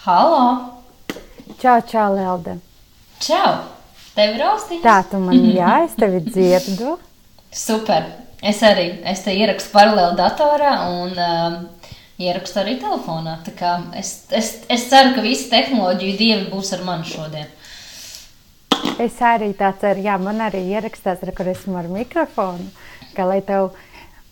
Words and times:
Halo! 0.00 0.56
Čau, 1.60 1.80
čau, 1.84 2.14
Lelde. 2.14 2.54
Čau! 3.20 3.50
Tev 4.14 4.30
ir 4.32 4.44
austiņas? 4.48 4.80
Tā, 4.80 4.94
tu 5.10 5.18
man 5.20 5.42
jā, 5.52 5.74
es 5.84 5.92
tevi 6.00 6.22
dzirdu. 6.30 6.94
Super! 7.52 8.06
Es 8.40 8.62
arī 8.64 8.86
es 9.04 9.20
te 9.26 9.34
ierakstu 9.36 9.74
paralēli 9.74 10.16
datorā 10.16 10.70
un 10.88 11.12
um, 11.20 11.58
ierakstu 12.16 12.62
arī 12.62 12.78
telefonā. 12.80 13.36
Tā 13.44 13.52
kā 13.58 13.74
es, 14.00 14.14
es, 14.32 14.48
es 14.72 14.88
ceru, 14.88 15.12
ka 15.18 15.26
visi 15.26 15.50
tehnoloģiju 15.52 16.16
dievi 16.16 16.48
būs 16.48 16.72
ar 16.78 16.86
mani 16.88 17.04
šodien. 17.04 17.52
Es 19.04 19.20
arī 19.20 19.52
tā 19.58 19.74
ceru, 19.84 20.00
jā, 20.08 20.16
man 20.16 20.40
arī 20.46 20.64
ierakstās, 20.78 21.20
re, 21.28 21.36
kur 21.36 21.52
esmu 21.52 21.76
ar 21.76 21.92
mikrofonu, 21.92 22.72
ka 23.12 23.28
lai 23.28 23.42
tev, 23.44 23.74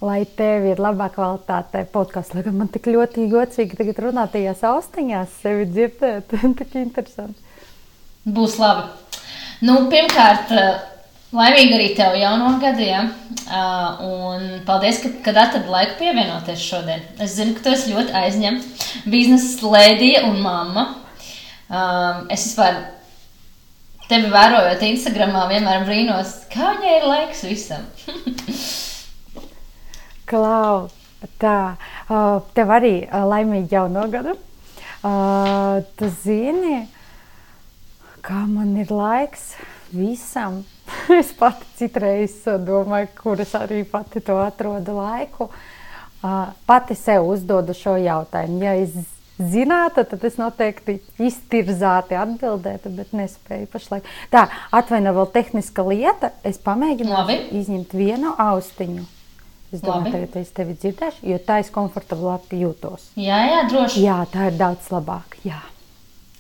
lai 0.05 0.23
tev 0.39 0.67
ir 0.71 0.80
labā 0.83 1.09
kvalitāte 1.15 1.83
podkāsts, 1.93 2.37
lai 2.37 2.45
gan 2.47 2.59
man 2.61 2.71
tik 2.71 2.87
ļoti 2.93 3.27
jocīgi 3.33 3.79
tagad 3.79 3.98
runāt 4.05 4.33
tajās 4.35 4.62
austiņās, 4.69 5.41
sevi 5.43 5.66
dzirdēt, 5.73 6.37
tik 6.61 6.77
interesanti. 6.79 7.43
Būs 8.29 8.59
labi. 8.61 8.87
Nu, 9.65 9.89
pirmkārt, 9.91 10.53
laimīgi 11.34 11.75
arī 11.75 11.89
tev 11.98 12.15
jauno 12.19 12.53
gadu, 12.62 12.84
ja? 12.84 13.01
Uh, 13.48 14.05
un 14.06 14.47
paldies, 14.69 15.01
ka, 15.03 15.11
kad 15.25 15.41
atradi 15.41 15.73
laiku 15.73 15.98
pievienoties 16.03 16.62
šodien. 16.62 17.03
Es 17.19 17.34
zinu, 17.39 17.56
ka 17.56 17.65
tu 17.65 17.75
esi 17.75 17.95
ļoti 17.95 18.15
aizņemta 18.23 19.09
biznesa 19.11 19.73
lēdija 19.75 20.27
un 20.28 20.39
mamma. 20.45 20.87
Um, 21.69 22.28
es 22.33 22.47
vispār 22.47 22.84
tevi 24.09 24.30
vērojot 24.33 24.84
Instagramā, 24.92 25.48
vienmēr 25.51 25.89
brīnos, 25.89 26.45
kā 26.53 26.77
viņai 26.77 27.01
ir 27.01 27.09
laiks 27.11 27.48
visam. 27.48 27.89
Klau, 30.28 30.88
tā, 31.41 31.59
tev 32.55 32.73
arī 32.77 32.95
laimīgi 33.09 33.74
jauno 33.74 34.05
gadu. 34.12 34.36
Tu 35.98 36.10
zini, 36.23 36.83
kā 38.25 38.44
man 38.50 38.77
ir 38.83 38.92
laiks 38.92 39.55
visam. 39.92 40.64
es 41.20 41.33
pati 41.36 41.66
citreiz 41.78 42.41
domāju, 42.64 43.11
kur 43.22 43.41
es 43.41 43.53
arī 43.56 43.83
pati 43.88 44.20
to 44.25 44.38
atrodu 44.42 44.97
laiku. 44.98 45.48
Pati 46.66 46.97
sev 46.98 47.28
uzdodu 47.28 47.77
šo 47.77 47.94
jautājumu. 48.03 48.62
Ja 48.64 48.75
es 48.75 48.97
zinātu, 49.38 50.03
tad 50.08 50.25
es 50.27 50.38
noteikti 50.41 50.98
iztirzāti 51.22 52.19
atbildētu, 52.19 52.91
bet 52.97 53.12
nespēju 53.14 53.69
pašlaik. 53.70 54.08
Tā, 54.33 54.48
atvaino 54.75 55.14
vēl 55.20 55.31
tehniska 55.36 55.84
lieta. 55.86 56.33
Es 56.42 56.58
pamēģinu 56.64 57.14
Labi. 57.14 57.38
izņemt 57.60 57.94
vienu 57.94 58.34
austiņu. 58.34 59.06
Es 59.72 59.83
domāju, 59.84 60.06
Labi. 60.06 60.12
tagad 60.14 60.36
es 60.41 60.52
tevi 60.56 60.77
dzirdēšu, 60.80 61.24
jo 61.28 61.38
tā 61.44 61.58
es 61.61 61.69
komfortablāk 61.74 62.55
jūtos. 62.56 63.11
jā, 63.20 63.41
jā, 63.50 63.64
droši. 63.69 64.05
Jā, 64.06 64.22
tā 64.33 64.47
ir 64.48 64.56
daudz 64.56 64.88
labāk. 64.94 65.36
Jā. 65.44 65.60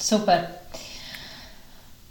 Super. 0.00 0.46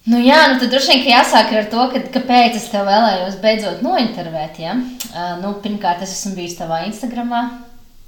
Nu, 0.07 0.19
jā, 0.23 0.37
nu 0.53 0.59
tad 0.61 0.69
droši 0.71 0.93
vien 1.01 1.09
jāsāk 1.17 1.49
ar 1.57 1.65
to, 1.71 1.81
ka, 1.91 1.99
kāpēc 2.13 2.55
es 2.55 2.69
tev 2.71 2.85
vēlējos 2.87 3.41
beidzot 3.43 3.81
nointervēt. 3.83 4.59
Ja? 4.63 4.77
Uh, 5.09 5.33
nu, 5.41 5.55
pirmkārt, 5.63 6.03
es 6.05 6.13
esmu 6.15 6.35
bijis 6.37 6.55
tavā 6.59 6.83
Instagramā, 6.87 7.41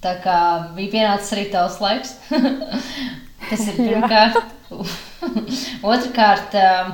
tā 0.03 0.13
kā 0.23 0.37
bija 0.77 0.93
pienācis 0.93 1.33
arī 1.35 1.49
tavs 1.51 1.79
laiks. 1.83 2.13
Tas 3.49 3.65
ir 3.67 3.81
pirmkārt. 3.89 4.39
Otrakārt, 5.91 6.55
uh, 6.55 6.93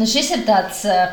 nu 0.00 0.08
šis 0.08 0.32
ir 0.38 0.46
tāds, 0.48 0.80
uh, 0.88 1.10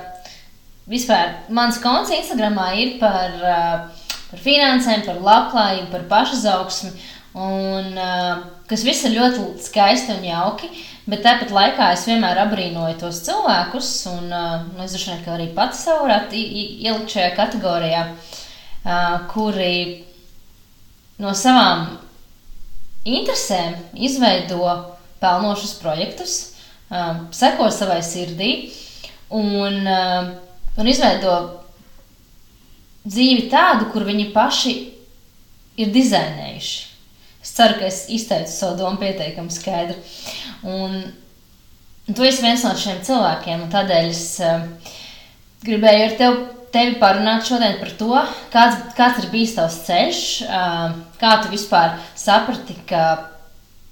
vispār, 0.89 1.35
mans 1.53 1.79
konts 1.83 2.13
Instagramā 2.15 2.71
ir 2.79 2.97
par, 3.01 3.37
uh, 3.41 4.11
par 4.31 4.43
finansēm, 4.43 5.05
par 5.07 5.21
labklājību, 5.23 5.89
par 5.93 6.05
pašizaugsmi, 6.11 6.93
un 7.37 7.97
uh, 7.99 8.45
kas 8.69 8.85
viss 8.87 9.05
ir 9.07 9.17
ļoti 9.17 9.49
skaisti 9.67 10.15
un 10.15 10.25
jauki. 10.27 10.71
Bet 11.07 11.21
tāpat 11.23 11.53
laikā 11.55 11.91
es 11.95 12.03
vienmēr 12.09 12.41
abrīnoju 12.41 12.97
tos 12.99 13.21
cilvēkus, 13.23 13.91
un 14.11 14.25
nu, 14.27 14.81
es 14.83 14.95
vien 14.97 15.21
ka 15.23 15.37
arī 15.37 15.45
pats 15.55 15.85
sev 15.85 16.01
varētu 16.03 16.35
ielikt 16.35 17.13
šajā 17.13 17.29
kategorijā, 17.37 18.01
kuri 19.31 20.03
no 21.23 21.31
savām 21.31 21.85
interesēm 23.07 23.77
izveido 23.95 24.59
pelnošus 25.23 25.77
projektus, 25.79 26.35
uh, 26.91 27.23
seko 27.31 27.71
savai 27.71 28.01
sirdī 28.05 28.51
un, 29.31 29.79
uh, 29.87 30.35
un 30.77 30.89
izveido 30.89 31.37
dzīvi 33.07 33.47
tādu, 33.51 33.89
kur 33.93 34.05
viņi 34.07 34.29
paši 34.35 34.75
ir 35.79 35.93
dizainējuši. 35.93 36.83
Es 37.43 37.53
ceru, 37.55 37.77
ka 37.79 37.87
es 37.87 38.01
izteicu 38.11 38.51
savu 38.51 38.75
domu 38.81 38.99
pietiekami 38.99 39.53
skaidri. 39.53 39.97
Un 40.67 40.99
tu 42.11 42.25
esi 42.27 42.43
viens 42.43 42.65
no 42.65 42.73
šiem 42.75 42.99
cilvēkiem, 43.07 43.63
un 43.63 43.71
tādēļ 43.71 44.09
es 44.09 44.25
uh, 44.43 44.65
gribēju 45.63 46.09
ar 46.09 46.17
tevi, 46.19 46.43
tevi 46.75 46.97
parunāt 46.99 47.47
šodien 47.47 47.79
par 47.79 47.93
to, 48.01 48.11
kāds, 48.53 48.81
kāds 48.97 49.23
ir 49.23 49.31
bijis 49.31 49.55
tavs 49.55 49.79
ceļš, 49.87 50.21
uh, 50.49 50.99
kā 51.21 51.37
tu 51.43 51.53
vispār 51.53 51.95
saprati, 52.19 52.75
ka 52.89 53.05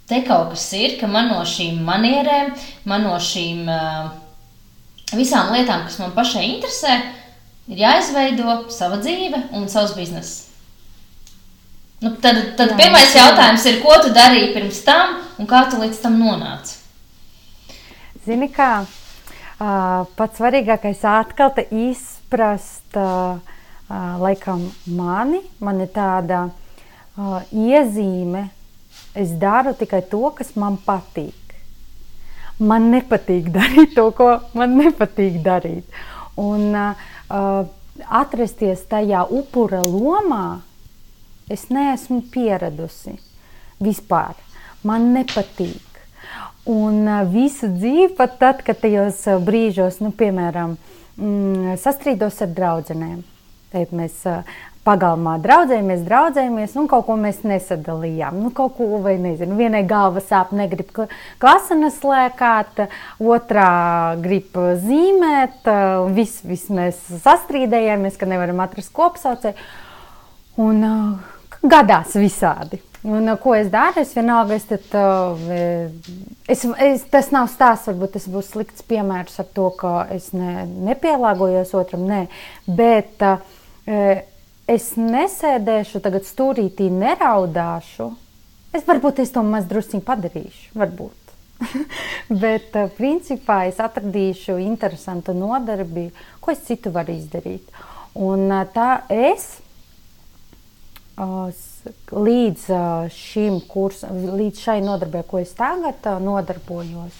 te 0.09 0.19
kaut 0.27 0.51
kas 0.53 0.67
ir, 0.77 0.99
ka 0.99 1.07
man 1.09 1.31
no 1.31 1.39
šīm 1.47 1.79
manierēm, 1.87 2.51
man 2.91 3.07
no 3.07 3.15
šīm 3.21 3.71
uh, 3.71 4.11
visām 5.17 5.53
lietām, 5.55 5.85
kas 5.87 5.99
man 6.01 6.13
pašai 6.15 6.43
interesē, 6.53 6.97
ir 7.71 7.81
jāizveido 7.85 8.65
sava 8.73 8.99
dzīve 9.01 9.47
un 9.57 9.69
savs 9.71 9.95
bizness. 9.97 10.41
Nu, 12.03 12.11
tad 12.21 12.37
tad 12.59 12.73
Jā, 12.73 12.77
pirmais 12.77 13.13
jā. 13.15 13.23
jautājums 13.23 13.65
ir, 13.69 13.79
ko 13.81 13.95
tu 14.03 14.11
darīji 14.13 14.51
pirms 14.53 14.81
tam 14.85 15.15
un 15.39 15.47
kā 15.49 15.63
tu 15.71 15.79
līdz 15.79 16.01
tam 16.03 16.19
nonāci? 16.19 16.75
Zini, 18.25 18.49
kā 18.51 18.83
uh, 18.83 20.03
pats 20.17 20.41
svarīgākais 20.41 21.05
atkal 21.07 21.53
te 21.55 21.65
izprast, 21.71 22.97
uh, 22.99 23.39
uh, 23.39 24.17
laikam, 24.21 24.67
mani. 24.97 25.41
Man 25.63 25.81
ir 25.85 25.91
tāda 25.95 26.47
uh, 26.49 27.39
iezīme, 27.53 28.47
es 29.15 29.33
daru 29.39 29.75
tikai 29.77 30.03
to, 30.11 30.25
kas 30.35 30.55
man 30.59 30.77
patīk. 30.85 31.44
Man 32.59 32.89
nepatīk 32.93 33.49
darīt 33.51 33.95
to, 33.97 34.09
ko 34.15 34.29
man 34.55 34.77
nepatīk 34.79 35.41
darīt. 35.43 35.97
Un 36.39 36.71
uh, 36.71 37.65
atrasties 38.07 38.85
tajā 38.91 39.25
upura 39.31 39.81
lomā, 39.83 40.61
es 41.51 41.67
neesmu 41.69 42.21
pieradusi 42.31 43.17
vispār. 43.83 44.39
Man 44.87 45.11
nepatīk. 45.15 45.81
Un 46.71 47.03
uh, 47.03 47.23
visu 47.29 47.67
dzīvi, 47.75 48.13
pat 48.17 48.39
tad, 48.39 48.63
kad 48.65 48.79
tajos 48.81 49.19
brīžos, 49.45 49.99
nu, 50.01 50.13
piemēram, 50.15 50.77
mm, 51.19 51.75
sastrīdos 51.81 52.39
ar 52.45 52.55
draugiem. 52.55 53.19
Mēs 53.75 54.21
uh, 54.31 54.47
pagalmā 54.85 55.35
draudzējamies, 55.41 56.03
draudzējamies, 56.05 56.75
un 56.79 56.87
kaut 56.91 57.07
ko 57.07 57.17
mēs 57.19 57.41
nesadalījām. 57.47 58.37
Nu, 58.43 58.51
kaut 58.55 58.75
ko, 58.77 58.87
vai 59.03 59.15
nezinu, 59.21 59.57
vienai 59.57 59.81
galva 59.89 60.21
sāp, 60.23 60.53
negrib 60.55 60.91
kla- 60.95 61.09
klasenes 61.41 61.97
lēkāt, 62.05 62.85
otrā 63.19 63.69
grib 64.21 64.57
zīmēt, 64.85 65.63
uh, 65.65 66.05
viss 66.15 66.43
vis 66.45 66.67
mēs 66.69 67.01
sastrīdējāmies, 67.25 68.19
ka 68.19 68.29
nevaram 68.29 68.61
atrast 68.65 68.93
kopsaucēju. 68.95 69.71
Un 70.61 70.83
uh, 70.85 71.31
gadās 71.65 72.13
visādi. 72.19 72.79
Un, 73.05 73.25
uh, 73.27 73.39
ko 73.41 73.55
es 73.57 73.67
daru? 73.73 74.01
Es 74.05 74.13
vienalga, 74.17 74.55
es, 74.57 74.69
tad, 74.69 74.85
uh, 74.93 75.33
es, 76.49 76.61
es, 76.85 77.03
tas 77.09 77.33
nav 77.33 77.49
stāsts, 77.53 77.89
varbūt 77.89 78.15
tas 78.19 78.29
būs 78.29 78.53
slikts 78.53 78.85
piemērs 78.85 79.41
ar 79.41 79.49
to, 79.57 79.67
ka 79.81 79.97
es 80.13 80.29
ne, 80.37 80.63
nepielāgojos 80.87 81.73
otram, 81.77 82.07
nē, 82.09 82.23
bet 82.77 83.25
uh, 83.25 83.41
es 84.67 84.91
nesēdēšu 84.97 86.01
tagad 86.05 86.25
stūrītī, 86.27 86.87
neraudāšu. 86.93 88.09
Es 88.75 88.83
varbūt 88.87 89.21
es 89.23 89.31
to 89.31 89.43
maz 89.45 89.67
drusciņi 89.69 90.03
padarīšu, 90.07 90.71
varbūt. 90.75 91.35
Bet, 92.43 92.73
uh, 92.75 92.89
principā, 92.97 93.61
es 93.69 93.77
atradīšu 93.79 94.57
interesantu 94.59 95.35
nodarbi, 95.37 96.09
ko 96.43 96.51
es 96.51 96.65
citu 96.67 96.91
varu 96.95 97.15
izdarīt. 97.15 97.69
Un 98.15 98.49
uh, 98.51 98.65
tā 98.75 98.89
es 99.11 99.45
s- 101.15 101.93
līdz 102.11 102.65
šim 103.15 103.61
kursam, 103.71 104.17
līdz 104.35 104.59
šai 104.65 104.81
nodarbē, 104.83 105.21
ko 105.29 105.39
es 105.39 105.53
tagad 105.55 106.03
nodarbojos, 106.19 107.15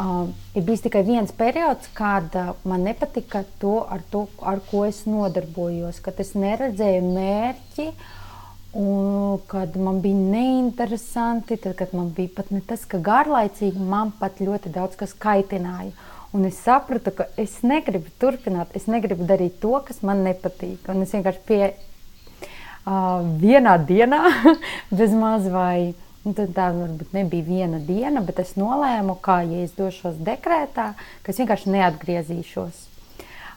uh, 0.00 0.28
ir 0.54 0.66
bijis 0.66 0.84
tikai 0.84 1.02
viens 1.06 1.32
periods, 1.36 1.88
kad 1.96 2.34
uh, 2.36 2.52
man 2.68 2.84
nepatika 2.86 3.44
to 3.60 3.78
ar, 3.90 4.04
to, 4.10 4.26
ar 4.40 4.60
ko 4.70 4.84
es 4.88 5.04
nodarbojos, 5.08 6.00
kad 6.04 6.20
es 6.22 6.34
neredzēju 6.38 7.02
mērķi. 7.10 7.90
Un, 8.76 9.38
kad 9.48 9.76
man 9.80 10.02
bija 10.04 10.18
neinteresanti, 10.20 11.56
tad, 11.62 11.78
kad 11.78 11.94
man 11.96 12.10
bija 12.12 12.34
pat 12.36 12.50
ne 12.52 12.60
tas, 12.60 12.82
ka 12.84 13.00
garlaicīgi, 13.00 13.80
man 13.80 14.12
pat 14.18 14.42
ļoti 14.44 14.72
daudz 14.74 14.98
kas 15.00 15.14
kaitināja. 15.16 15.94
Un 16.36 16.44
es 16.44 16.58
sapratu, 16.60 17.14
ka 17.16 17.24
es 17.40 17.62
negribu 17.64 18.10
turpināt, 18.20 18.74
es 18.76 18.84
negribu 18.90 19.24
darīt 19.24 19.56
to, 19.62 19.72
kas 19.86 20.02
man 20.04 20.20
nepatīk. 20.26 20.90
Un 20.92 21.06
es 21.06 21.14
vienkārši 21.16 21.44
pie 21.48 21.62
uh, 21.70 23.22
vienā 23.40 23.78
dienā, 23.88 24.20
bez 24.98 25.14
maz 25.16 25.48
vai 25.48 25.94
Un 26.26 26.34
tad 26.34 26.50
tā 26.56 26.72
varbūt 26.74 27.12
nebija 27.14 27.46
viena 27.46 27.78
diena, 27.78 28.18
bet 28.26 28.40
es 28.42 28.56
nolēmu, 28.58 29.14
ka, 29.22 29.44
ja 29.46 29.62
es 29.62 29.76
došos 29.76 30.18
dekrētā, 30.26 30.88
ka 31.22 31.30
es 31.30 31.38
vienkārši 31.38 31.70
neatgriezīšos. 31.70 32.80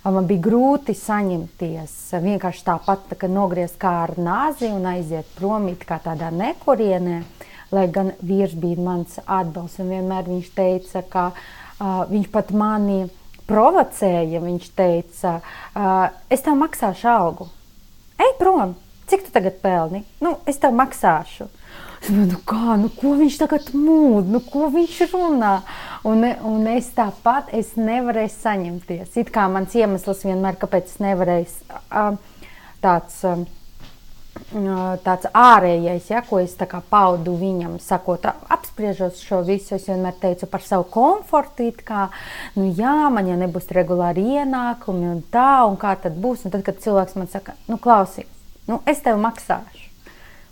Man 0.06 0.28
bija 0.30 0.46
grūti 0.46 0.94
saņemties 0.96 1.96
vienkārši 2.24 2.62
tāpat, 2.68 3.10
tā, 3.10 3.28
nogriezt 3.28 3.76
kā 3.82 3.92
ar 4.06 4.14
nāzi 4.22 4.70
un 4.72 4.86
aiziet 4.88 5.28
prom 5.36 5.66
kā 5.82 5.98
tādā 6.04 6.30
nekurienē. 6.32 7.24
Lai 7.74 7.86
gan 7.94 8.14
vīrs 8.26 8.56
bija 8.58 8.82
mans 8.82 9.20
atbalsts, 9.26 9.82
un 9.84 9.92
vienmēr 9.94 10.30
viņš 10.30 10.48
teica, 10.56 11.04
ka 11.10 11.26
uh, 11.34 12.06
viņš 12.10 12.30
pat 12.34 12.54
mani 12.56 13.04
provocēja. 13.50 14.42
Viņš 14.46 14.72
teica, 14.78 15.36
uh, 15.42 16.08
es 16.30 16.46
tev 16.46 16.58
maksāšu 16.62 17.10
algu. 17.12 17.50
Ej 18.18 18.38
prom! 18.40 18.78
Cik 19.10 19.26
tu 19.26 19.34
tagad 19.34 19.58
pelni? 19.62 20.04
Nu, 20.22 20.38
es 20.50 20.62
tev 20.62 20.74
maksāšu. 20.78 21.50
Es 22.00 22.08
domāju, 22.08 22.32
nu 22.32 22.40
kā, 22.48 22.76
nu 22.80 22.90
ko 22.96 23.14
viņš 23.20 23.38
tagad 23.42 23.70
mūd, 23.76 24.30
nu 24.32 24.40
ko 24.46 24.70
viņš 24.72 25.00
runā? 25.12 25.60
Un, 26.08 26.24
un 26.48 26.68
es 26.72 26.88
tāpat 26.96 27.52
es 27.56 27.74
nevarēju 27.76 28.32
saņemties. 28.38 29.18
It 29.20 29.32
kā 29.36 29.50
mans 29.52 29.76
iemesls 29.76 30.24
vienmēr, 30.24 30.56
kāpēc 30.62 30.88
es 30.94 31.02
nevarēju 31.04 32.08
tāds, 32.80 33.20
tāds 35.04 35.30
ārējais, 35.36 36.10
ja, 36.14 36.24
ko 36.24 36.40
es 36.40 36.56
paudu 36.90 37.36
viņam, 37.36 37.76
sakot, 37.84 38.30
apspriežot 38.48 39.20
šo 39.20 39.44
visu, 39.44 39.76
es 39.76 39.92
vienmēr 39.92 40.16
teicu 40.24 40.48
par 40.48 40.64
savu 40.64 40.88
komfortu, 40.88 41.68
kā, 41.84 42.08
nu 42.56 42.72
jā, 42.72 42.96
man 43.12 43.28
ja 43.28 43.36
nebūs 43.36 43.68
regulāri 43.76 44.24
ienākumi 44.40 45.12
un 45.18 45.24
tā, 45.36 45.66
un 45.68 45.76
kā 45.76 45.98
tad 46.00 46.16
būs, 46.16 46.48
un 46.48 46.56
tad, 46.56 46.64
kad 46.64 46.80
cilvēks 46.80 47.20
man 47.20 47.28
saka, 47.28 47.60
nu 47.68 47.76
klausies, 47.78 48.32
Nu, 48.70 48.78
es 48.86 49.00
tev 49.02 49.18
maksāšu. 49.18 49.79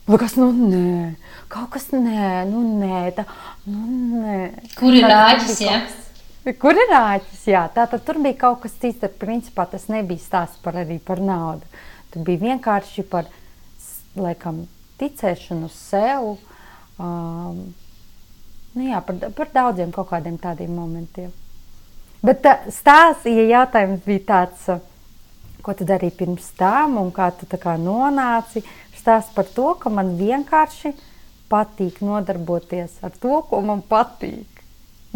Kas, 0.07 0.37
nu, 0.39 0.47
nē, 0.55 1.15
kaut 1.51 1.67
kas 1.73 1.89
nē, 1.91 2.45
nu, 2.47 2.61
nē, 2.79 2.99
tā, 3.17 3.25
nu, 3.67 4.21
nē. 4.21 4.37
Kur 4.79 4.95
ir 4.95 5.03
rāķis, 5.03 5.57
ja? 5.65 5.81
Kur 6.61 6.79
ir 6.79 6.87
rāķis, 6.87 7.41
jā, 7.51 7.65
tā 7.75 7.83
tad 7.91 8.05
tur 8.07 8.21
bija 8.23 8.37
kaut 8.45 8.61
kas 8.63 8.77
cits, 8.79 9.01
tad 9.01 9.17
principā 9.19 9.65
tas 9.67 9.89
nebija 9.91 10.23
stāsts 10.23 10.61
par 10.63 10.79
arī 10.79 10.95
par 11.03 11.19
naudu. 11.19 11.67
Tur 12.13 12.23
bija 12.23 12.45
vienkārši 12.45 13.03
par, 13.11 13.27
laikam, 14.15 14.63
ticēšanu 15.01 15.67
sev, 15.75 16.37
um, 17.03 17.59
nu 18.79 18.87
jā, 18.87 19.03
par, 19.03 19.19
par 19.35 19.51
daudziem 19.59 19.91
kaut 19.91 20.07
kādiem 20.13 20.39
tādiem 20.39 20.71
momentiem. 20.71 21.35
Bet 22.23 22.47
stāsts, 22.71 23.27
ja 23.27 23.43
jautājums 23.59 24.07
bija 24.07 24.23
tāds, 24.31 24.69
uh, 24.71 24.79
ko 25.67 25.75
tu 25.75 25.83
darīji 25.87 26.15
pirms 26.15 26.53
tam 26.55 26.95
un 27.01 27.11
kā 27.11 27.27
tu 27.35 27.47
kā 27.51 27.75
nonāci. 27.75 28.63
Stāst 28.95 29.33
par 29.35 29.47
to, 29.51 29.73
ka 29.81 29.91
man 29.91 30.15
vienkārši 30.19 30.93
patīk 31.51 31.99
nodarboties 32.03 32.95
ar 33.03 33.11
to, 33.11 33.41
ko 33.49 33.59
man 33.63 33.83
patīk. 33.83 34.47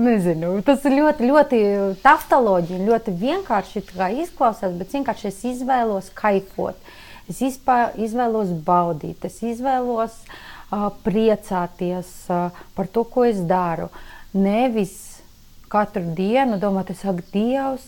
Nezinu, 0.01 0.53
tas 0.65 0.83
ir 0.88 0.95
ļoti, 0.98 1.27
ļoti 1.27 1.57
taftoloģija, 2.01 2.86
ļoti 2.88 3.13
vienkārši 3.19 3.83
izklausās, 4.24 4.74
bet 4.80 4.95
vienkārši 4.95 5.27
es 5.30 5.42
izvēlos 5.51 6.07
kaifot. 6.15 6.80
Es 7.30 7.42
izpā, 7.44 7.92
izvēlos 8.00 8.51
baudīt, 8.65 9.27
es 9.27 9.38
izvēlos 9.44 10.15
uh, 10.25 10.89
priecāties 11.06 12.09
uh, 12.31 12.63
par 12.75 12.88
to, 12.92 13.03
ko 13.03 13.27
es 13.27 13.44
daru. 13.48 13.92
Nevis 14.33 15.10
katru 15.71 16.03
dienu 16.18 16.59
domāt, 16.62 16.91
es 16.94 17.01
saku, 17.06 17.23
Dievs, 17.33 17.88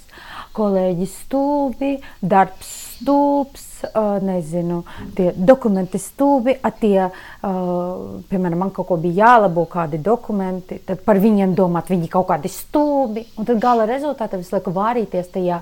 kolēģis 0.56 1.19
stulbi, 1.25 1.97
darbs 2.21 2.71
stulbs, 3.03 3.83
nezinu, 4.24 4.83
tie 5.15 5.31
dokumenti 5.35 6.00
stulbi, 6.00 6.56
tie, 6.80 7.03
uh, 7.44 8.19
piemēram, 8.30 8.59
man 8.63 8.71
kaut 8.71 8.88
ko 8.88 8.97
bija 9.01 9.25
jālabo, 9.25 9.65
kādi 9.69 10.00
dokumenti, 10.00 10.80
tad 10.88 11.03
par 11.03 11.19
viņiem 11.19 11.56
domāt, 11.57 11.91
viņi 11.91 12.12
kaut 12.12 12.30
kādi 12.31 12.51
stulbi, 12.51 13.25
un 13.38 13.50
tad 13.50 13.59
gala 13.59 13.88
rezultātā 13.89 14.39
visu 14.39 14.56
laiku 14.56 14.71
vārīties 14.75 15.33
tajā, 15.36 15.59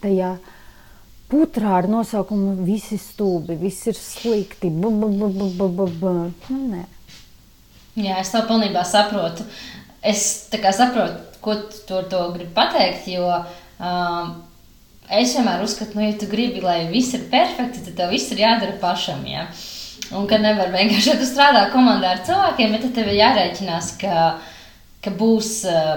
tajā 0.00 0.36
putrā 1.28 1.74
ar 1.82 1.90
nosaukumu 1.92 2.56
visi 2.64 2.96
stulbi, 3.00 3.58
viss 3.60 3.90
ir 3.90 3.98
slikti, 3.98 4.70
bu, 4.72 4.90
bu, 4.90 5.10
bu, 5.12 5.28
bu, 5.28 5.68
bu, 5.68 5.90
bu. 6.00 6.14
Nu, 6.48 6.62
nē. 6.72 6.86
Jā, 7.98 8.20
es 8.22 8.30
to 8.30 8.40
pilnībā 8.46 8.84
saprotu. 8.86 9.44
Es 10.08 10.26
saprotu, 10.50 11.24
ko 11.44 11.54
tu 11.86 11.96
ar 11.98 12.06
to 12.10 12.20
gribi 12.34 12.52
pateikt, 12.56 13.08
jo 13.12 13.28
Um, 13.78 14.32
es 15.06 15.32
vienmēr 15.36 15.62
uzskatu, 15.62 15.94
ka, 15.94 16.00
nu, 16.00 16.06
ja 16.08 16.18
tu 16.18 16.28
gribi, 16.30 16.62
lai 16.64 16.88
viss 16.90 17.14
ir 17.14 17.28
perfekti, 17.30 17.84
tad 17.86 17.98
tev 18.00 18.14
viss 18.14 18.32
ir 18.34 18.42
jādara 18.42 18.74
pašam. 18.82 19.22
Ja? 19.28 19.46
Un 20.18 20.26
ka 20.30 20.40
nevar 20.42 20.72
vienkārši, 20.74 21.12
ja 21.12 21.18
tu 21.20 21.28
strādā 21.28 21.68
komandā 21.72 22.16
ar 22.16 22.24
cilvēkiem, 22.26 22.74
bet 22.74 22.88
tev 22.96 23.10
ir 23.12 23.20
jārēķinās, 23.20 23.92
ka, 24.00 24.26
ka 25.04 25.14
būs 25.14 25.52
uh, 25.70 25.94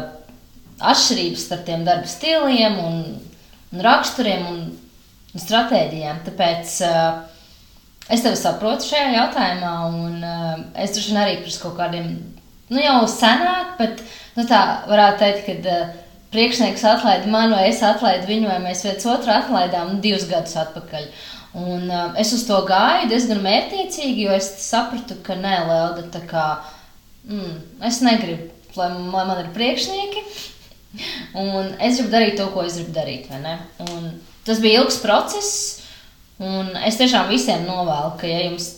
atšķirības 0.91 1.47
starp 1.47 1.65
tiem 1.67 1.85
darba 1.87 2.09
stiliem 2.09 2.77
un, 2.85 3.01
un 3.73 3.85
raksturiem 3.85 4.45
un, 4.51 4.61
un 5.33 5.45
stratēģijām. 5.45 6.21
Tāpēc 6.27 6.75
uh, 6.85 7.23
es 8.13 8.21
tevi 8.21 8.37
saprotu 8.37 8.91
šajā 8.91 9.15
jautājumā, 9.15 9.73
un 9.89 10.21
uh, 10.21 10.53
es 10.77 10.93
droši 10.93 11.15
vien 11.15 11.23
arī 11.23 11.39
pirms 11.41 11.57
kaut 11.63 11.79
kādiem, 11.81 12.13
nu 12.71 12.81
jau 12.81 13.01
senāk, 13.11 13.75
bet 13.79 14.01
nu, 14.37 14.47
tā 14.47 14.61
varētu 14.89 15.21
teikt, 15.25 15.43
ka. 15.49 15.75
Uh, 15.81 15.99
priekšnieks 16.31 16.83
atlaida 16.87 17.27
mani, 17.27 17.55
vai 17.55 17.67
es 17.69 17.81
atlaidu 17.83 18.29
viņu, 18.29 18.47
vai 18.47 18.59
mēs 18.63 18.85
viens 18.85 19.07
otru 19.11 19.33
atlaidām 19.35 19.97
divus 20.03 20.27
gadus 20.29 20.55
atpakaļ. 20.61 21.09
Un, 21.59 21.89
uh, 21.89 22.13
es 22.21 22.31
uz 22.35 22.45
to 22.47 22.61
gāju 22.67 23.09
diezgan 23.11 23.43
mērķiecīgi, 23.43 24.27
jo 24.27 24.37
es 24.37 24.47
sapratu, 24.63 25.19
ka 25.25 25.35
nē, 25.35 25.57
Lelda, 25.67 26.05
tā 26.13 26.23
kā 26.29 26.45
mm, 27.27 27.83
es 27.89 27.99
negribu, 28.05 28.47
lai, 28.79 28.89
lai 29.11 29.25
man 29.27 29.43
ir 29.43 29.51
priekšnieki. 29.57 30.25
Un 31.39 31.73
es 31.79 31.99
gribu 31.99 32.11
darīt 32.11 32.37
to, 32.39 32.47
ko 32.51 32.63
es 32.67 32.79
gribu 32.79 32.95
darīt. 32.95 33.27
Tas 34.47 34.63
bija 34.63 34.81
ilgs 34.81 34.99
process, 35.03 35.81
un 36.39 36.71
es 36.87 36.99
tiešām 36.99 37.27
visiem 37.31 37.67
novēlu, 37.67 38.15
ka, 38.19 38.27
ja 38.31 38.45
jums 38.47 38.71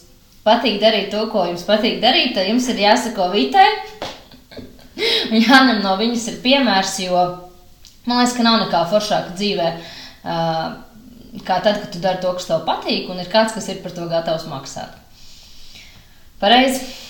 patīk 0.46 0.80
darīt 0.82 1.12
to, 1.14 1.26
ko 1.32 1.46
jums 1.50 1.66
patīk 1.68 2.00
darīt, 2.04 2.34
tad 2.36 2.50
jums 2.50 2.68
ir 2.72 2.82
jāsako 2.84 3.30
vitē. 3.34 3.66
Un 5.32 5.40
jāņem 5.40 5.82
no 5.82 5.96
viņas 5.98 6.28
ir 6.30 6.42
piemērs, 6.44 6.98
jo 7.08 7.22
man 8.06 8.20
liekas, 8.20 8.36
ka 8.38 8.46
nav 8.46 8.60
nekā 8.66 8.84
foršāka 8.92 9.38
dzīvē. 9.40 9.70
Kā 11.44 11.56
tad, 11.66 11.80
kad 11.82 11.88
tu 11.94 12.02
dari 12.04 12.22
to, 12.22 12.34
kas 12.38 12.46
tev 12.50 12.62
patīk, 12.68 13.08
un 13.10 13.22
ir 13.24 13.32
kāds, 13.32 13.56
kas 13.56 13.72
ir 13.74 13.82
par 13.82 13.96
to 13.96 14.06
gatavs 14.12 14.46
maksāt. 14.52 15.00
Pareizi. 16.44 17.03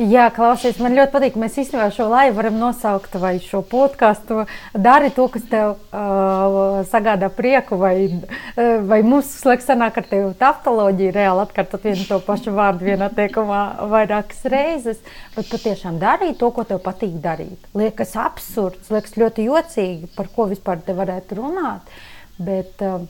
Jā, 0.00 0.30
klausies, 0.32 0.78
man 0.80 0.94
ļoti 0.96 1.12
patīk. 1.12 1.34
Mēs 1.36 1.58
īstenībā 1.60 1.90
šo 1.92 2.06
laivu 2.08 2.38
varam 2.38 2.54
nosaukt 2.56 3.12
vai 3.20 3.34
šo 3.44 3.60
podkāstu. 3.68 4.46
Dari 4.72 5.10
to, 5.12 5.26
kas 5.34 5.42
tev 5.50 5.74
uh, 5.76 6.78
sagādā 6.88 7.28
prieku, 7.28 7.76
vai, 7.76 8.08
uh, 8.08 8.78
vai 8.88 9.02
mums 9.04 9.28
slēgts 9.42 9.68
sanāk 9.68 9.98
ar 10.00 10.06
tevi 10.08 10.30
taftoloģiju, 10.40 11.12
reāli 11.12 11.44
atkārtot 11.44 11.84
vienu 11.84 12.06
to 12.08 12.18
pašu 12.24 12.54
vārdu 12.56 12.88
vienā 12.88 13.10
teikumā 13.12 13.60
vairākas 13.92 14.40
reizes. 14.54 15.02
Bet 15.36 15.52
patiešām 15.52 16.00
darīt 16.00 16.40
to, 16.40 16.48
ko 16.56 16.64
tev 16.64 16.80
patīk 16.86 17.20
darīt. 17.20 17.68
Liekas 17.76 18.16
absurds, 18.16 18.88
liekas 18.94 19.18
ļoti 19.20 19.44
jocīgi, 19.50 20.08
par 20.16 20.32
ko 20.32 20.48
vispār 20.54 20.80
te 20.86 20.96
varētu 20.96 21.36
runāt. 21.42 21.92
Bet, 22.40 22.80
uh, 22.80 23.04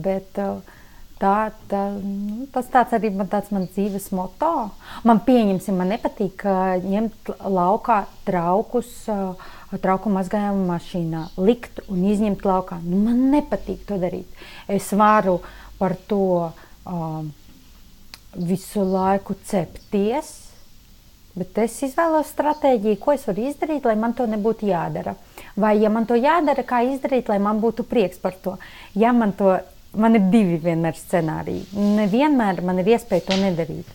bet 0.00 0.40
uh, 0.40 0.64
Tā, 1.16 1.48
tā, 1.70 1.78
nu, 1.96 2.44
tas 2.52 2.66
tāds 2.68 2.92
arī 2.92 3.08
man 3.08 3.28
tāds 3.32 3.48
mans 3.48 3.70
dzīves 3.72 4.10
moto. 4.12 4.50
Man 5.08 5.22
pieņemsim, 5.24 5.78
man 5.80 5.88
nepatīk 5.94 6.42
ņemt 6.84 7.30
laukā 7.40 8.02
traukus, 8.26 8.90
trauku 9.80 10.12
mazgājumu 10.12 10.66
mašīnā, 10.68 11.22
likt 11.40 11.80
un 11.88 12.02
izņemt 12.12 12.44
laukā. 12.44 12.82
Nu, 12.84 13.00
man 13.06 13.30
nepatīk 13.32 13.86
to 13.88 13.96
darīt. 14.02 14.28
Es 14.68 14.90
varu 14.92 15.38
par 15.78 15.94
to 16.10 16.50
um, 16.84 17.30
visu 18.36 18.84
laiku 18.84 19.38
cepties, 19.48 20.34
bet 21.36 21.62
es 21.64 21.78
izvēlos 21.88 22.28
stratēģiju, 22.34 22.98
ko 23.00 23.14
es 23.16 23.24
varu 23.28 23.46
izdarīt, 23.48 23.88
lai 23.88 23.96
man 24.00 24.12
to 24.16 24.28
nebūtu 24.28 24.68
jādara. 24.68 25.16
Vai, 25.56 25.78
ja 25.80 25.88
man 25.92 26.04
to 26.04 26.20
jādara, 26.20 26.60
kā 26.68 26.82
izdarīt, 26.84 27.32
lai 27.32 27.40
man 27.40 27.64
būtu 27.64 27.88
prieks 27.88 28.20
par 28.20 28.36
to. 28.44 28.58
Ja 28.92 29.16
man 29.16 29.32
to 29.36 29.54
man 29.96 30.18
ir 30.18 30.28
divi 30.32 30.60
vienmēr 30.62 30.96
scenāriji. 30.98 31.66
Nevienmēr 31.96 32.62
man 32.66 32.82
ir 32.82 32.94
iespēja 32.96 33.28
to 33.30 33.40
nedarīt. 33.40 33.90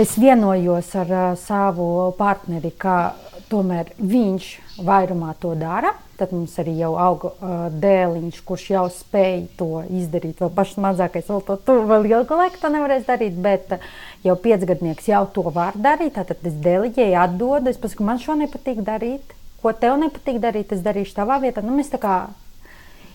Es 0.00 0.14
vienojos 0.16 0.88
ar 0.96 1.10
uh, 1.12 1.24
savu 1.36 1.86
partneri, 2.16 2.70
ka 2.80 3.12
tomēr 3.50 3.90
viņš 4.00 4.46
vairumā 4.86 5.34
to 5.40 5.52
dara. 5.60 5.90
Tad 6.16 6.32
mums 6.32 6.54
arī 6.62 6.78
jau 6.78 6.94
auga 7.00 7.32
uh, 7.34 7.66
dēliņš, 7.82 8.38
kurš 8.48 8.64
jau 8.72 8.86
spēja 8.94 9.42
to 9.58 9.82
izdarīt. 9.92 10.40
Vēl 10.40 10.52
pašs 10.56 10.78
mazākais, 10.80 11.28
vēl 11.28 11.44
to 11.44 11.58
tu, 11.66 11.76
vēl 11.90 12.08
ilgu 12.08 12.38
laiku 12.40 12.62
to 12.62 12.72
nevarēs 12.72 13.04
darīt, 13.04 13.36
bet 13.44 13.76
uh, 13.76 13.84
jau 14.24 14.38
piecgadnieks 14.40 15.10
jau 15.12 15.26
to 15.34 15.44
var 15.52 15.76
darīt. 15.76 16.16
Tad 16.16 16.40
es 16.40 16.56
dēliģēju, 16.64 17.18
atdodu, 17.26 17.68
es 17.74 17.80
pasaku, 17.82 18.08
man 18.08 18.22
šo 18.22 18.38
nepatīk 18.40 18.80
darīt. 18.86 19.36
Ko 19.60 19.76
tev 19.76 20.00
nepatīk 20.00 20.40
darīt, 20.40 20.72
es 20.72 20.80
darīšu 20.82 21.18
tavā 21.20 21.36
vietā. 21.44 21.60
Nu, 21.60 21.76
mēs 21.76 21.92
tā 21.92 22.00
kā 22.00 22.16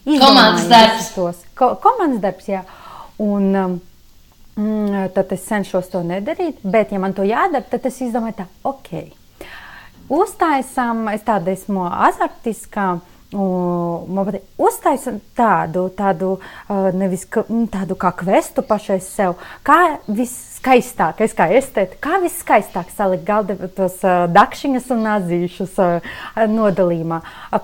Komandas 0.07 0.67
darbs. 0.71 1.11
Tos. 1.15 1.43
Ko, 1.57 1.73
komandas 1.83 2.21
darbs, 2.23 2.47
jā. 2.47 2.63
Un, 3.19 3.49
um, 3.55 3.77
mm, 4.55 5.09
tad 5.15 5.33
es 5.35 5.43
cenšos 5.49 5.91
to 5.91 6.03
nedarīt. 6.07 6.61
Bet, 6.63 6.93
ja 6.95 7.01
man 7.03 7.15
to 7.17 7.25
jādara, 7.27 7.65
tad 7.67 7.85
es 7.89 7.99
izdomāju, 8.05 8.37
tā, 8.39 8.47
ok. 8.67 8.93
Uztaisām, 10.07 11.03
es 11.11 11.25
tāda 11.27 11.51
esmu 11.51 11.89
azartiskā. 11.91 12.93
Man 13.36 14.24
patīk 14.24 14.46
uztaisīt 14.55 15.17
tādu, 15.36 15.89
tādu, 15.91 16.38
nevis 16.96 17.25
nu, 17.50 17.65
tādu 17.67 17.98
kā 18.00 18.13
kvestu 18.15 18.63
pašai 18.63 19.01
sev, 19.03 19.34
kā 19.67 19.98
viskaistāk, 20.07 21.19
es 21.25 21.36
kā 21.36 21.50
estēta, 21.57 21.98
kā 22.00 22.22
viskaistāk 22.24 22.88
salikt 22.96 23.25
galda 23.27 23.67
tos 23.75 23.98
dakšiņas 24.31 24.88
un 24.96 25.03
nazīšus 25.10 25.75
nodalījumā, 26.53 27.17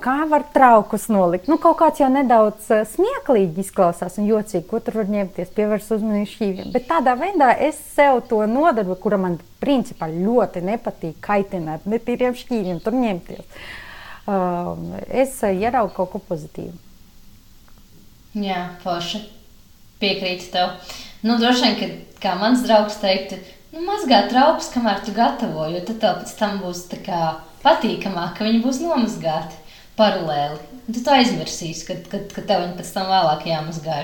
kā 0.03 0.17
var 0.33 0.43
traukus 0.51 1.07
nolikt. 1.07 1.47
Nu, 1.47 1.55
kaut 1.63 1.79
kāds 1.79 2.03
jau 2.03 2.11
nedaudz 2.11 2.67
smieklīgi 2.91 3.63
izklausās 3.63 4.19
un 4.19 4.27
jocīgi, 4.33 4.65
ko 4.67 4.81
tur 4.83 4.99
var 4.99 5.07
ņemties, 5.15 5.53
pievērst 5.55 5.95
uzmanību 5.95 6.31
šķīviem. 6.33 6.73
Bet 6.75 6.89
tādā 6.91 7.15
veidā 7.15 7.53
es 7.69 7.79
sev 7.95 8.19
to 8.27 8.41
nodarbu, 8.51 8.99
kura 8.99 9.21
man 9.29 9.39
principā 9.63 10.11
ļoti 10.11 10.65
nepatīk 10.73 11.23
kaitināt, 11.23 11.87
ne 11.87 12.03
tīriem 12.03 12.35
šķīviem 12.35 12.83
tur 12.83 12.99
ņemties 12.99 13.47
es 14.27 15.35
ieraugu 15.43 15.93
kaut 15.97 16.13
ko 16.13 16.21
pozitīvu. 16.29 16.75
Jā, 18.39 18.73
forši. 18.83 19.19
Piekrītu 20.01 20.49
tev. 20.53 20.71
Nu, 21.23 21.37
droši 21.39 21.63
vien, 21.63 21.75
ka 21.79 21.89
kā 22.23 22.37
mans 22.39 22.63
draugs 22.65 22.97
teiktu, 22.99 23.37
nu, 23.75 23.83
mazgā 23.87 24.23
traukus, 24.31 24.71
kamēr 24.73 25.03
tu 25.05 25.13
gatavo, 25.15 25.67
jo 25.71 25.83
tad 25.85 25.99
tev 26.01 26.21
pēc 26.21 26.33
tam 26.39 26.57
būs 26.63 26.85
kā, 27.05 27.21
patīkamāk, 27.63 28.33
ka 28.37 28.47
viņi 28.47 28.63
būs 28.63 28.81
nomazgāti 28.83 29.59
paralēli. 29.99 30.59
Tu 30.89 30.99
to 31.03 31.13
aizmirsīsi, 31.15 31.85
kad, 31.87 32.03
kad, 32.11 32.27
kad 32.33 32.47
tev 32.49 32.65
viņi 32.65 32.77
pēc 32.79 32.91
tam 32.95 33.11
vēlāk 33.11 33.47
jāmazgā. 33.47 34.01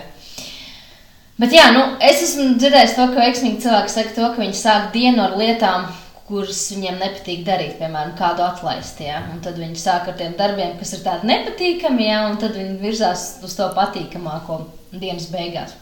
Bet 1.40 1.56
jā, 1.56 1.70
nu, 1.76 1.82
es 2.04 2.22
esmu 2.24 2.54
dzirdējis 2.60 2.96
to, 2.98 3.08
ka 3.14 3.24
veiksmīgi 3.24 3.64
cilvēki 3.64 3.94
saka 3.94 4.16
to, 4.16 4.30
ka 4.34 4.44
viņi 4.44 4.58
sāk 4.60 4.90
dienu 4.96 5.24
ar 5.24 5.38
lietām, 5.40 5.88
kurus 6.30 6.62
viņiem 6.72 7.00
nepatīk 7.02 7.42
darīt, 7.48 7.76
piemēram, 7.80 8.14
kādu 8.18 8.46
atlaist. 8.46 9.02
Ja? 9.02 9.24
Un 9.34 9.42
tad 9.44 9.58
viņi 9.60 9.82
sāk 9.82 10.12
ar 10.12 10.18
tiem 10.20 10.36
darbiem, 10.38 10.76
kas 10.80 10.94
ir 10.96 11.04
tādi 11.06 11.30
nepatīkami, 11.32 12.06
ja? 12.06 12.24
un 12.30 12.38
tad 12.42 12.56
viņi 12.58 12.78
virzās 12.84 13.28
uz 13.46 13.58
to 13.58 13.70
patīkamāko 13.76 14.62
dienas 14.94 15.30
beigās. 15.34 15.76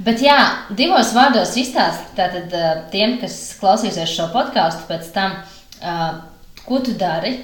Bet, 0.00 0.22
jā, 0.24 0.38
divos 0.72 1.12
vārdos 1.12 1.52
izstāstīt 1.60 2.54
tiem, 2.92 3.18
kas 3.20 3.36
klausīsies 3.60 4.14
šo 4.16 4.30
podkāstu 4.32 4.86
pēc 4.88 5.10
tam, 5.12 5.36
ko 6.64 6.80
tu 6.80 6.94
dari, 6.96 7.34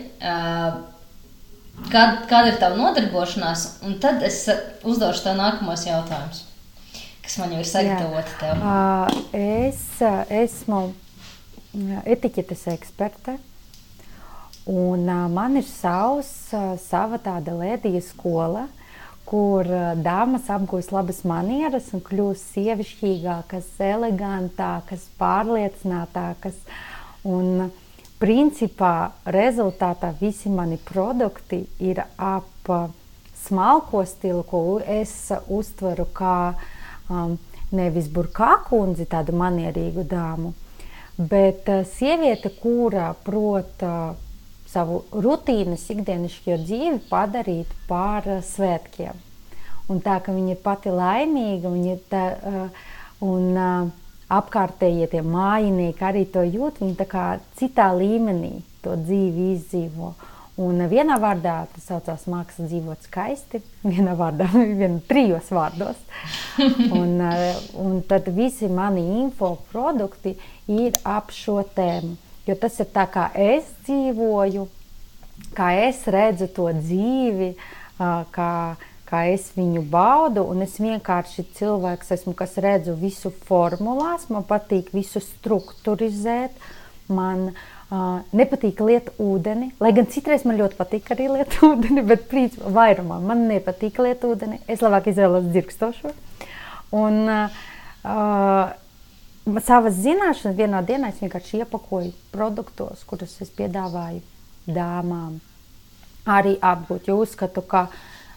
kāda, 1.93 2.07
kāda 2.31 2.55
ir 2.55 2.61
tava 2.63 2.81
nodarbošanās, 2.81 3.69
un 3.85 3.99
tad 4.01 4.25
es 4.25 4.47
uzdošu 4.89 5.27
tev 5.27 5.37
nākamos 5.37 5.85
jautājumus, 5.85 6.47
kas 7.27 7.37
man 7.43 7.53
jau 7.53 7.61
ir 7.61 7.69
sagatavoti 7.69 8.39
tev. 8.41 8.65
Uh, 8.65 9.27
es 9.37 9.83
esmu 10.33 10.87
etiķetes 12.05 12.67
eksperte. 12.73 13.37
Un, 14.67 15.07
uh, 15.07 15.27
man 15.31 15.57
ir 15.61 15.67
savs, 15.69 16.33
uh, 16.57 16.75
sava 16.83 17.21
tāda 17.23 17.55
lēdija 17.55 18.03
skola, 18.03 18.67
kur 19.27 19.67
uh, 19.71 19.93
dāmas 19.95 20.51
apgūst 20.51 20.95
labas 20.95 21.23
manieras 21.29 21.93
un 21.95 22.03
kļūst 22.03 22.57
sievišķīgākas, 22.57 23.71
elegantākas, 23.93 25.07
pārliecinātākas. 25.21 26.59
Un, 27.27 27.69
principā 28.19 29.13
rezultātā 29.29 30.13
visi 30.21 30.49
mani 30.49 30.79
produkti 30.81 31.67
ir 31.85 32.01
ap 32.17 32.71
smalko 33.47 34.03
stilu, 34.09 34.43
ko 34.49 34.81
es 34.81 35.13
uztveru 35.53 36.07
kā 36.17 36.37
um, 37.11 37.37
nevis 37.77 38.09
burkākundzi, 38.13 39.07
tādu 39.11 39.37
manierīgu 39.37 40.07
dāmu, 40.09 40.55
Bet 41.17 41.69
uh, 41.73 41.85
sieviete, 41.89 42.51
kura 42.61 43.15
prot 43.25 43.85
uh, 43.87 44.13
savu 44.69 45.01
rutīnas 45.13 45.87
ikdienišķo 45.95 46.59
dzīvi 46.65 46.99
padarīt 47.09 47.71
par 47.89 48.29
uh, 48.29 48.43
svētkiem. 48.45 49.23
Un 49.89 50.03
tā, 50.05 50.19
ka 50.21 50.35
viņa 50.35 50.53
ir 50.53 50.61
pati 50.61 50.93
laimīga, 50.93 51.71
viņa 51.71 51.93
ir 51.95 52.01
tā, 52.11 52.23
un 53.23 53.55
apkārtējie 54.35 55.07
tie 55.13 55.21
mājinieki 55.23 56.03
arī 56.09 56.25
to 56.35 56.43
jūt, 56.43 56.81
viņi 56.83 56.97
tā 56.99 57.07
kā 57.07 57.27
citā 57.55 57.93
līmenī 57.95 58.65
to 58.83 58.97
dzīvi 58.99 59.53
izdzīvo. 59.53 60.11
Un 60.57 60.81
vienā 60.89 61.19
vārdā 61.21 61.67
tas 61.69 61.85
saucās 61.91 62.23
māksla 62.33 62.65
dzīvot 62.71 63.03
skaisti, 63.05 63.59
vienā 63.85 64.15
vārdā, 64.17 64.47
vienā 64.81 65.03
trijos 65.09 65.51
vārdos. 65.53 65.99
Un, 66.97 67.19
eh, 67.21 67.59
un 67.77 67.99
tad 68.09 68.31
visi 68.33 68.71
mani 68.73 69.03
infoprodukti 69.21 70.33
ir 70.73 70.97
ap 71.05 71.29
šo 71.37 71.59
tēmu. 71.77 72.17
Jo 72.49 72.57
tas 72.57 72.79
ir 72.81 72.89
tā, 72.95 73.05
kā 73.13 73.27
es 73.37 73.69
dzīvoju, 73.85 74.65
kā 75.59 75.69
es 75.85 76.01
redzu 76.09 76.49
to 76.57 76.71
dzīvi, 76.73 77.51
kā, 77.99 78.53
kā 79.11 79.23
es 79.35 79.51
viņu 79.59 79.83
baudu. 79.93 80.47
Un 80.47 80.65
es 80.65 80.79
vienkārši 80.81 81.45
cilvēks 81.59 82.15
esmu, 82.17 82.33
kas 82.39 82.57
redzu 82.63 82.97
visu 82.97 83.35
formulās, 83.51 84.31
man 84.33 84.47
patīk 84.49 84.95
visu 84.95 85.21
strukturizēt. 85.21 86.57
Man, 87.13 87.51
uh, 87.51 87.76
Uh, 87.87 88.25
nepatīk 88.35 88.81
liet 88.83 89.13
ūdeni, 89.23 89.69
lai 89.79 89.93
gan 89.95 90.09
citreiz 90.11 90.43
man 90.43 90.57
ļoti 90.59 90.75
patīk 90.75 91.11
arī 91.15 91.29
liet 91.31 91.53
ūdeni, 91.69 92.03
bet 92.03 92.25
principā 92.27 92.73
vairumā 92.75 93.21
man 93.23 93.45
nepatīk 93.47 94.01
liet 94.03 94.25
ūdeni. 94.27 94.59
Es 94.67 94.83
labāk 94.83 95.07
izvēlos 95.13 95.47
dzirkstošo. 95.53 96.11
Un 96.99 97.21
uh, 97.31 97.61
savas 99.63 100.01
zināšanas 100.03 100.59
vienā 100.59 100.83
dienā 100.89 101.13
es 101.13 101.23
vienkārši 101.23 101.63
iepakoju 101.63 102.11
produktos, 102.35 103.07
kurus 103.07 103.39
es 103.47 103.55
piedāvāju 103.55 104.25
dāmām. 104.67 105.39
Arī 106.27 106.57
apgūt, 106.59 107.07
jo 107.07 107.21
uzskatu, 107.23 107.63
ka 107.63 107.87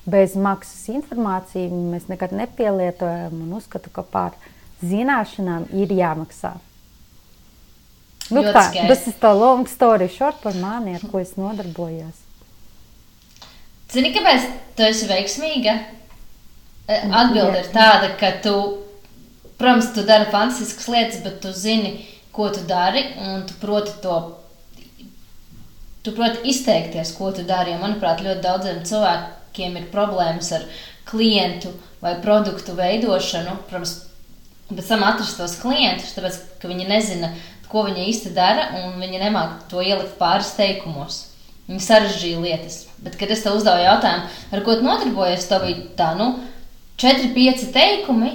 bez 0.05 0.37
maksas 0.37 0.85
informāciju 0.93 1.73
mēs 1.89 2.05
nekad 2.11 2.37
nepielietojam 2.37 3.41
un 3.47 3.57
uzskatu, 3.57 3.89
ka 3.89 4.05
par 4.05 4.37
zināšanām 4.85 5.71
ir 5.73 5.97
jāmaksā. 5.97 6.59
Nu, 8.29 8.43
tā, 8.53 8.67
tas 8.73 9.05
ir 9.09 9.15
tā 9.21 9.31
long 9.33 9.65
story 9.69 10.09
short 10.11 10.41
par 10.43 10.57
mani, 10.59 10.93
ar 10.97 11.05
ko 11.09 11.21
es 11.21 11.33
nodarbojos. 11.39 12.25
Zini, 13.89 14.11
kāpēc 14.13 14.45
tu 14.77 14.85
esi 14.85 15.07
veiksmīga? 15.09 15.73
E, 16.85 16.99
Atbilde 17.09 17.63
ir 17.63 17.71
tāda, 17.73 18.11
ka 18.19 18.35
tu, 18.43 18.53
protams, 19.57 19.89
tu 19.95 20.03
dari 20.05 20.29
fantastiskas 20.29 20.89
lietas, 20.93 21.23
bet 21.25 21.39
tu 21.41 21.53
zini, 21.53 21.95
ko 22.35 22.51
tu 22.53 22.61
dari, 22.69 23.01
un 23.17 23.47
tu 23.49 23.57
proti 23.61 23.95
to, 24.03 24.19
tu 26.05 26.13
proti 26.13 26.45
izteikties, 26.53 27.15
ko 27.17 27.31
tu 27.33 27.45
dari. 27.49 27.73
Jo, 27.73 27.81
manuprāt, 27.81 28.21
ļoti 28.25 28.45
daudziem 28.45 28.83
cilvēkiem 28.85 29.81
ir 29.81 29.89
problēmas 29.93 30.53
ar 30.59 30.69
klientu 31.09 31.73
vai 32.03 32.13
produktu 32.21 32.77
veidošanu, 32.77 33.57
protams, 33.71 33.95
pēc 34.69 34.85
tam 34.93 35.05
atrast 35.07 35.41
tos 35.41 35.57
klientus, 35.63 36.13
tāpēc, 36.13 36.37
ka 36.61 36.69
viņi 36.69 36.85
nezina, 36.93 37.33
ko 37.69 37.85
viņa 37.85 38.05
īsti 38.09 38.33
dara, 38.35 38.69
un 38.81 38.99
viņa 39.01 39.23
nemāķi 39.25 39.67
to 39.71 39.81
ielikt 39.85 40.17
pāris 40.19 40.53
teikumos. 40.57 41.25
Viņa 41.69 41.83
sarežģīja 41.85 42.41
lietas. 42.41 42.77
Bet, 43.03 43.15
kad 43.19 43.29
es 43.29 43.43
tev 43.45 43.59
uzdevu 43.59 43.83
jautājumu, 43.85 44.29
ar 44.51 44.63
ko 44.65 44.77
tu 44.77 44.85
nodarbojies, 44.85 45.45
tev 45.51 45.67
bija 45.67 45.83
tā, 45.99 46.13
nu, 46.17 46.31
4-5 46.99 47.67
teikumi, 47.75 48.31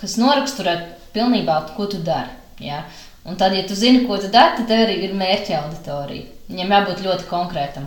kas 0.00 0.16
noraksturē 0.20 0.74
pilnībā, 1.14 1.60
ko 1.76 1.86
tu 1.90 2.02
dari. 2.04 2.34
Ja? 2.60 2.82
Un 3.26 3.38
tad, 3.38 3.54
ja 3.54 3.62
tu 3.66 3.78
zini, 3.78 4.04
ko 4.08 4.18
tu 4.18 4.32
dari, 4.32 4.58
tad 4.58 4.66
tev 4.70 4.82
arī 4.86 4.98
ir 5.06 5.14
mērķa 5.16 5.62
auditorija. 5.62 6.26
Viņam 6.50 6.74
jābūt 6.76 7.06
ļoti 7.06 7.30
konkrētam. 7.30 7.86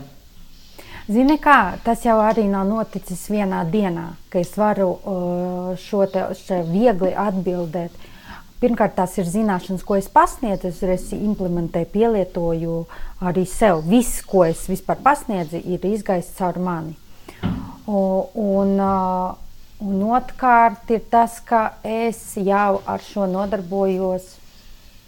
Zini, 1.09 1.39
kā 1.41 1.79
tas 1.81 2.03
jau 2.05 2.19
arī 2.21 2.43
nav 2.45 2.67
noticis 2.69 3.24
vienā 3.33 3.63
dienā, 3.65 4.12
ka 4.29 4.41
es 4.43 4.51
varu 4.59 4.91
uh, 4.93 5.71
šo 5.81 6.03
te 6.12 6.59
viegli 6.67 7.15
atbildēt. 7.17 7.95
Pirmkārt, 8.59 8.97
tās 8.97 9.13
ir 9.15 9.27
zināšanas, 9.29 9.85
ko 9.87 9.95
es 9.95 10.09
pasniedzu, 10.11 10.73
es 10.91 11.05
implementēju, 11.15 11.87
pielietoju 11.93 12.79
arī 13.23 13.45
sev. 13.47 13.85
Viss, 13.87 14.19
ko 14.27 14.43
es 14.43 14.65
vispār 14.67 14.99
pasniedzu, 15.05 15.61
ir 15.63 15.85
izgājis 15.87 16.33
caur 16.35 16.59
mani. 16.59 16.97
Un, 17.87 18.73
un 19.79 20.01
otrkārt, 20.11 20.91
ir 20.91 21.05
tas, 21.07 21.37
ka 21.39 21.61
es 21.87 22.19
jau 22.35 22.81
ar 22.83 23.05
šo 23.05 23.29
nodarbojos 23.31 24.27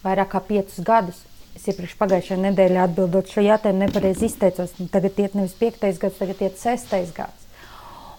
vairāk 0.06 0.32
kā 0.32 0.42
piecus 0.48 0.80
gadus. 0.88 1.20
Es 1.52 1.68
iepriekš 1.68 1.98
pagājušajā 2.00 2.40
nedēļā 2.46 2.86
atbildot 2.88 3.28
šo 3.30 3.44
jautājumu, 3.44 3.84
nepareizi 3.84 4.30
izteicos. 4.30 4.72
Tagad 4.94 5.20
iet 5.20 5.36
nevis 5.36 5.58
piektais 5.60 6.00
gads, 6.00 6.16
tagad 6.22 6.40
iet 6.40 6.56
sestais 6.62 7.12
gads. 7.12 7.50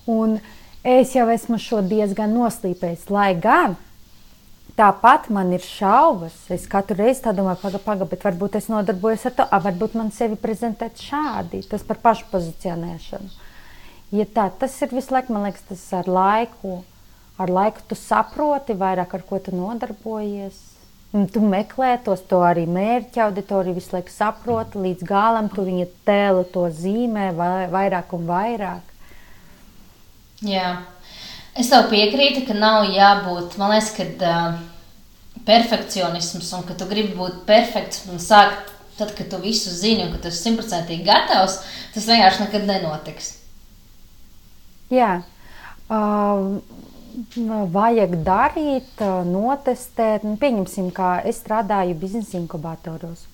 Un 0.05 0.37
es 0.85 1.17
jau 1.17 1.25
esmu 1.33 1.57
šo 1.57 1.81
diezgan 1.89 2.37
noslīpējis, 2.37 3.09
lai 3.09 3.33
gan 3.41 3.79
Tāpat 4.77 5.29
man 5.29 5.53
ir 5.53 5.65
šaubas. 5.65 6.37
Es 6.53 6.65
katru 6.71 6.97
reizi 7.03 7.25
domāju, 7.37 7.61
pagaidi, 7.61 7.83
paga, 7.85 8.09
bet 8.09 8.25
varbūt 8.25 8.57
es 8.61 8.71
nodarbojos 8.73 9.27
ar 9.29 9.35
to, 9.37 9.45
a, 9.45 9.59
varbūt 9.67 9.99
man 10.01 10.09
sevi 10.15 10.39
prezentēt 10.41 11.03
šādi. 11.03 11.61
Tas 11.69 11.85
par 11.85 12.01
pašpozicionēšanu. 12.07 13.35
Ja 14.17 14.25
tā, 14.29 14.49
tas 14.61 14.79
ir 14.85 14.93
visu 14.93 15.13
laiku, 15.13 15.33
man 15.37 15.49
liekas, 15.49 15.69
tas 15.69 15.85
ar 16.01 16.09
laiku 16.09 16.81
ar 17.43 17.51
laiku 17.51 17.83
tu 17.89 17.97
saproti 17.99 18.77
vairāk, 18.79 19.15
ar 19.17 19.25
ko 19.27 19.41
tu 19.43 19.55
nodarbojies. 19.57 20.61
Un 21.13 21.27
tu 21.29 21.43
meklē 21.45 21.99
tos, 22.05 22.23
to 22.29 22.41
arī 22.41 22.65
mērķa 22.65 23.27
auditoriju, 23.27 23.77
visu 23.77 23.93
laiku 23.93 24.13
saproti, 24.15 24.81
līdz 24.81 25.05
galam 25.05 25.51
tu 25.53 25.65
viņa 25.67 25.89
tēlu 26.09 26.47
to 26.55 26.65
zīmē 26.73 27.29
vai, 27.37 27.67
vairāk 27.73 28.15
un 28.17 28.25
vairāk. 28.31 28.95
Jā, 30.43 30.71
es 31.59 31.71
tev 31.73 31.89
piekrītu, 31.93 32.45
ka 32.49 32.57
nav 32.57 32.87
jābūt, 32.91 33.57
man 33.61 33.75
liekas, 33.75 33.93
ka 33.97 34.07
uh, 34.29 34.61
perfekcionisms 35.49 36.53
un 36.57 36.67
ka 36.69 36.77
tu 36.79 36.87
gribi 36.91 37.17
būt 37.19 37.43
perfekts 37.49 38.07
un 38.11 38.23
sākt 38.23 38.71
tad, 38.99 39.15
kad 39.17 39.29
tu 39.33 39.41
visu 39.43 39.73
zini 39.73 40.07
un 40.07 40.13
ka 40.13 40.23
tu 40.23 40.31
esi 40.31 40.47
simtprocentīgi 40.47 41.07
gatavs, 41.07 41.61
tas 41.95 42.09
vienkārši 42.09 42.45
nekad 42.45 42.69
nenotiks. 42.69 43.35
Jā. 44.93 45.23
Uh, 45.93 46.61
vajag 47.73 48.17
darīt, 48.25 49.03
notestēt. 49.29 50.25
Nu, 50.25 50.37
pieņemsim, 50.41 50.91
kā 50.95 51.19
es 51.29 51.41
strādāju 51.43 51.97
biznesa 52.01 52.39
inkubatoros. 52.39 53.27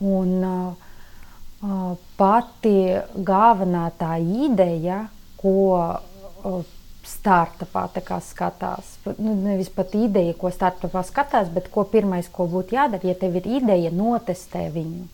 Un, 0.00 0.36
uh, 0.44 1.96
pati 2.16 2.76
galvenā 3.16 3.86
tā 4.00 4.16
ideja, 4.20 5.04
ko 5.40 5.54
uh, 5.76 6.60
startupā 7.10 7.86
skatās, 8.24 8.96
nu, 9.18 9.34
nevis 9.34 9.70
pat 9.74 9.94
ideja, 9.98 10.34
ko 10.38 10.50
startupā 10.54 11.02
skatās, 11.06 11.50
bet 11.52 11.70
ko 11.74 11.84
pirmais, 11.84 12.28
ko 12.30 12.46
būtu 12.50 12.76
jādara, 12.78 13.10
ja 13.10 13.16
tev 13.18 13.40
ir 13.40 13.48
ideja, 13.60 13.90
notestē 13.90 14.68
viņu. 14.74 15.08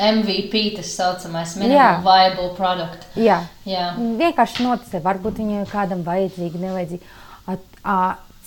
MVP 0.00 0.60
tas 0.76 0.92
saucamais 0.94 1.56
minimum 1.58 2.04
viable 2.04 2.52
product. 2.54 3.08
Jā. 3.18 3.40
Jā. 3.66 3.90
Vienkārši 3.96 4.62
notestē, 4.62 5.00
varbūt 5.02 5.40
viņam 5.42 5.66
kādam 5.72 6.04
vajadzīgi, 6.06 6.62
nevajadzīgi 6.62 7.02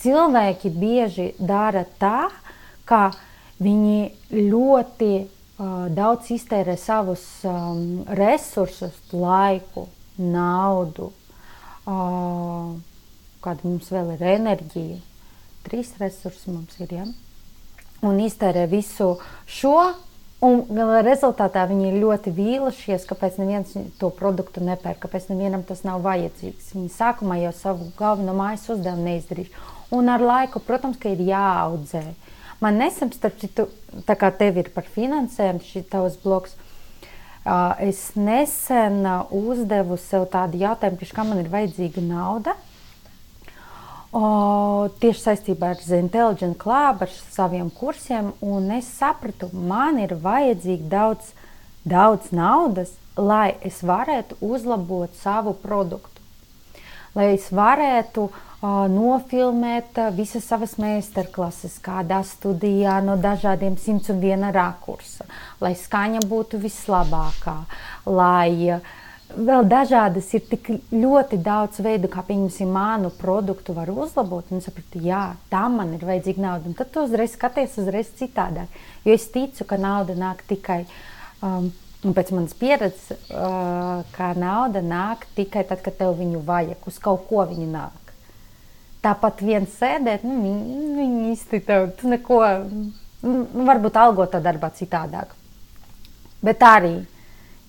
cilvēki 0.04 0.70
bieži 0.74 1.32
dara 1.38 1.84
tā, 2.00 2.28
ka 2.88 3.10
viņi 3.62 3.98
ļoti 4.34 5.10
uh, 5.20 5.86
daudz 5.94 6.32
iztērē 6.34 6.76
savus 6.80 7.24
um, 7.48 8.02
resursus, 8.18 8.96
laiku, 9.12 9.88
naudu, 10.18 11.12
kāda 11.84 13.68
mums 13.68 13.90
vēl 13.92 14.14
ir 14.14 14.24
enerģija. 14.38 14.98
Trīs 15.64 15.94
resursi 16.00 16.52
mums 16.52 16.80
ir. 16.80 16.96
Ja? 16.96 17.06
Un 18.04 18.20
iztērē 18.20 18.66
visu 18.68 19.14
šo 19.48 19.78
Un 20.44 20.60
rezultātā 21.06 21.62
viņi 21.70 21.86
ir 21.88 22.02
ļoti 22.02 22.32
vīlušies, 22.36 23.06
kāpēc 23.08 23.38
neviens 23.40 23.70
to 24.00 24.10
produktu 24.12 24.60
nepērk, 24.64 24.98
kāpēc 25.06 25.30
nevienam 25.30 25.62
tas 25.64 25.84
nav 25.86 26.02
vajadzīgs. 26.04 26.74
Viņi 26.74 26.90
sākumā 26.92 27.38
jau 27.40 27.52
savu 27.56 27.86
galveno 27.96 28.34
mājas 28.36 28.66
uzdevumu 28.74 29.06
neizdarīja. 29.08 29.62
Un 29.94 30.10
ar 30.12 30.20
laiku, 30.20 30.60
protams, 30.60 30.98
ka 31.00 31.14
ir 31.14 31.22
jāaudzē. 31.30 32.02
Man 32.60 32.76
nesen, 32.80 33.12
starp 33.14 33.38
citu, 33.40 33.68
tā 34.04 34.18
kā 34.20 34.28
tev 34.36 34.60
ir 34.60 34.68
par 34.74 34.84
finansēm 34.90 35.62
šis 35.64 35.88
tavs 35.92 36.18
bloks, 36.20 36.58
es 37.44 38.14
nesen 38.16 39.04
uzdevu 39.30 39.98
sev 40.00 40.28
tādu 40.32 40.60
jautājumu, 40.62 41.10
kā 41.12 41.24
man 41.26 41.42
ir 41.42 41.50
vajadzīga 41.52 42.04
nauda. 42.04 42.54
O, 44.14 44.88
tieši 45.02 45.20
saistībā 45.20 45.72
ar 45.74 45.80
Intelligent 45.96 46.56
Club, 46.56 47.02
ar 47.02 47.10
saviem 47.34 47.68
kursiem, 47.74 48.30
un 48.40 48.70
es 48.76 48.86
sapratu, 49.00 49.50
man 49.52 49.98
ir 49.98 50.14
vajadzīgi 50.22 50.86
daudz, 50.88 51.32
daudz 51.82 52.30
naudas, 52.30 52.94
lai 53.18 53.56
es 53.60 53.82
varētu 53.82 54.38
uzlabot 54.40 55.10
savu 55.18 55.52
produktu. 55.58 56.22
Lai 57.14 57.32
es 57.34 57.50
varētu 57.54 58.28
uh, 58.30 58.38
nofilmēt 58.88 59.98
visas 60.16 60.46
savas 60.48 60.76
meistarklases 60.80 61.76
kādā 61.84 62.22
studijā 62.24 63.00
no 63.04 63.16
dažādiem 63.20 63.76
101 63.80 64.50
rakursa, 64.54 65.26
lai 65.60 65.74
skaņa 65.78 66.24
būtu 66.30 66.60
vislabākā, 66.62 67.56
lai 68.06 68.80
vēl 69.34 69.66
dažādas 69.68 70.30
ir 70.36 70.44
tik 70.48 70.70
ļoti 70.92 71.38
daudz 71.44 71.80
veidu, 71.84 72.08
kā 72.12 72.24
pieņemsim, 72.26 72.70
mānu 72.70 73.10
produktu 73.18 73.74
var 73.76 73.90
uzlabot. 73.90 74.50
Un 74.54 74.62
sapratu, 74.64 75.02
jā, 75.02 75.34
tam 75.50 75.80
man 75.80 75.94
ir 75.96 76.04
vajadzīga 76.06 76.44
nauda. 76.44 76.70
Un 76.70 76.76
tad 76.78 76.92
tu 76.94 77.04
uzreiz 77.04 77.34
skaties 77.34 77.78
uzreiz 77.82 78.12
citādāk. 78.18 78.70
Jo 79.04 79.16
es 79.16 79.26
ticu, 79.34 79.66
ka 79.68 79.80
nauda 79.80 80.16
nāk 80.18 80.44
tikai. 80.50 80.84
Um, 81.42 81.72
Un 82.04 82.12
pēc 82.12 82.34
manas 82.36 82.52
pieredzes, 82.52 83.14
uh, 83.32 84.02
kā 84.12 84.26
nauda 84.36 84.82
nāk 84.84 85.22
tikai 85.38 85.62
tad, 85.64 85.80
kad 85.80 85.94
tev 85.96 86.18
viņu 86.18 86.42
vajag, 86.44 86.82
uz 86.84 86.98
kaut 87.00 87.22
ko 87.30 87.46
viņa 87.48 87.68
nāk. 87.72 88.03
Tāpat 89.04 89.42
viens 89.44 89.72
sēdēt, 89.80 90.24
nu, 90.24 90.52
viņi 90.96 91.32
īsti 91.34 91.60
tev, 91.66 91.90
neko, 92.08 92.40
nu, 93.24 93.40
varbūt 93.68 93.98
algotā 94.00 94.40
darbā 94.40 94.70
citādāk. 94.72 95.34
Bet 96.44 96.64
arī 96.64 96.96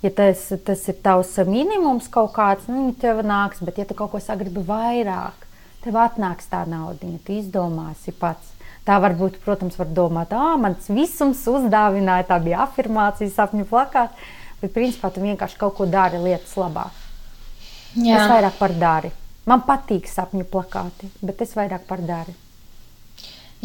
ja 0.06 0.12
tas, 0.12 0.52
tas 0.66 0.88
ir 0.92 0.98
tavs 1.04 1.34
minimums 1.50 2.08
kaut 2.12 2.34
kāds, 2.36 2.68
nu, 2.70 2.92
tev 3.00 3.24
nāks, 3.26 3.64
bet 3.66 3.80
ja 3.82 3.88
tu 3.90 3.98
kaut 3.98 4.14
ko 4.14 4.22
sagribi 4.22 4.64
vairāk, 4.66 5.48
tev 5.86 5.98
atnāks 6.02 6.50
tā 6.52 6.62
nauda, 6.70 7.10
tu 7.26 7.36
izdomāsi 7.36 8.14
pats. 8.20 8.54
Tā 8.86 9.00
varbūt, 9.02 9.40
protams, 9.42 9.80
var 9.80 9.90
domāt, 9.90 10.34
ah, 10.38 10.54
mans 10.62 10.86
visums 10.94 11.42
uzdāvināja, 11.50 12.28
tā 12.30 12.38
bija 12.44 12.62
afirmācija, 12.68 13.32
sapņu 13.34 13.66
plakāts, 13.72 14.28
bet 14.62 14.76
principā 14.76 15.10
tu 15.10 15.24
vienkārši 15.26 15.58
kaut 15.58 15.74
ko 15.80 15.88
dari 15.90 16.22
lietas 16.22 16.54
labā. 16.60 16.92
Jā. 17.96 18.20
Es 18.20 18.30
vairāk 18.30 18.60
par 18.60 18.76
dari. 18.78 19.10
Man 19.46 19.62
patīk 19.68 20.08
sapņu 20.10 20.48
plakāti, 20.50 21.12
bet 21.22 21.44
es 21.46 21.54
vairāk 21.58 21.86
par 21.90 22.02
dari. 22.02 22.34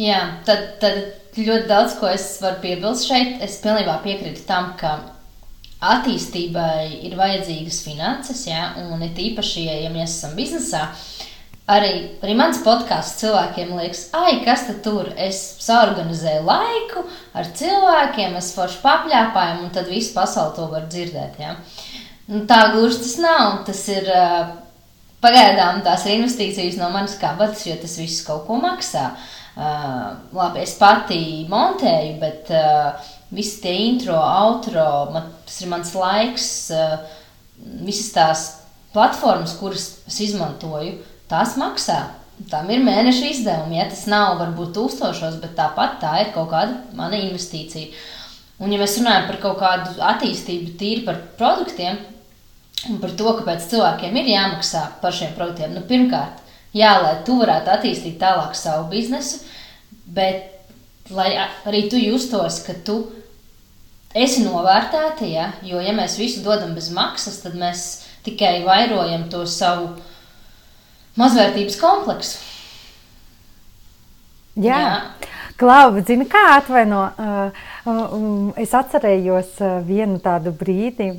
Jā, 0.01 0.19
tad, 0.45 0.77
tad 0.81 1.37
ļoti 1.37 1.67
daudz 1.69 1.97
ko 1.99 2.09
es 2.09 2.25
varu 2.41 2.61
piebilst 2.63 3.09
šeit. 3.09 3.41
Es 3.43 3.59
pilnībā 3.63 3.97
piekrītu 4.05 4.45
tam, 4.47 4.71
ka 4.79 4.93
attīstībai 5.81 7.01
ir 7.07 7.17
vajadzīgas 7.17 7.81
finanses, 7.85 8.45
ja, 8.49 8.71
un 8.93 9.01
it 9.05 9.17
īpaši, 9.17 9.65
ja, 9.65 9.89
mēs 9.93 10.19
esam 10.19 10.35
biznesā, 10.37 10.83
arī, 11.71 11.91
arī 12.21 12.35
mans 12.37 12.61
podkāsts 12.65 13.17
cilvēkiem 13.23 13.73
liekas, 13.79 14.03
ai, 14.17 14.39
kas 14.45 14.67
tad 14.69 14.83
tur? 14.85 15.09
Es 15.17 15.41
saorganizēju 15.65 16.45
laiku 16.45 17.05
ar 17.33 17.49
cilvēkiem, 17.57 18.37
es 18.37 18.53
forši 18.57 18.81
papļāpāju, 18.85 19.63
un 19.65 19.73
tad 19.73 19.89
visu 19.89 20.13
pasauli 20.17 20.57
to 20.59 20.69
var 20.69 20.85
dzirdēt. 20.93 21.41
Ja. 21.41 21.55
Nu, 22.29 22.45
tā 22.47 22.61
gluži 22.75 23.01
tas 23.01 23.17
nav. 23.19 23.63
Tas 23.67 23.81
ir 23.91 24.05
uh, 24.07 24.53
pagaidām 25.21 25.81
tās 25.85 26.05
ir 26.07 26.19
investīcijas 26.19 26.79
no 26.79 26.89
manas 26.93 27.17
kabatas, 27.21 27.65
jo 27.67 27.77
tas 27.81 27.97
viss 28.01 28.25
kaut 28.27 28.45
ko 28.47 28.59
maksā. 28.61 29.11
Uh, 29.51 30.13
labi, 30.31 30.61
es 30.63 30.77
pati 30.79 31.19
montēju, 31.51 32.13
bet 32.21 32.51
uh, 32.55 33.09
visi 33.35 33.59
tie 33.63 33.73
intro, 33.89 34.15
outro, 34.15 34.85
man, 35.11 35.27
tas 35.47 35.59
ir 35.59 35.71
mans 35.71 35.91
laiks, 35.97 36.47
uh, 36.71 36.95
visas 37.83 38.13
tās 38.15 38.45
platformas, 38.93 39.57
kuras 39.59 39.89
es 40.07 40.21
izmantoju, 40.27 40.97
tās 41.31 41.57
maksā. 41.59 41.99
Tam 42.49 42.71
ir 42.73 42.81
mēneša 42.81 43.27
izdevumi. 43.35 43.77
Ja 43.77 43.85
tas 43.91 44.07
nav 44.09 44.39
varbūt 44.39 44.71
tūkstošos, 44.73 45.37
bet 45.43 45.53
tāpat 45.59 45.99
tā 46.01 46.15
ir 46.23 46.31
kaut 46.33 46.49
kāda 46.49 46.79
mana 46.97 47.19
investīcija. 47.21 47.91
Un, 48.61 48.71
ja 48.73 48.79
mēs 48.81 48.97
runājam 48.97 49.27
par 49.27 49.37
kaut 49.43 49.59
kādu 49.61 50.01
attīstību, 50.05 50.73
tīri 50.79 51.05
par 51.05 51.19
produktiem 51.37 51.99
un 52.89 52.97
par 53.01 53.13
to, 53.17 53.33
kāpēc 53.37 53.65
cilvēkiem 53.69 54.17
ir 54.17 54.31
jāmaksā 54.33 54.85
par 55.01 55.13
šiem 55.13 55.35
produktiem, 55.37 55.75
nu, 55.75 55.83
pirmkārt, 55.87 56.41
jā, 56.73 56.95
lai 57.03 57.15
tu 57.27 57.37
varētu 57.41 57.73
attīstīt 57.75 58.17
tālāk 58.21 58.55
savu 58.57 58.87
biznesu, 58.93 59.43
bet 60.05 60.47
lai 61.13 61.33
arī 61.67 61.85
tu 61.91 61.99
justos, 61.99 62.61
ka 62.65 62.75
tu 62.85 63.03
esi 64.17 64.45
novērtēta, 64.45 65.27
ja? 65.27 65.51
jo, 65.65 65.81
ja 65.83 65.93
mēs 65.95 66.17
visu 66.19 66.43
dodam 66.45 66.73
bez 66.75 66.89
maksas, 66.95 67.41
tad 67.43 67.57
mēs 67.59 68.07
tikai 68.25 68.61
vairojam 68.65 69.27
to 69.31 69.45
savu 69.49 69.91
mazvērtības 71.19 71.77
kompleksu. 71.81 72.47
Jā. 74.61 74.77
Jā. 74.77 74.95
Klauba, 75.61 76.01
zini, 76.03 76.25
kā 76.25 76.41
atvaino, 76.57 77.03
uh, 77.21 77.59
uh, 77.85 78.47
es 78.59 78.73
atcerējos 78.75 79.59
uh, 79.61 79.75
vienu 79.85 80.17
tādu 80.23 80.51
brīdi 80.57 81.11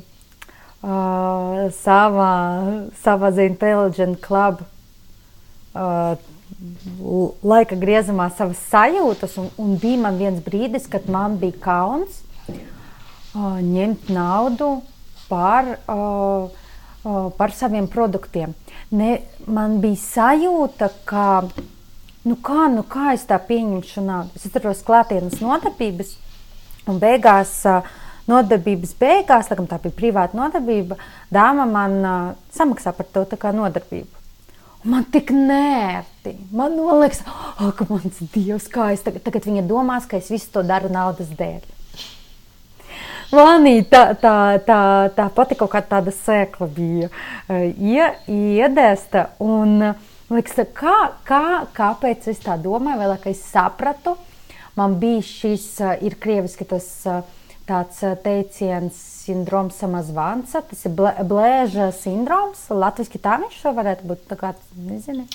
uh, 0.83 1.71
savā, 1.79 2.33
savā 3.03 3.31
The 3.33 3.47
Intelligent 3.49 4.21
Club 4.21 4.61
uh, 5.73 6.15
laika 7.43 7.75
griezumā 7.79 8.29
savas 8.35 8.61
sajūtas, 8.69 9.37
un, 9.41 9.49
un 9.59 9.75
bija 9.81 10.03
man 10.05 10.19
viens 10.19 10.43
brīdis, 10.43 10.87
kad 10.91 11.09
man 11.11 11.39
bija 11.41 11.59
kauns 11.63 12.21
ņemt 13.33 14.11
naudu 14.13 14.83
par, 15.27 15.73
par 17.37 17.55
saviem 17.57 17.87
produktiem. 17.89 18.53
Ne, 18.93 19.23
man 19.47 19.79
bija 19.81 19.97
sajūta, 19.97 20.91
ka 21.09 21.27
nu 22.29 22.37
kā, 22.37 22.67
nu 22.71 22.85
kā 22.85 23.13
es 23.15 23.25
tā 23.27 23.39
pieņemšu 23.41 24.05
naudu. 24.05 24.37
Es 24.37 24.45
atceros 24.47 24.85
klātienes 24.85 25.41
nodarbības 25.41 26.15
un 26.87 27.01
beigās. 27.01 27.57
Nodarbības 28.29 28.93
beigās, 28.99 29.49
tā 29.51 29.79
bija 29.83 29.95
privāta 29.97 30.37
nodarbība, 30.39 30.95
dāma 31.33 31.65
man 31.67 31.95
uh, 32.01 32.27
samaksā 32.55 32.93
par 32.95 33.09
to 33.11 33.25
nodarbību. 33.27 34.23
Man 34.83 35.05
tik 35.11 35.31
nērti. 35.31 36.33
Man, 36.51 36.75
liekas, 36.99 37.21
oh, 37.59 37.71
ka 37.75 37.87
mans 37.87 38.19
dievs, 38.33 38.67
kā 38.71 38.91
es 38.95 39.03
tagad, 39.03 39.23
tagad 39.23 39.47
viņa 39.47 39.63
domās, 39.67 40.07
ka 40.07 40.19
es 40.19 40.27
visu 40.31 40.51
to 40.51 40.63
daru 40.67 40.91
naudas 40.91 41.31
dēļ. 41.39 41.61
Manī 43.33 43.79
tā, 43.89 44.11
tā, 44.19 44.33
tā, 44.61 44.79
tā 45.15 45.27
pati 45.33 45.55
kaut 45.57 45.71
kā 45.73 45.81
tāda 45.87 46.11
sēkla 46.13 46.67
bija 46.69 47.07
ie, 47.49 48.09
iedēsta. 48.29 49.29
Un, 49.43 49.79
liekas, 50.29 50.59
kā, 50.77 50.97
kā, 51.25 51.45
kāpēc 51.73 52.27
es 52.29 52.43
tā 52.43 52.59
domāju, 52.61 52.99
vai 52.99 53.13
lai 53.15 53.31
es 53.31 53.41
sapratu, 53.47 54.17
man 54.77 54.99
bija 55.01 55.23
šis, 55.25 55.65
ir 56.05 56.19
krieviski 56.21 56.67
tas 56.69 56.91
uh, 57.09 57.23
tāds 57.69 57.99
teiciens, 58.23 58.97
sindroms 59.23 59.77
samazvanca, 59.79 60.63
tas 60.67 60.85
ir 60.87 60.95
blē, 60.97 61.13
blēža 61.27 61.91
sindroms, 61.95 62.65
latviski 62.69 63.21
tā 63.23 63.39
viņš 63.43 63.59
varētu 63.77 64.07
būt, 64.09 64.23
tā 64.31 64.39
kā, 64.39 64.53
nezinu. 64.89 65.27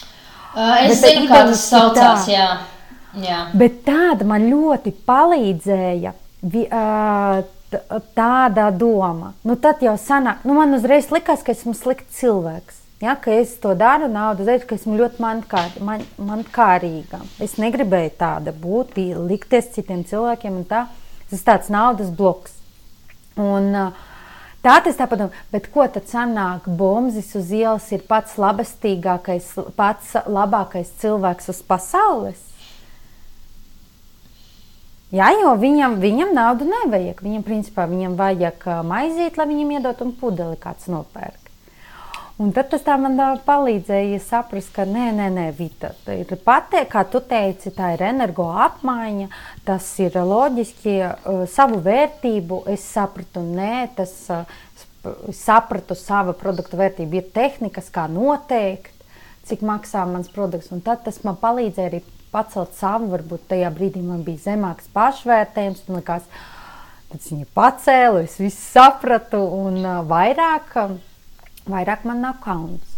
Es 0.83 0.99
Bet 1.01 1.05
zinu, 1.05 1.29
kā 1.29 1.45
tas 1.49 1.62
saucās, 1.69 2.27
tā. 2.27 2.33
jā. 2.33 2.49
jā. 3.21 3.38
Bet 3.59 3.83
tāda 3.87 4.27
man 4.29 4.49
ļoti 4.49 4.95
palīdzēja. 5.09 6.14
Vi, 6.38 6.64
uh, 6.71 7.41
tāda 8.17 8.71
doma. 8.73 9.35
Nu, 9.45 9.57
tad 9.61 9.83
jau 9.85 9.97
sanāk, 10.01 10.45
nu, 10.49 10.57
man 10.57 10.73
uzreiz 10.77 11.11
likās, 11.12 11.43
ka 11.45 11.53
esmu 11.53 11.75
slikts 11.77 12.21
cilvēks. 12.21 12.85
Ja, 12.99 13.14
ka 13.14 13.31
es 13.31 13.53
to 13.62 13.77
daru 13.79 14.09
naudas 14.11 14.49
dēļ, 14.49 14.64
ka 14.67 14.75
esmu 14.75 14.97
ļoti 14.99 15.23
mankār, 15.23 15.77
man, 15.87 16.03
mankārīga. 16.19 17.21
Es 17.45 17.55
negribēju 17.62 18.11
tāda 18.19 18.51
būt, 18.51 18.97
likties 19.29 19.71
citiem 19.77 20.03
cilvēkiem. 20.09 20.64
Tā. 20.67 20.88
Tas 21.29 21.45
tāds 21.45 21.73
naudas 21.73 22.11
bloks. 22.14 22.55
Un, 23.38 23.71
tā 24.64 24.77
tas 24.85 24.99
tāpat, 24.99 25.29
bet 25.53 25.69
ko 25.73 25.87
tad 25.93 26.09
sanāk? 26.11 26.67
Bombzis 26.67 27.31
uz 27.38 27.53
ielas 27.55 27.88
ir 27.95 28.05
pats 28.09 28.38
labestīgākais, 28.41 29.53
pats 29.79 30.14
labākais 30.27 30.93
cilvēks 31.03 31.53
uz 31.53 31.64
pasaules. 31.69 32.45
Jā, 35.09 35.31
jo 35.41 35.55
viņam, 35.57 35.97
viņam 36.03 36.35
naudu 36.37 36.67
nevajag. 36.69 37.23
Viņam, 37.25 37.45
principā, 37.47 37.87
viņam 37.88 38.17
vajag 38.19 38.67
maizīt, 38.85 39.38
lai 39.41 39.49
viņam 39.49 39.77
iedot 39.79 40.03
un 40.05 40.12
pudeli 40.17 40.59
kāds 40.61 40.91
nopērk. 40.93 41.48
Un 42.38 42.53
tad 42.55 42.68
tas 42.70 42.85
man 43.03 43.18
palīdzēja 43.42 44.20
saprast, 44.22 44.70
ka 44.70 44.85
nē, 44.87 45.09
nē, 45.16 45.24
nē 45.35 45.46
Vita, 45.59 45.88
ir 46.14 46.31
patē, 46.44 46.85
kā 46.87 47.03
tu 47.11 47.18
teici, 47.18 47.72
tā 47.74 47.96
ir 47.96 48.05
energo 48.07 48.46
apmaiņa, 48.62 49.27
tas 49.66 49.88
ir 49.98 50.14
loģiski, 50.14 50.94
savu 51.51 51.81
vērtību 51.83 52.61
es 52.70 52.85
sapratu, 52.94 53.42
nē, 53.42 53.88
tas 53.98 54.12
sapratu 55.35 55.96
sava 55.98 56.37
produkta 56.38 56.79
vērtību, 56.79 57.18
ir 57.18 57.27
tehnikas, 57.35 57.90
kā 57.90 58.07
noteikt, 58.07 58.94
cik 59.51 59.66
maksā 59.66 60.07
mans 60.07 60.31
produkts, 60.31 60.70
un 60.70 60.85
tad 60.87 61.03
tas 61.09 61.18
man 61.27 61.40
palīdzēja 61.42 61.90
arī 61.90 62.03
pacelt 62.31 62.79
savu, 62.79 63.11
varbūt 63.16 63.48
tajā 63.51 63.72
brīdī 63.74 64.05
man 64.05 64.22
bija 64.22 64.53
zemāks 64.53 64.87
pašvērtējums. 64.94 65.85
Man 65.88 66.01
liekas, 66.01 66.31
tad 67.11 67.29
viņa 67.33 67.51
pacēla, 67.59 68.24
es 68.29 68.38
visu 68.38 68.62
sapratu, 68.62 69.40
un 69.59 69.83
vairāk, 70.07 70.77
vairāk 71.71 72.07
man 72.09 72.23
nav 72.25 72.41
kauns. 72.45 72.97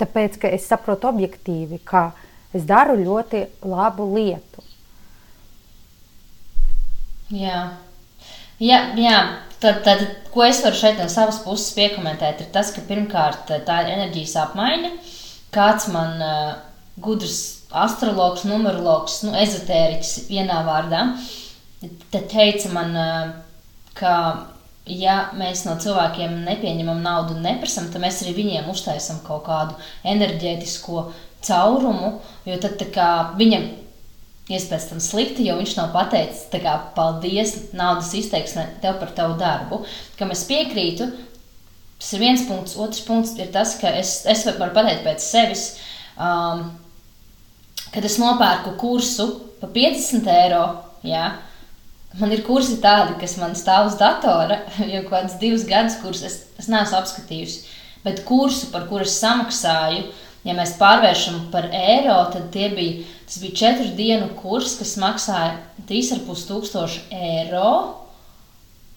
Tāpēc, 0.00 0.38
ka 0.40 0.50
es 0.56 0.66
saprotu 0.68 1.10
objektīvi, 1.10 1.80
ka 1.84 2.10
es 2.56 2.64
daru 2.68 2.96
ļoti 3.00 3.44
labu 3.68 4.08
lietu. 4.14 4.64
Jā, 7.30 7.60
jā, 8.58 8.80
jā. 8.98 9.20
Tad, 9.60 9.82
tad, 9.84 10.00
ko 10.32 10.40
es 10.46 10.62
varu 10.64 10.78
šeit 10.78 10.96
no 10.96 11.04
savas 11.12 11.42
puses 11.44 11.74
piekomentēt, 11.76 12.40
ir 12.40 12.48
tas, 12.54 12.70
ka 12.72 12.80
pirmkārt 12.88 13.50
tā 13.66 13.82
ir 13.84 13.90
enerģijas 13.92 14.38
apmaiņa. 14.46 14.94
Kāds 15.52 15.90
man 15.92 16.22
uh, 16.24 16.54
gudrs 17.04 17.60
astrologs, 17.70 18.46
numerologs, 18.48 19.20
nu, 19.26 19.34
ezotēriķis 19.36 20.30
vienā 20.30 20.62
vārdā, 20.66 21.02
te 22.12 22.22
teica 22.30 22.72
man, 22.74 22.96
ka, 23.98 24.14
ja 24.98 25.30
mēs 25.38 25.64
no 25.66 25.76
cilvēkiem 25.80 26.40
nepieņemam 26.46 27.02
naudu 27.04 27.36
un 27.36 27.44
neprasam, 27.46 27.90
tad 27.92 28.02
mēs 28.02 28.22
arī 28.24 28.34
viņiem 28.38 28.70
uztaisam 28.72 29.20
kaut 29.26 29.44
kādu 29.46 29.76
enerģētisko 30.08 31.04
caurumu, 31.46 32.18
jo 32.48 32.58
tad 32.60 32.82
kā, 32.94 33.10
viņam 33.38 33.68
iespējams 34.50 34.88
tam 34.90 35.02
slikti, 35.02 35.46
jo 35.46 35.56
viņš 35.60 35.76
nav 35.78 35.92
pateicis, 35.94 36.46
kā, 36.50 36.76
paldies, 36.96 37.54
naudas 37.76 38.12
izteiksmē 38.18 38.66
tev 38.82 38.98
par 39.02 39.12
tavu 39.16 39.38
darbu, 39.40 39.82
kam 40.18 40.34
es 40.34 40.44
piekrītu. 40.48 41.10
Tas 42.00 42.14
ir 42.16 42.22
viens 42.22 42.46
punkts, 42.48 42.78
otrs 42.80 43.02
punkts 43.04 43.34
ir 43.36 43.50
tas, 43.52 43.74
ka 43.80 43.92
es, 43.98 44.22
es 44.28 44.46
varu 44.48 44.72
pateikt 44.72 45.04
pēc 45.04 45.24
sevis, 45.24 45.64
um, 46.16 46.64
kad 47.92 48.06
es 48.08 48.16
nopērku 48.22 48.72
kursu 48.80 49.28
par 49.60 49.72
50 49.74 50.30
eiro, 50.32 50.64
jā, 51.04 51.26
man 52.18 52.32
ir 52.34 52.42
kursi 52.46 52.78
tādi, 52.82 53.14
kas 53.20 53.36
man 53.40 53.54
stāv 53.58 53.90
uz 53.90 53.98
datora, 54.00 54.62
jau 54.94 55.04
kādus 55.10 55.38
divus 55.42 55.66
gadus, 55.68 55.98
kurus 56.02 56.24
es, 56.26 56.40
es 56.58 56.70
neesmu 56.70 56.98
apskatījusi. 57.00 57.62
Bet 58.04 58.24
kursu, 58.26 58.70
par 58.72 58.88
kuru 58.88 59.04
es 59.04 59.18
samaksāju, 59.20 60.06
ja 60.46 60.56
mēs 60.56 60.78
pārvēršam 60.80 61.50
par 61.52 61.68
eiro, 61.76 62.16
tad 62.32 62.48
bija, 62.54 63.04
tas 63.28 63.40
bija 63.42 63.58
četru 63.62 63.90
dienu 63.98 64.30
kurs, 64.40 64.78
kas 64.80 64.96
maksāja 65.00 65.58
3,5 65.90 66.46
tūkstoši 66.48 67.02
eiro. 67.12 67.74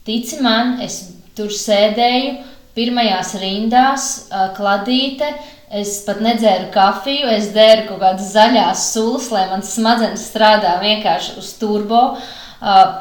Tici 0.08 0.40
man, 0.44 0.78
es 0.84 1.02
tur 1.36 1.52
sēdēju 1.52 2.38
pirmajās 2.74 3.36
rindās, 3.44 4.14
kladīte, 4.58 5.36
Es 5.74 6.04
pat 6.06 6.20
nedzēru 6.22 6.68
kafiju, 6.70 7.32
es 7.34 7.48
dzēru 7.50 7.88
kaut 7.88 8.04
kādas 8.04 8.28
zaļās 8.36 8.84
sulas, 8.94 9.32
lai 9.34 9.48
mans 9.50 9.72
smadzenes 9.74 10.28
strādā 10.30 10.76
vienkārši 10.84 11.34
uz 11.42 11.48
turbo. 11.58 12.02
Uh, 12.12 12.43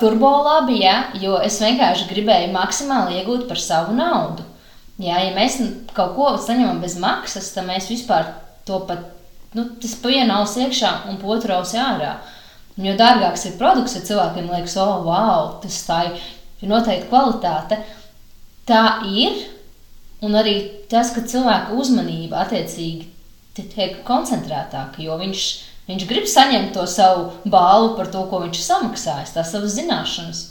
turbo 0.01 0.31
labi, 0.43 0.81
ja, 0.83 0.97
jo 1.23 1.37
es 1.43 1.61
vienkārši 1.63 2.09
gribēju 2.11 2.51
maksimāli 2.55 3.21
iegūt 3.21 3.47
par 3.51 3.61
savu 3.63 3.95
naudu. 3.97 4.47
Jā, 5.03 5.19
ja 5.25 5.33
mēs 5.37 5.59
kaut 5.97 6.15
ko 6.17 6.35
saņemam 6.39 6.83
bez 6.83 6.99
maksas, 7.01 7.51
tad 7.55 7.67
mēs 7.69 7.89
vispār 7.91 8.29
to 8.69 8.83
pat, 8.89 9.07
nu, 9.57 9.67
tas 9.83 9.97
pa 9.99 10.13
vienu 10.13 10.37
ausu 10.37 10.67
iekšā 10.67 10.93
un 11.11 11.19
pa 11.23 11.33
otru 11.37 11.57
ausu 11.57 11.81
ārā. 11.83 12.17
Jo 12.83 12.95
dārgāks 12.97 13.47
ir 13.49 13.59
produkts, 13.61 13.97
ja 13.99 14.05
cilvēkiem 14.07 14.51
liekas, 14.51 14.79
oh, 14.81 15.03
wow, 15.07 15.57
tas 15.63 15.81
tā 15.87 16.05
ir 16.09 16.71
noteikti 16.71 17.11
kvalitāte. 17.11 17.83
Tā 18.69 18.85
ir, 19.11 19.37
Un 20.23 20.39
arī 20.39 20.55
tas, 20.91 21.11
ka 21.11 21.25
cilvēka 21.27 21.75
uzmanība 21.75 22.45
attiecīgi 22.45 23.09
tiek 23.59 23.99
koncentrētāka, 24.07 25.03
jo 25.03 25.17
viņš, 25.19 25.47
viņš 25.91 26.07
grib 26.09 26.29
saņemt 26.31 26.73
to 26.77 26.87
savu 26.91 27.31
balvu 27.51 27.97
par 27.99 28.11
to, 28.13 28.23
ko 28.31 28.45
viņš 28.45 28.59
ir 28.59 28.67
samaksājis, 28.67 29.35
tās 29.35 29.53
savas 29.55 29.77
zināšanas. 29.79 30.43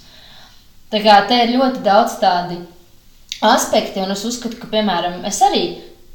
Tā 0.91 0.99
kā 1.03 1.21
te 1.27 1.37
ir 1.45 1.53
ļoti 1.55 1.83
daudz 1.85 2.17
tādi 2.19 2.59
aspekti, 3.41 4.01
un 4.03 4.11
es 4.11 4.25
uzskatu, 4.27 4.59
ka, 4.59 4.67
piemēram, 4.73 5.21
es 5.27 5.39
arī, 5.45 5.63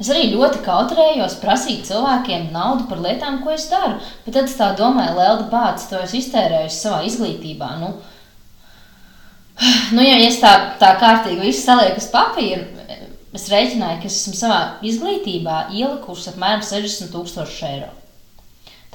es 0.00 0.10
arī 0.12 0.28
ļoti 0.34 0.60
kautrējos 0.66 1.38
prasīt 1.40 1.88
cilvēkiem 1.88 2.50
naudu 2.54 2.84
par 2.90 3.00
lietām, 3.02 3.40
ko 3.42 3.54
es 3.54 3.66
daru. 3.72 3.96
Bet 4.26 4.36
tad 4.36 4.50
es 4.50 4.58
tā 4.58 4.70
domāju, 4.78 5.16
Lelda 5.18 5.48
Bācis, 5.50 5.88
to 5.90 6.02
es 6.04 6.14
iztērēju 6.20 6.72
savā 6.76 7.02
izglītībā. 7.08 7.72
Nu, 7.80 7.94
nu, 9.96 10.04
ja 10.04 10.20
es 10.26 10.40
tā, 10.44 10.52
tā 10.82 10.92
kārtīgi 11.00 11.48
visu 11.48 11.64
salieku 11.64 12.04
uz 12.04 12.10
papīra, 12.12 12.66
es 13.36 13.48
rēķināju, 13.52 14.02
ka 14.02 14.10
es 14.10 14.20
esmu 14.22 14.36
savā 14.36 14.60
izglītībā 14.86 15.66
ielikusi 15.72 16.34
apmēram 16.34 16.62
60,000 16.64 17.72
eiro. 17.72 17.94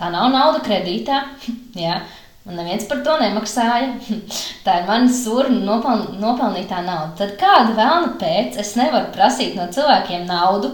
Tā 0.02 0.10
nav 0.10 0.32
nauda 0.34 0.64
kredītā. 0.66 1.20
jā, 1.78 2.00
man 2.48 2.58
neviens 2.58 2.88
par 2.90 3.04
to 3.06 3.18
nemaksāja. 3.22 3.92
Tā 4.66 4.80
ir 4.82 4.88
mana 4.88 5.12
sūra 5.14 5.52
nopeln, 5.54 6.18
nopelnītā 6.22 6.82
nauda. 6.88 7.14
Tad 7.20 7.36
kāda 7.42 7.76
vēlna 7.78 8.16
pēc 8.22 8.58
es 8.64 8.74
nevaru 8.80 9.14
prasīt 9.14 9.54
no 9.60 9.70
cilvēkiem 9.70 10.26
naudu, 10.26 10.74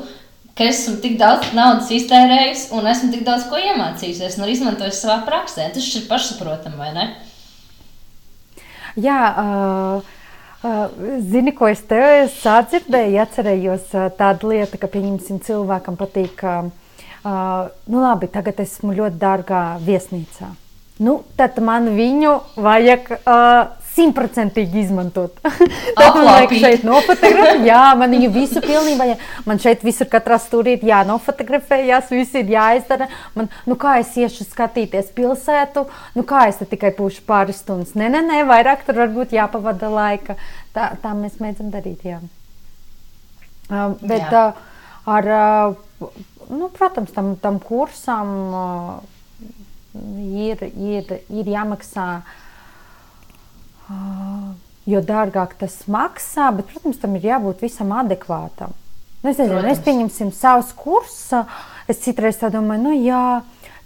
ka 0.55 0.71
esmu 0.71 0.95
tik 1.03 1.19
daudz 1.19 1.51
naudas 1.57 1.91
iztērējusi 1.93 2.71
un 2.79 2.87
esmu 2.87 3.11
tik 3.13 3.27
daudz 3.27 3.49
ko 3.51 3.59
iemācījusies 3.59 4.39
un 4.39 4.47
izmantojusi 4.55 5.03
savā 5.03 5.19
praksē. 5.27 5.67
Tas 5.75 5.91
ir 5.99 6.07
pašsaprotami, 6.07 6.79
vai 6.79 6.93
ne? 6.95 7.09
Jā, 8.97 9.19
uh, 9.35 10.15
Zini, 11.21 11.51
ko 11.53 11.67
es 11.69 11.83
te 11.85 11.99
sadzirdēju, 12.39 13.19
atcerējos 13.27 13.91
tādu 14.17 14.55
lietu, 14.55 14.79
ka, 14.81 14.89
pieņemsim, 14.89 15.43
cilvēkam 15.45 15.99
patīk, 15.99 16.41
uh, 16.41 16.71
nu 17.27 18.03
labi, 18.03 18.29
tagad 18.31 18.61
esmu 18.63 18.95
ļoti 18.95 19.19
dārgā 19.21 19.63
viesnīcā. 19.83 20.53
Nu, 21.03 21.19
tad 21.37 21.59
man 21.61 21.91
viņu 21.93 22.31
vajag 22.57 23.11
uh, 23.19 23.77
simtprocentīgi 23.97 24.83
izmantot. 24.85 25.39
Tad 25.97 26.15
man 26.17 26.27
vajag 26.27 26.53
šeit 26.61 26.85
nofotografēt, 26.85 27.63
jā, 27.65 27.81
man 27.97 28.13
viņu 28.13 28.29
visu 28.33 28.61
pilnībā, 28.63 29.07
jā. 29.11 29.17
man 29.47 29.61
šeit 29.61 29.85
visur 29.85 30.09
katrā 30.11 30.37
stūrī 30.41 30.75
ir 30.77 30.85
jānofotografējas, 30.91 32.11
viss 32.13 32.37
ir 32.37 32.51
jāizdara. 32.53 33.09
Man, 33.37 33.49
nu 33.69 33.77
kā 33.79 33.97
es 34.01 34.13
iešu 34.17 34.45
skatīties 34.47 35.11
pilsētu, 35.17 35.87
nu 36.17 36.25
kā 36.29 36.47
es 36.51 36.61
te 36.61 36.69
tikai 36.69 36.93
pūšu 36.97 37.25
pāris 37.29 37.61
stundas. 37.63 37.95
Nē, 37.97 38.11
nē, 38.13 38.23
nē, 38.29 38.41
vairāk 38.49 38.85
tur 38.87 39.01
varbūt 39.01 39.35
jāpavada 39.37 39.89
laika. 39.93 40.37
Tā, 40.77 40.91
tā 41.01 41.13
mēs 41.17 41.39
mēdzam 41.41 41.73
darīt, 41.73 42.05
jā. 42.05 42.21
Uh, 43.67 43.97
bet 44.01 44.29
jā. 44.29 44.49
Uh, 44.49 44.65
ar, 45.17 45.31
uh, 45.33 46.11
nu, 46.49 46.69
protams, 46.73 47.11
tam, 47.15 47.35
tam 47.41 47.59
kursam 47.63 48.33
ir, 49.93 50.63
ir, 50.63 51.13
ir 51.29 51.53
jāmaksā. 51.53 52.07
Jo 54.87 55.01
dārgāk 55.03 55.57
tas 55.59 55.81
maksā, 55.91 56.49
bet, 56.55 56.69
protams, 56.71 56.99
tam 57.01 57.15
ir 57.19 57.27
jābūt 57.27 57.63
visam 57.65 57.91
adekvātam. 57.95 58.75
Nu, 59.23 59.31
es 59.31 59.39
nezinu, 59.39 59.63
es 59.67 59.81
pieņemsim 59.83 60.31
savus 60.35 60.73
kursus. 60.77 61.47
Es 61.87 62.01
citreiz 62.03 62.39
domāju, 62.43 62.83
nu 62.83 62.93
jā, 62.99 63.41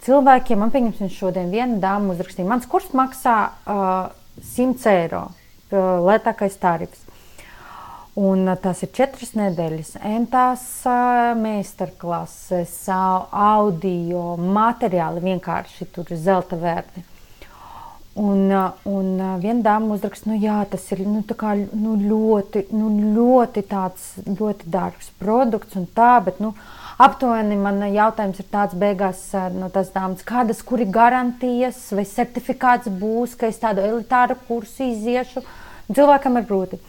cilvēkiem, 0.05 0.57
man 0.61 0.73
pieņemsim 0.73 1.11
šodien 1.13 1.51
viena 1.53 1.77
dāma 1.81 2.15
uzrakstīja, 2.15 2.49
mans 2.49 2.65
kurs 2.69 2.89
maksā 2.97 3.35
uh, 3.49 4.09
100 4.41 4.89
eiro, 4.89 5.27
uh, 5.29 6.01
lētākais 6.07 6.57
tarifs. 6.61 7.05
Un 8.19 8.43
tas 8.59 8.81
ir 8.83 8.89
četras 8.91 9.29
nedēļas, 9.39 9.93
entās 10.03 10.65
meistarklases, 11.39 12.73
audio, 12.91 14.35
materiāli 14.35 15.23
vienkārši 15.29 15.87
tur 15.95 16.11
ir 16.11 16.19
zelta 16.19 16.59
vērti. 16.59 17.05
Un, 18.19 18.51
un 18.91 19.07
viena 19.39 19.63
dāma 19.63 19.95
uzraksta, 19.95 20.27
nu, 20.27 20.35
jā, 20.35 20.57
tas 20.67 20.83
ir 20.91 21.05
nu, 21.07 21.23
kā, 21.23 21.53
nu, 21.55 21.95
ļoti, 21.95 22.65
nu, 22.75 22.91
ļoti, 23.15 23.63
tāds, 23.71 24.09
ļoti 24.27 24.67
dārgs 24.67 25.07
produkts 25.15 25.79
tā, 25.95 26.11
bet 26.25 26.43
nu, 26.43 26.51
aptuveni 26.99 27.55
man 27.55 27.79
jautājums 27.95 28.43
ir 28.43 28.51
tāds 28.51 28.75
beigās 28.75 29.23
no 29.55 29.71
tās 29.71 29.95
dāmas, 29.95 30.27
kādas, 30.27 30.59
kuri 30.67 30.83
garantijas 30.83 31.79
vai 31.95 32.03
certifikāts 32.03 32.91
būs, 32.91 33.39
ka 33.39 33.47
es 33.47 33.63
tādu 33.63 33.87
elitāru 33.87 34.35
kursu 34.49 34.91
iziešu. 34.91 35.47
Cilvēkam 35.87 36.35
ir 36.35 36.51
grūti. 36.51 36.83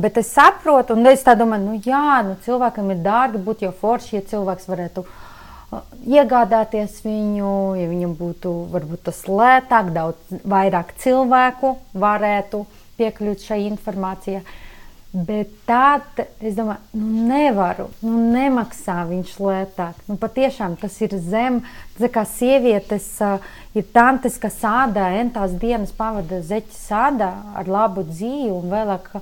Bet 0.00 0.16
es 0.16 0.30
saprotu, 0.32 0.94
un 0.96 1.04
es 1.10 1.24
tā 1.26 1.34
domāju, 1.36 1.66
nu 1.66 1.80
jā, 1.84 2.22
nu, 2.24 2.38
cilvēkam 2.44 2.94
ir 2.94 3.02
dārgi 3.04 3.42
būt 3.44 3.66
jau 3.66 3.72
forši, 3.76 4.14
ja 4.16 4.22
cilvēks 4.30 4.70
varētu 4.70 5.04
uh, 5.04 5.18
iegādāties 6.08 7.02
viņu, 7.04 7.52
ja 7.76 7.88
viņam 7.90 8.16
būtu 8.16 8.52
varbūt 8.72 9.06
tas 9.08 9.22
lētāk, 9.28 9.92
daudz 9.92 10.42
vairāk 10.48 10.94
cilvēku 11.02 11.76
varētu 11.92 12.64
piekļūt 13.00 13.48
šai 13.48 13.62
informācijai. 13.70 14.42
Bet 15.12 15.50
tad 15.68 16.22
es 16.40 16.54
domāju, 16.56 16.80
nu 16.96 17.26
nevaru, 17.28 17.90
nu 18.00 18.14
nemaksā 18.32 19.02
viņš 19.10 19.34
lētāk. 19.44 19.98
Nu, 20.08 20.16
patiešām 20.16 20.78
tas 20.80 20.96
ir 21.04 21.18
zem, 21.20 21.58
tas 21.98 22.14
kā 22.14 22.24
sievietes 22.24 23.10
uh, 23.20 23.36
ir 23.76 23.84
tantes, 23.92 24.40
kas 24.40 24.56
sādā, 24.62 25.10
entās 25.20 25.52
dienas 25.60 25.92
pavada 25.92 26.40
zeķi 26.40 26.78
sādā 26.78 27.28
ar 27.60 27.68
labu 27.68 28.06
dzīvi 28.08 28.54
un 28.56 28.72
vēlāk 28.72 29.12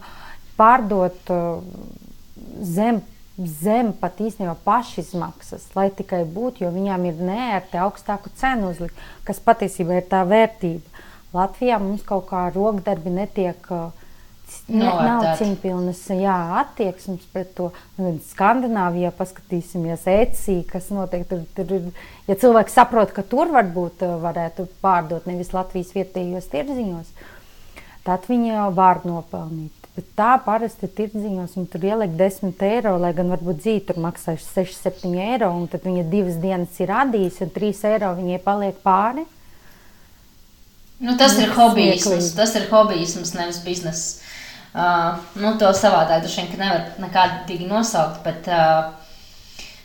pārdot 0.61 1.33
uh, 1.33 1.65
zem 2.61 3.01
zem 3.47 3.93
pat 3.97 4.19
īstenībā 4.21 4.55
pašizmaksas, 4.65 5.69
lai 5.77 5.89
tikai 5.97 6.23
būtu, 6.29 6.65
jo 6.65 6.73
viņām 6.75 7.07
ir 7.09 7.23
neērti 7.25 7.81
augstāku 7.81 8.33
cenu 8.37 8.73
uzlikt, 8.75 8.99
kas 9.25 9.41
patiesībā 9.45 10.01
ir 10.01 10.11
tā 10.11 10.25
vērtība. 10.29 11.07
Latvijā 11.35 11.79
mums 11.81 12.05
kaut 12.07 12.29
kā 12.31 12.49
rokdarbi 12.55 13.13
netiek. 13.15 13.73
Ne, 14.67 14.83
nav 14.83 15.23
cīņpilnas 15.39 16.01
jā, 16.19 16.37
attieksmes 16.59 17.23
pret 17.31 17.53
to. 17.55 17.69
Skandināvijā 18.33 19.13
paskatīsimies, 19.15 20.09
ECI, 20.11 20.57
kas 20.67 20.89
notiek 20.91 21.23
tur. 21.31 21.45
tur 21.55 21.71
ir, 21.77 21.85
ja 22.27 22.35
cilvēks 22.35 22.75
saprot, 22.75 23.15
ka 23.15 23.23
tur 23.23 23.53
varbūt 23.55 24.03
varētu 24.25 24.67
pārdot 24.83 25.31
nevis 25.31 25.55
Latvijas 25.55 25.95
vietējos 25.95 26.51
tirdziņos, 26.51 27.15
tad 28.09 28.27
viņi 28.27 28.59
var 28.75 29.05
nopelnīt. 29.07 29.80
Bet 30.01 30.15
tā 30.17 30.31
parasti 30.41 30.87
ir 30.87 30.93
tirdziņos, 30.97 31.59
un 31.61 31.67
tur 31.69 31.83
ieliek 31.85 32.15
10 32.17 32.63
eiro, 32.65 32.95
lai 33.03 33.11
gan 33.13 33.29
varbūt 33.35 33.59
dzīve 33.61 33.83
tur 33.91 33.99
maksā 34.01 34.33
6, 34.41 34.79
7 34.81 35.13
eiro, 35.21 35.51
tad 35.69 35.85
viņa 35.85 36.07
divas 36.09 36.39
dienas 36.41 36.79
ir 36.81 36.89
radījusi, 36.89 37.43
un 37.45 37.51
3 37.53 37.83
eiro 37.91 38.15
viņai 38.17 38.39
paliek 38.47 38.79
pāri. 38.81 39.27
Nu, 41.05 41.19
tas 41.21 41.37
ir 41.37 41.53
hobijisms, 41.53 42.33
tas 42.39 42.57
ir 42.57 42.65
hobijisms, 42.73 43.35
nevis 43.37 43.61
bizness. 43.67 44.23
Uh, 44.73 45.21
nu, 45.37 45.53
to 45.61 45.69
savādāk 45.77 46.25
droši 46.25 46.47
vien 46.47 46.63
nevar 46.63 46.89
nekādīgi 47.05 47.69
nosaukt, 47.69 48.23
bet 48.25 48.49
uh, 48.49 48.95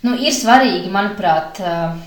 nu, 0.08 0.16
ir 0.16 0.32
svarīgi, 0.32 0.94
manuprāt, 0.96 1.60
uh, 1.60 1.98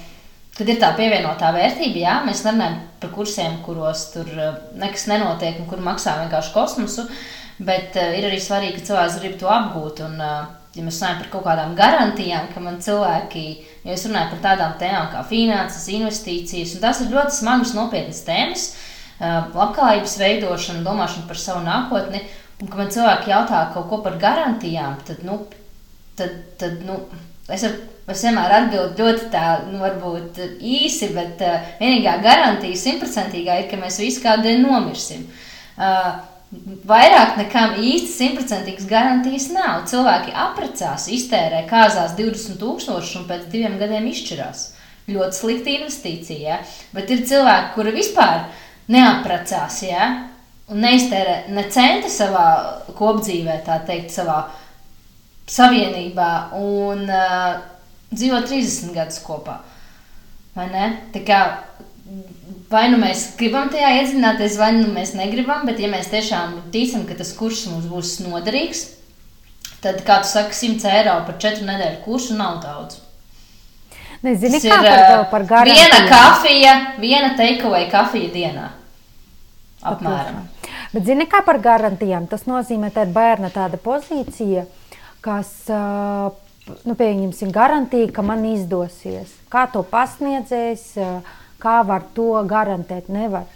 kad 0.57 0.71
ir 0.71 0.81
tā 0.81 0.95
pievienotā 0.97 1.53
vērtība. 1.53 2.07
Jā, 2.07 2.21
mēs 2.25 2.47
nerunājam 2.47 2.87
par 3.03 3.13
kursiem, 3.19 3.61
kuros 3.69 4.15
tur 4.15 4.33
uh, 4.33 4.63
nekas 4.81 5.11
nenotiek 5.13 5.61
un 5.61 5.69
kur 5.69 5.85
maksā 5.85 6.23
vienkārši 6.23 6.57
kosmosu. 6.57 7.05
Uh, 7.05 7.27
Bet 7.59 7.97
uh, 7.99 8.13
ir 8.15 8.29
arī 8.29 8.39
svarīgi, 8.43 8.79
ka 8.79 8.87
cilvēks 8.93 9.19
grib 9.23 9.39
to 9.41 9.51
apgūt. 9.51 10.03
Un, 10.07 10.21
uh, 10.23 10.47
ja 10.79 10.85
mēs 10.87 11.01
runājam 11.01 11.23
par 11.23 11.31
kaut 11.33 11.47
kādām 11.49 11.75
garantijām, 11.79 12.51
ka 12.53 12.63
man 12.63 12.79
cilvēki, 12.85 13.45
ja 13.87 13.97
es 13.97 14.05
runāju 14.07 14.35
par 14.35 14.43
tādām 14.45 14.77
tēmām 14.79 15.09
kā 15.11 15.25
finanses, 15.27 15.89
investīcijas, 15.97 16.77
un 16.77 16.85
tās 16.85 17.03
ir 17.03 17.11
ļoti 17.15 17.35
smagas, 17.41 17.75
nopietnas 17.75 18.23
tēmas, 18.27 18.67
uh, 19.19 19.49
labklājības 19.57 20.19
veidošana, 20.23 20.85
domāšana 20.87 21.27
par 21.31 21.41
savu 21.43 21.65
nākotni, 21.67 22.23
un 22.63 22.71
ka 22.71 22.79
man 22.79 22.95
cilvēki 22.95 23.33
jautā 23.33 23.65
kaut 23.75 23.91
ko 23.91 24.01
par 24.07 24.21
garantijām, 24.23 24.99
tad, 25.09 25.27
nu, 25.27 25.41
tad, 26.19 26.39
tad 26.63 26.79
nu, 26.87 27.01
es, 27.51 27.67
ar, 27.67 27.75
es 28.15 28.25
vienmēr 28.29 28.57
atbildu 28.61 29.03
ļoti 29.03 29.29
tā, 29.35 29.45
nu, 29.73 29.83
varbūt 29.83 30.39
īsi, 30.63 31.11
bet 31.17 31.43
uh, 31.43 31.75
vienīgā 31.83 32.21
garantija 32.23 32.79
simtprocentīgā 32.87 33.65
ir, 33.65 33.71
ka 33.73 33.83
mēs 33.83 33.99
visi 34.05 34.23
kādu 34.23 34.47
dienu 34.47 34.69
nomirsim. 34.71 35.27
Uh, 35.79 36.19
Vairāk 36.49 37.35
nekam 37.37 37.75
īsti 37.77 38.09
simtprocentīgas 38.09 38.87
garantijas 38.89 39.51
nav. 39.53 39.83
Cilvēki 39.91 40.33
apprecās, 40.33 41.05
iztērē 41.13 41.67
kāzās 41.69 42.15
20,000 42.17 43.19
un 43.21 43.27
pēc 43.29 43.45
diviem 43.53 43.77
gadiem 43.81 44.09
izšķirās. 44.09 44.63
Ļoti 45.13 45.37
slikta 45.37 45.75
investīcija. 45.75 46.41
Ja? 46.41 46.57
Bet 46.97 47.13
ir 47.13 47.27
cilvēki, 47.29 47.75
kuri 47.77 47.93
vispār 47.99 48.47
neapprecās 48.89 49.83
ja? 49.85 50.09
un 50.73 50.81
neiztērē 50.85 51.37
ne 51.53 51.67
centa 51.73 52.09
savā 52.13 52.49
kopdzīvē, 52.97 53.61
tā 53.69 53.83
teikt, 53.89 54.13
savā 54.17 54.41
savienībā 55.49 56.33
un 56.57 57.05
uh, 57.09 57.61
dzīvo 58.13 58.41
30 58.49 58.97
gadus 58.97 59.21
kopā. 59.25 59.61
Vai 60.57 60.69
ne? 60.73 60.91
Tā 61.13 61.25
kā 61.29 61.43
vai 62.71 62.85
nu 62.93 63.01
mēs 63.01 63.33
gribam 63.39 63.71
tajā 63.73 63.91
iedziļināties, 64.01 64.59
vai 64.61 64.71
nu 64.77 64.93
mēs 64.93 65.15
negribam, 65.17 65.65
bet 65.69 65.81
ja 65.83 65.91
mēs 65.93 66.11
tiešām 66.13 66.57
ticam, 66.75 67.07
ka 67.09 67.17
tas 67.19 67.33
kurs 67.37 67.65
mums 67.71 67.89
būs 67.91 68.19
noderīgs, 68.27 68.85
tad, 69.85 70.03
kā 70.07 70.21
tu 70.25 70.31
saki, 70.33 70.57
100 70.57 70.91
eiro 70.99 71.19
par 71.29 71.39
4 71.41 71.67
nedēļu 71.69 72.03
kursu 72.05 72.39
nav 72.39 72.61
daudz. 72.65 73.03
Nezinu, 74.27 74.59
kā 74.59 74.81
ir, 74.83 74.89
par, 74.91 75.25
par 75.31 75.45
garantiju. 75.47 75.79
Viena 75.79 75.99
kafija, 76.11 76.75
viena 76.99 77.35
takeaway 77.39 77.87
kafija 77.91 78.33
dienā. 78.35 78.67
Apmēram. 79.87 80.41
Bet 80.91 81.05
zini, 81.07 81.29
kā 81.31 81.45
par 81.47 81.61
garantijām? 81.63 82.27
Tas 82.27 82.49
nozīmē, 82.51 82.91
ka 82.95 83.05
ir 83.07 83.13
bērna 83.15 83.53
tāda 83.55 83.79
pozīcija, 83.79 84.65
kas, 85.23 85.53
nu, 85.71 86.97
pieņemsim, 86.99 87.53
garantija, 87.55 88.11
ka 88.15 88.25
man 88.27 88.43
izdosies. 88.49 89.37
Kā 89.53 89.69
to 89.71 89.85
pasniedzējs, 89.87 90.89
Kā 91.59 91.81
var 91.83 92.05
to 92.15 92.37
garantēt? 92.47 93.09
Nevar. 93.11 93.49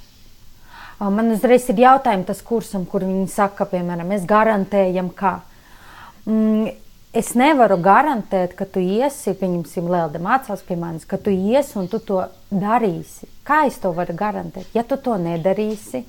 Man 1.03 1.33
uzreiz 1.35 1.69
ir 1.71 1.81
jautājums 1.83 2.29
tas 2.29 2.43
kursam, 2.47 2.85
kur 2.87 3.03
viņi 3.07 3.27
saka, 3.31 3.67
piemēram, 3.71 4.11
mēs 4.11 4.27
garantējam, 4.29 5.09
kā. 5.19 5.33
Mm, 6.27 6.69
es 7.19 7.33
nevaru 7.39 7.81
garantēt, 7.83 8.55
ka 8.59 8.67
tu 8.71 8.83
iesi, 8.83 9.35
pieņemsim, 9.39 9.91
Lelde 9.91 10.23
mācās 10.23 10.63
pie 10.67 10.77
manis, 10.79 11.07
ka 11.07 11.19
tu 11.19 11.35
iesi 11.35 11.75
un 11.79 11.91
tu 11.91 11.99
to 11.99 12.21
darīsi. 12.51 13.27
Kā 13.47 13.65
es 13.67 13.81
to 13.83 13.91
varu 13.97 14.15
garantēt? 14.19 14.71
Ja 14.79 14.87
tu 14.87 14.99
to 14.99 15.19
nedarīsi, 15.19 16.05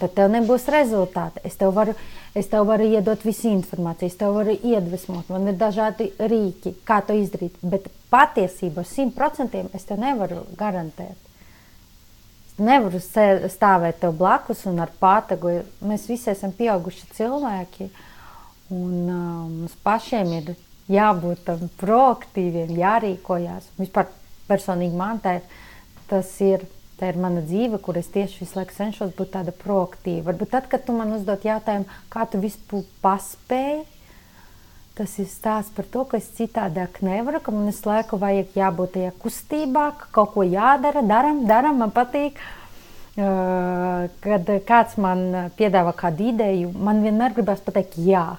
tad 0.00 0.16
tev 0.16 0.32
nebūs 0.32 0.64
rezultāti. 0.72 1.44
Es 1.44 1.60
tev 1.60 1.76
varu, 1.76 1.92
es 2.32 2.48
tev 2.48 2.64
varu 2.72 2.88
iedot 2.88 3.24
visu 3.28 3.52
informāciju, 3.52 4.08
es 4.08 4.20
tev 4.20 4.36
varu 4.36 4.56
iedvesmot, 4.56 5.28
man 5.28 5.48
ir 5.52 5.60
dažādi 5.60 6.10
rīki, 6.20 6.78
kā 6.88 7.02
to 7.04 7.16
izdarīt, 7.20 7.60
bet 7.60 7.88
patiesībā 8.12 8.84
simt 8.88 9.16
procentiem 9.16 9.68
es 9.76 9.84
tev 9.88 10.00
nevaru 10.00 10.46
garantēt 10.56 11.27
nevaru 12.62 13.00
stāvēt 13.00 14.00
tev 14.02 14.16
blakus 14.18 14.64
un 14.70 14.80
ar 14.82 14.92
pātagu. 15.00 15.60
Mēs 15.84 16.06
visi 16.10 16.30
esam 16.32 16.54
pieauguši 16.56 17.10
cilvēki, 17.16 17.88
un 18.74 18.94
uh, 19.04 19.20
mums 19.50 19.76
pašiem 19.84 20.32
ir 20.40 20.54
jābūt 20.92 21.44
tam 21.46 21.68
proaktīviem, 21.80 22.74
jārīkojās. 22.78 23.70
Vispār 23.78 24.08
personīgi 24.48 24.96
man 24.96 25.20
tā 25.24 25.38
ir, 25.40 25.60
tas 26.10 26.30
ir, 26.44 26.64
tā 27.00 27.12
ir 27.12 27.20
mana 27.20 27.44
dzīve, 27.44 27.80
kur 27.84 28.00
es 28.00 28.08
tieši 28.14 28.42
visu 28.42 28.58
laiku 28.58 28.76
cenšos 28.76 29.14
būt 29.18 29.34
tāda 29.36 29.54
proaktīva. 29.54 30.30
Varbūt 30.30 30.54
tad, 30.56 30.68
kad 30.72 30.86
tu 30.86 30.96
man 30.96 31.12
uzdod 31.16 31.44
jautājumu, 31.46 31.88
kā 32.12 32.26
tu 32.30 32.40
vispār 32.42 32.86
paspēji, 33.04 33.84
tas 34.98 35.14
ir 35.22 35.28
stāsts 35.30 35.74
par 35.74 35.86
to, 35.92 36.04
ka 36.10 36.18
es 36.18 36.28
citādāk 36.36 37.00
nevaru, 37.06 37.40
ka 37.42 37.54
man 37.54 37.70
visu 37.70 37.88
laiku 37.88 38.18
vajag 38.20 38.56
jābūt 38.58 38.96
tajā 38.96 39.12
kustībā, 39.22 39.84
ka 40.00 40.10
kaut 40.18 40.34
ko 40.34 40.46
jādara, 40.46 41.04
daram, 41.06 41.44
daram, 41.48 41.78
man 41.84 41.94
patīk. 41.94 42.40
Uh, 43.18 44.06
kad 44.22 44.50
kāds 44.66 44.94
man 45.02 45.50
piedāvā 45.58 45.90
kādu 45.98 46.28
ideju, 46.30 46.68
man 46.70 47.00
vienmēr 47.02 47.32
gribas 47.34 47.64
pateikt, 47.66 47.96
jā. 47.98 48.36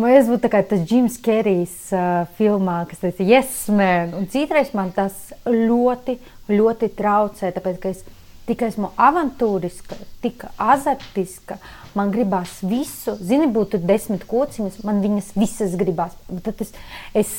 Man 0.00 0.14
es 0.16 0.30
būtu 0.30 0.48
kā 0.48 0.62
tas 0.64 0.86
Jims 0.88 1.18
Kerijs 1.20 1.74
uh, 1.92 2.22
filmā, 2.38 2.78
kas 2.88 3.02
teica, 3.02 3.26
yes, 3.28 3.66
man. 3.68 4.14
Un 4.16 4.24
citreiz 4.32 4.72
man 4.72 4.88
tas 4.96 5.34
ļoti, 5.44 6.16
ļoti 6.48 6.88
traucē, 6.96 7.52
tāpēc, 7.52 7.76
ka 7.82 7.92
es 7.92 8.00
tik 8.48 8.64
esmu 8.66 8.90
avantūriska, 8.96 10.00
tik 10.24 10.46
azartiska, 10.56 11.60
man 11.98 12.12
gribās 12.14 12.58
visu. 12.64 13.16
Zini, 13.20 13.48
būtu 13.52 13.80
desmit 13.82 14.24
kociņas, 14.28 14.80
man 14.86 15.02
viņas 15.04 15.32
visas 15.38 15.76
gribās. 15.78 16.16
Tad 16.44 16.62
es, 16.64 16.72
es, 17.18 17.34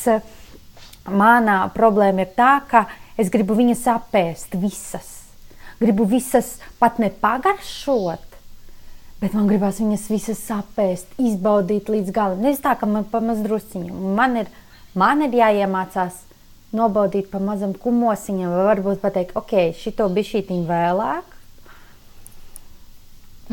manā 1.10 1.64
problēma 1.76 2.26
ir 2.26 2.34
tā, 2.38 2.54
ka 2.70 2.86
es 3.20 3.32
gribu 3.34 3.58
viņas 3.58 3.86
apēst 3.96 4.56
visas. 4.60 5.10
Gribu 5.82 6.06
visas 6.08 6.56
pat 6.80 7.00
nepagaršot, 7.02 8.38
bet 9.20 9.34
man 9.36 9.50
gribās 9.50 9.82
viņas 9.82 10.06
visas 10.12 10.44
apēst, 10.54 11.10
izbaudīt 11.20 11.90
līdz 11.92 12.14
galam. 12.16 12.44
Nevis 12.44 12.62
tā, 12.64 12.76
ka 12.80 12.88
man 12.90 13.08
pamaz 13.10 13.42
drusciņu. 13.44 13.92
Man 14.16 14.44
ir, 14.44 14.52
man 14.96 15.26
ir 15.26 15.36
jāiemācās 15.42 16.22
nobaudīt 16.74 17.30
pa 17.32 17.42
mazam 17.44 17.76
kumosiņam, 17.78 18.54
vai 18.54 18.66
varbūt 18.72 19.04
pateikt, 19.04 19.36
ok, 19.38 19.74
šito 19.78 20.08
bišķītiņu 20.14 20.70
vēlāk. 20.70 21.33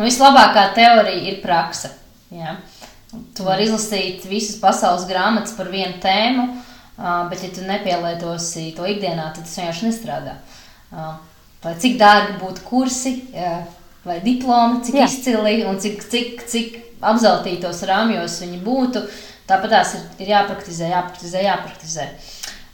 Nu, 0.00 0.06
vislabākā 0.08 0.70
teorija 0.72 1.28
ir 1.28 1.42
praksa. 1.42 1.90
Ja? 2.32 2.54
Tu 3.36 3.44
vari 3.44 3.66
izlasīt 3.66 4.22
visas 4.30 4.56
pasaules 4.56 5.04
grāmatas 5.04 5.52
par 5.58 5.68
vienu 5.68 5.98
tēmu, 6.00 6.46
bet, 7.28 7.42
ja 7.44 7.50
tu 7.52 7.66
nepielietosi 7.68 8.70
to 8.78 8.88
ikdienā, 8.88 9.26
tad 9.34 9.44
tas 9.44 9.58
vienkārši 9.60 9.90
nestrādā. 9.90 10.38
Lai 11.60 11.74
cik 11.84 11.98
dārgi 12.00 12.38
būtu 12.40 12.64
kursi 12.64 13.12
vai 14.06 14.16
diplomi, 14.24 14.80
cik 14.88 14.96
Jā. 15.02 15.10
izcili 15.10 15.66
un 15.68 15.76
cik, 15.84 16.00
cik, 16.08 16.46
cik 16.48 16.80
apzeltītos 17.04 17.84
rāmjos 17.84 18.40
viņi 18.40 18.62
būtu, 18.64 19.04
tāpat 19.50 19.74
tās 19.74 19.98
ir, 19.98 20.06
ir 20.24 20.32
jāpraktizē, 20.32 20.88
jāpraktizē, 20.94 21.44
jāpraktizē. 21.44 22.08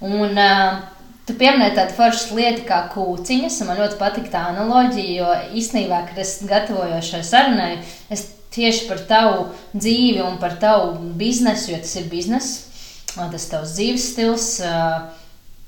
Un, 0.06 0.30
uh, 0.30 0.78
Tu 1.26 1.34
pieminēji 1.34 1.74
tādu 1.74 1.94
foršu 1.96 2.36
lietu 2.38 2.62
kā 2.68 2.84
kūciņas, 2.92 3.58
un 3.62 3.70
man 3.72 3.80
ļoti 3.80 3.96
patīk 3.98 4.28
tā 4.30 4.44
analoģija, 4.52 5.14
jo 5.16 5.58
īstenībā, 5.58 6.04
kad 6.06 6.20
es 6.22 6.36
gatavojos 6.46 7.08
šai 7.10 7.22
sarunai, 7.26 7.72
es 8.14 8.28
tieši 8.54 8.86
par 8.86 9.02
tavu 9.08 9.48
dzīvi 9.74 10.22
un 10.22 10.38
par 10.38 10.54
tavu 10.62 10.94
biznesu, 11.18 11.72
jo 11.72 11.80
tas 11.82 11.96
ir 11.98 12.06
bizness, 12.12 12.52
tas 13.16 13.48
tavs 13.50 13.74
dzīves 13.74 14.10
stils. 14.12 14.48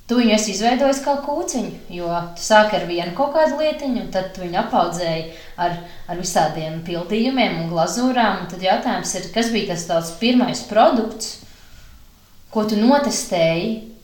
Tu 0.08 0.16
viņu 0.16 0.32
esi 0.38 0.54
izveidojis 0.54 1.02
kā 1.04 1.18
kūciņu, 1.26 1.74
jo 1.92 2.08
tu 2.38 2.40
sāki 2.46 2.78
ar 2.78 2.86
vienu 2.88 3.10
kaut 3.18 3.34
kādu 3.34 3.58
lietiņu, 3.58 4.06
un 4.06 4.08
tad 4.14 4.38
viņu 4.40 4.56
apaudzēji 4.62 5.26
ar, 5.60 5.74
ar 6.08 6.22
visādiem 6.22 6.78
pildījumiem 6.86 7.58
un 7.64 7.68
glazūrām. 7.74 8.44
Un 8.44 8.48
tad 8.48 8.64
jautājums 8.64 9.12
ir, 9.18 9.28
kas 9.34 9.50
bija 9.52 9.74
tas 9.74 9.84
tavs 9.90 10.14
pirmais 10.22 10.62
produkts, 10.70 11.42
ko 12.54 12.64
tu 12.64 12.80
notestēji, 12.80 13.97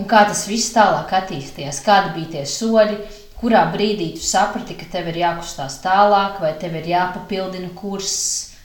Un 0.00 0.06
kā 0.08 0.22
tas 0.24 0.46
viss 0.48 0.72
tālāk 0.72 1.10
attīstījās, 1.12 1.82
kādi 1.84 2.14
bija 2.14 2.30
tie 2.38 2.44
soļi, 2.48 2.94
kurā 3.40 3.66
brīdī 3.72 4.14
tu 4.16 4.24
saprati, 4.24 4.76
ka 4.78 4.86
tev 4.88 5.10
ir 5.12 5.18
jākustās 5.20 5.76
tālāk, 5.84 6.38
vai 6.40 6.54
tev 6.60 6.78
ir 6.80 6.88
jāpapildina 6.88 7.68
kurs 7.76 8.14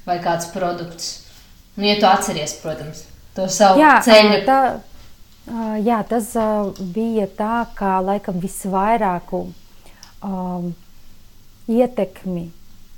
vai 0.07 0.21
kāds 0.23 0.47
produkts. 0.53 1.09
Nu, 1.75 1.83
ja 1.89 1.97
tu 1.99 2.07
atceries, 2.07 2.55
protams, 2.61 3.03
to 3.35 3.49
savu 3.51 3.83
jā, 3.83 3.97
ceļu. 4.05 4.39
Tā, 4.47 4.59
jā, 5.83 5.99
tas 6.07 6.31
bija 6.95 7.27
tā, 7.35 7.65
ka 7.75 7.97
laikam 7.99 8.39
visvairāku 8.39 9.43
um, 10.23 10.71
ietekmi 11.67 12.47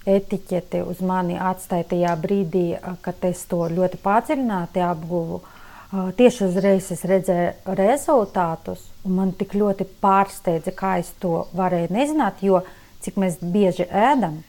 etiķeti 0.08 0.86
uz 0.86 1.02
mani 1.02 1.42
atstāja 1.42 1.90
tajā 1.90 2.14
brīdī, 2.22 2.68
kad 3.02 3.26
es 3.34 3.48
to 3.50 3.66
ļoti 3.74 3.98
padziļināti 4.06 4.86
apguvu. 4.94 5.42
Uh, 5.42 5.54
tieši 5.92 6.44
uzreiz 6.50 6.90
es 6.92 7.06
redzēju 7.08 7.76
rezultātus, 7.80 8.82
un 9.08 9.16
man 9.22 9.32
tik 9.40 9.56
ļoti 9.56 9.88
pārsteidza, 10.04 10.74
kā 10.76 10.98
es 11.00 11.14
to 11.22 11.46
varēju 11.56 11.94
nezināt, 11.96 12.44
jo 12.44 12.60
cik 13.06 13.20
mēs 13.22 13.40
bieži 13.40 13.88
ēdam, 13.88 14.42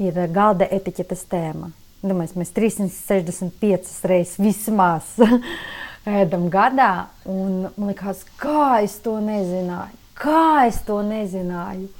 ir 0.00 0.16
galda 0.32 0.68
etiķetes 0.72 1.26
tēma. 1.28 1.72
Domāju, 2.02 2.40
mēs 2.40 2.54
365 2.56 3.92
reizes 4.10 4.38
vismaz 4.40 5.12
ēdam 6.22 6.48
gadā, 6.50 7.08
un 7.28 7.68
man 7.76 7.92
liekas, 7.92 8.24
kā 8.40 8.80
es 8.82 8.96
to 9.04 9.18
nezināju, 9.22 10.00
kā 10.18 10.64
es 10.70 10.80
to 10.88 11.02
nezināju. 11.06 11.90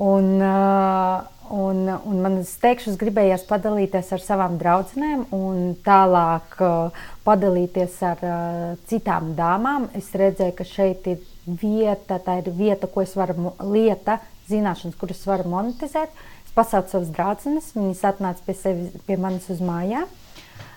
Un, 0.00 0.32
uh, 0.40 1.39
Un, 1.50 1.82
un 2.06 2.18
man 2.22 2.36
teikšu, 2.62 2.92
gribējās 2.98 3.42
padalīties 3.48 4.12
ar 4.14 4.22
savām 4.22 4.54
draudzenēm 4.60 5.24
un 5.34 5.72
tālāk 5.82 6.54
uh, 6.62 7.00
padalīties 7.26 7.96
ar 8.06 8.22
uh, 8.22 8.60
citām 8.86 9.32
dāmām. 9.34 9.88
Es 9.98 10.12
redzēju, 10.14 10.54
ka 10.60 10.66
šeit 10.68 11.08
ir 11.10 11.24
vieta, 11.48 12.20
tā 12.22 12.38
ir 12.38 12.52
vieta, 12.54 12.86
ko 12.86 13.02
es 13.02 13.16
varu, 13.18 13.50
lieta, 13.66 14.20
zināšanas, 14.46 14.94
kuras 15.00 15.26
varu 15.26 15.50
monetizēt. 15.50 16.14
Es 16.46 16.54
pasaucu 16.54 16.94
savas 16.94 17.10
draudzenes, 17.18 17.74
viņas 17.74 18.06
atnāca 18.12 18.46
pie, 18.46 18.58
sevi, 18.62 19.04
pie 19.10 19.18
manis 19.18 19.50
uz 19.50 19.58
mājām. 19.58 20.06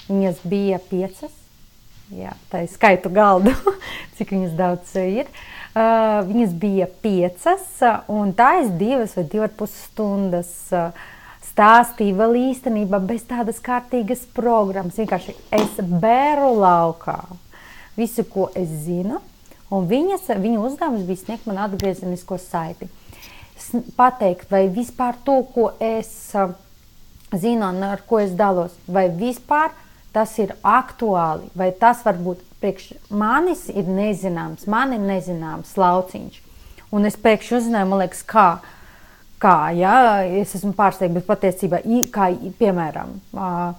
Viņas 0.08 0.42
bija 0.50 0.82
piecas, 0.90 1.38
jā, 2.10 2.34
tā 2.50 2.66
ir 2.66 2.74
skaitu 2.74 3.14
galdu, 3.14 3.54
cik 4.18 4.34
viņas 4.34 4.58
daudz 4.58 4.98
ir. 5.06 5.30
Uh, 5.30 5.53
viņas 5.74 6.54
bija 6.62 6.86
piecas, 7.02 7.66
un 8.12 8.34
tā 8.38 8.60
es 8.62 8.70
divas 8.78 9.16
vai 9.18 9.24
divas 9.26 9.56
pusstundas 9.58 10.52
uh, 10.76 10.92
stāstīju 11.54 12.18
vēl 12.18 12.40
īstenībā 12.50 13.00
bez 13.06 13.26
tādas 13.30 13.62
kārtīgas 13.64 14.26
programmas. 14.34 14.98
Vienkārši 14.98 15.36
es 15.54 15.78
bēru 15.78 16.54
laukā 16.58 17.20
visu, 17.98 18.26
ko 18.26 18.50
es 18.58 18.72
zinu, 18.88 19.20
un 19.74 19.88
viņas, 19.90 20.32
viņu 20.42 20.66
uzdevums 20.66 21.06
bija 21.08 21.22
sniegt 21.22 21.48
man 21.50 21.62
atgriezenisko 21.68 22.40
saiti. 22.42 22.90
Pateikt, 23.98 24.50
vai 24.52 24.66
vispār 24.74 25.18
to, 25.26 25.40
ko 25.54 25.72
es 25.82 26.34
zinu 27.34 27.70
un 27.70 27.86
ar 27.86 28.02
ko 28.06 28.20
es 28.22 28.34
dalos, 28.38 28.74
vai 28.86 29.08
vispār 29.10 29.74
tas 30.14 30.36
ir 30.40 30.54
aktuāli, 30.62 31.50
vai 31.58 31.72
tas 31.76 32.04
varbūt 32.06 32.42
priekš 32.62 32.94
manis 33.10 33.66
ir 33.74 33.90
nezināms, 33.90 34.68
man 34.70 34.94
ir 34.96 35.02
nezināms 35.04 35.74
lauciņš. 35.80 36.40
Un 36.94 37.10
es 37.10 37.18
pēkšņi 37.18 37.58
uzzināju, 37.58 37.90
man 37.90 38.04
liekas, 38.04 38.22
kā, 38.30 38.48
kā 39.42 39.58
ja? 39.76 39.96
es 40.24 40.54
esmu 40.60 40.76
pārsteigta, 40.78 41.18
bet 41.18 41.26
patiesībā, 41.28 41.82
kā 42.14 42.30
piemēram, 42.60 43.16
uh, 43.34 43.74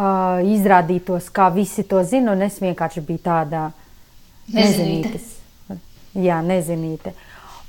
uh, 0.00 0.40
izrādītos, 0.48 1.28
kā 1.34 1.50
visi 1.54 1.84
to 1.88 2.00
zina, 2.08 2.32
un 2.32 2.46
es 2.48 2.56
vienkārši 2.62 3.04
biju 3.04 3.22
tāda 3.26 3.66
nezinīte. 4.54 5.20
Jā, 6.16 6.40
nezinīte. 6.42 7.12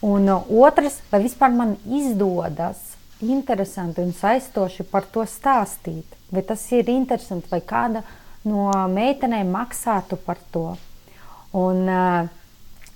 Un 0.07 0.31
uh, 0.31 0.47
otrs, 0.63 1.01
vai 1.11 1.21
vispār 1.27 1.51
man 1.53 1.75
izdodas 1.85 2.95
interesanti 3.21 4.01
un 4.01 4.15
saistoši 4.17 4.87
par 4.89 5.05
to 5.13 5.27
stāstīt, 5.29 6.17
vai 6.31 6.43
tas 6.47 6.63
ir 6.71 6.89
interesanti, 6.91 7.49
vai 7.51 7.61
kāda 7.61 8.03
no 8.47 8.69
meitenēm 8.91 9.51
maksātu 9.53 10.19
par 10.25 10.39
to. 10.53 10.71
Un, 11.53 11.83
uh, 11.87 12.37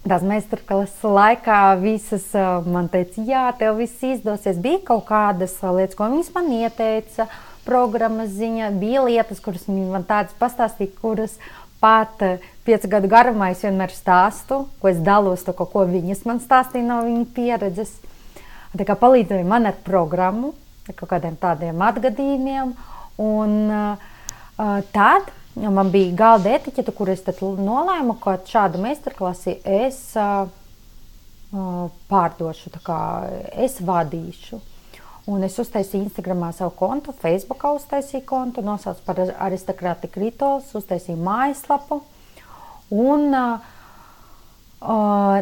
Tās 0.05 0.21
meistarklases 0.21 1.01
laikā 1.01 1.59
visas 1.81 2.27
uh, 2.37 2.61
man 2.69 2.85
teica, 2.93 3.23
jā, 3.25 3.45
tev 3.57 3.79
viss 3.79 4.03
izdosies. 4.05 4.59
Bija 4.61 4.77
kaut 4.85 5.07
kādas 5.07 5.55
lietas, 5.65 5.97
ko 5.97 6.11
viņas 6.11 6.29
man 6.35 6.51
ieteica, 6.53 7.25
programmas 7.65 8.29
ziņā. 8.37 8.69
Bija 8.77 9.01
lietas, 9.07 9.41
kuras 9.41 9.65
viņi 9.65 9.87
man 9.89 10.05
tādas 10.05 10.37
pastāstīja, 10.37 10.93
kuras 11.01 11.39
pat 11.81 12.21
piecu 12.65 12.89
gadu 12.89 13.09
garumā 13.09 13.51
es 13.53 13.65
vienmēr 13.65 13.93
stāstu, 13.93 14.67
ko 14.81 14.89
es 14.89 15.01
dalos, 15.01 15.41
to, 15.45 15.53
ko 15.57 15.87
viņas 15.89 16.21
man 16.29 16.41
stāstīja 16.43 16.85
no 16.85 17.01
viņa 17.05 17.25
pieredzes. 17.33 17.97
Tā 18.75 18.85
kā 18.87 18.97
palīdzēja 18.99 19.47
man 19.47 19.69
ar 19.69 19.77
programmu, 19.85 20.53
ar 20.85 20.97
kaut 20.99 21.15
kādiem 21.15 21.37
tādiem 21.39 21.81
atgadījumiem. 21.81 22.75
Un, 23.21 23.57
uh, 23.71 24.11
Tad 24.91 25.31
man 25.55 25.89
bija 25.91 26.13
galda 26.15 26.53
etiķeta, 26.55 26.93
kur 26.95 27.09
es 27.11 27.23
nolēmu, 27.41 28.15
ka 28.23 28.37
šādu 28.47 28.79
meistarklasi 28.79 29.57
es 29.63 29.99
pārdošu, 32.11 32.71
kā 32.83 33.01
es 33.51 33.79
vadīšu. 33.83 34.61
Un 35.27 35.43
es 35.43 35.57
uztaisīju 35.57 36.05
Instagramā 36.05 36.51
savu 36.53 36.71
kontu, 36.77 37.11
Facebookā 37.17 37.71
uztaisīju 37.73 38.25
kontu, 38.29 38.61
nosaucu 38.61 39.01
par 39.07 39.23
aristokrāti 39.47 40.07
Kritols, 40.11 40.69
uztaisīju 40.77 41.17
mājaslapu. 41.17 42.03
Un 42.93 43.33
uh, 43.33 43.71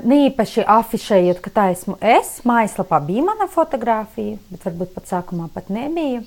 neīpaši 0.07 0.63
afišējot, 0.63 1.41
ka 1.43 1.51
tā 1.51 1.65
esmu 1.74 1.97
es. 1.99 2.38
Mājaslapā 2.47 3.01
bija 3.03 3.26
mana 3.28 3.49
fotografija, 3.51 4.39
bet 4.53 4.63
varbūt 4.69 4.95
pat 4.95 5.11
sākumā 5.11 5.49
pat 5.53 5.67
nebija. 5.74 6.24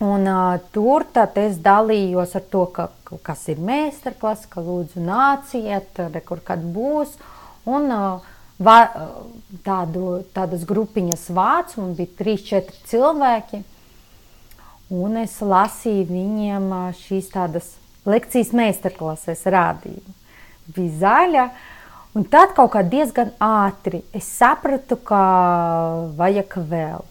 Un, 0.00 0.24
uh, 0.24 0.56
tur 0.72 1.04
es 1.36 1.58
dalījos 1.60 2.32
ar 2.38 2.44
to, 2.48 2.64
ka, 2.72 2.86
kas 3.22 3.42
ir 3.52 3.58
meistarklase, 3.60 4.48
ka 4.48 4.62
lūdzu 4.64 5.02
nāciet, 5.04 6.00
kur 6.24 6.40
kad 6.40 6.62
būs. 6.72 7.18
Un, 7.68 7.90
uh, 7.92 8.30
va, 8.56 8.78
tādu, 9.66 10.22
tādas 10.32 10.64
grupiņas 10.68 11.26
vācu, 11.36 11.82
man 11.82 11.92
bija 11.98 12.16
3-4 12.22 12.80
cilvēki. 12.88 13.60
un 14.90 15.20
es 15.20 15.36
lasīju 15.44 16.08
viņiem 16.08 16.72
šīs 16.98 17.28
tādas 17.34 17.74
lekcijas 18.08 18.54
meistarklases 18.56 19.44
rādījumu. 19.44 20.16
Bija 20.74 20.96
zaļa, 21.04 21.46
un 22.16 22.26
tad 22.32 22.56
kaut 22.56 22.72
kā 22.74 22.82
diezgan 22.86 23.30
ātri 23.42 24.00
es 24.16 24.32
sapratu, 24.40 24.96
ka 24.96 25.22
vajag 26.18 26.56
vēl. 26.72 27.09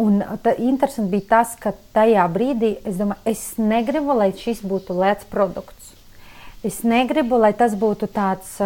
Un 0.00 0.18
tā, 0.42 0.56
interesanti 0.58 1.12
bija 1.12 1.28
tas, 1.36 1.52
ka 1.54 1.70
tajā 1.94 2.24
brīdī 2.34 2.72
es 2.82 2.96
domāju, 2.98 3.20
es 3.30 3.42
negribu, 3.62 4.16
lai 4.18 4.32
šis 4.34 4.64
būtu 4.66 4.96
lēts 4.98 5.28
produkts. 5.30 5.92
Es 6.66 6.80
negribu, 6.82 7.38
lai 7.38 7.52
tas 7.54 7.76
būtu 7.78 8.08
tāds, 8.10 8.56